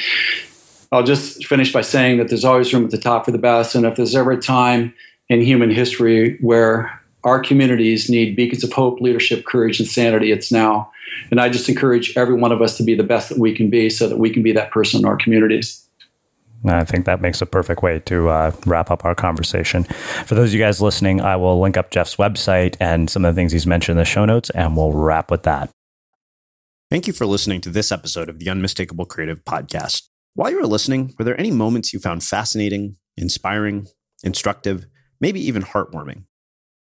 I'll 0.92 1.04
just 1.04 1.46
finish 1.46 1.72
by 1.72 1.82
saying 1.82 2.18
that 2.18 2.30
there's 2.30 2.46
always 2.46 2.74
room 2.74 2.86
at 2.86 2.92
the 2.92 2.98
top 2.98 3.26
for 3.26 3.32
the 3.32 3.38
best. 3.38 3.76
And 3.76 3.86
if 3.86 3.96
there's 3.96 4.16
ever 4.16 4.32
a 4.32 4.42
time 4.42 4.94
in 5.30 5.42
human 5.42 5.70
history 5.70 6.38
where 6.40 7.00
our 7.24 7.40
communities 7.40 8.10
need 8.10 8.36
beacons 8.36 8.64
of 8.64 8.72
hope, 8.72 9.02
leadership, 9.02 9.46
courage, 9.46 9.80
and 9.80 9.88
sanity. 9.88 10.32
It's 10.32 10.52
now. 10.52 10.92
And 11.30 11.42
I 11.42 11.50
just 11.50 11.68
encourage 11.68 12.16
every 12.16 12.36
one 12.36 12.52
of 12.52 12.62
us 12.62 12.78
to 12.78 12.84
be 12.84 12.96
the 12.96 13.04
best 13.04 13.30
that 13.30 13.38
we 13.38 13.54
can 13.54 13.70
be 13.70 13.90
so 13.90 14.08
that 14.08 14.18
we 14.18 14.30
can 14.30 14.44
be 14.44 14.54
that 14.54 14.72
person 14.72 15.02
in 15.02 15.06
our 15.06 15.18
communities. 15.18 15.87
I 16.66 16.84
think 16.84 17.06
that 17.06 17.22
makes 17.22 17.42
a 17.42 17.46
perfect 17.46 17.84
way 17.84 18.00
to 18.00 18.30
uh, 18.30 18.52
wrap 18.66 18.92
up 18.92 19.06
our 19.06 19.16
conversation. 19.16 19.84
For 20.26 20.36
those 20.36 20.50
of 20.50 20.54
you 20.54 20.60
guys 20.60 20.82
listening, 20.82 21.22
I 21.22 21.36
will 21.36 21.60
link 21.60 21.78
up 21.78 21.92
Jeff's 21.92 22.16
website 22.16 22.76
and 22.80 23.10
some 23.10 23.24
of 23.26 23.34
the 23.34 23.40
things 23.40 23.52
he's 23.52 23.68
mentioned 23.68 23.98
in 23.98 24.02
the 24.02 24.06
show 24.06 24.26
notes, 24.26 24.50
and 24.52 24.76
we'll 24.76 24.92
wrap 24.92 25.30
with 25.32 25.44
that. 25.44 25.70
Thank 26.90 27.06
you 27.06 27.14
for 27.14 27.26
listening 27.26 27.62
to 27.62 27.70
this 27.70 27.92
episode 27.92 28.30
of 28.30 28.40
the 28.40 28.50
Unmistakable 28.50 29.06
Creative 29.06 29.44
Podcast. 29.44 30.08
While 30.34 30.52
you 30.52 30.60
were 30.60 30.68
listening, 30.68 31.14
were 31.18 31.26
there 31.26 31.40
any 31.40 31.52
moments 31.52 31.94
you 31.94 32.00
found 32.00 32.24
fascinating, 32.24 32.98
inspiring, 33.18 33.88
instructive, 34.24 34.88
maybe 35.20 35.46
even 35.46 35.64
heartwarming. 35.64 36.24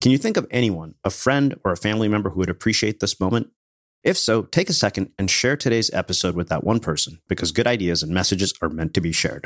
Can 0.02 0.12
you 0.12 0.18
think 0.18 0.38
of 0.38 0.48
anyone, 0.52 0.96
a 1.04 1.10
friend 1.10 1.56
or 1.64 1.72
a 1.72 1.78
family 1.78 2.08
member 2.08 2.32
who 2.32 2.40
would 2.40 2.50
appreciate 2.50 3.00
this 3.00 3.20
moment? 3.20 3.48
If 4.04 4.18
so, 4.18 4.42
take 4.42 4.70
a 4.70 4.74
second 4.74 5.12
and 5.18 5.32
share 5.32 5.56
today's 5.56 5.90
episode 5.94 6.36
with 6.36 6.50
that 6.50 6.64
one 6.64 6.82
person 6.82 7.20
because 7.30 7.54
good 7.54 7.68
ideas 7.68 8.04
and 8.04 8.14
messages 8.14 8.54
are 8.62 8.70
meant 8.70 8.94
to 8.96 9.02
be 9.02 9.14
shared. 9.14 9.46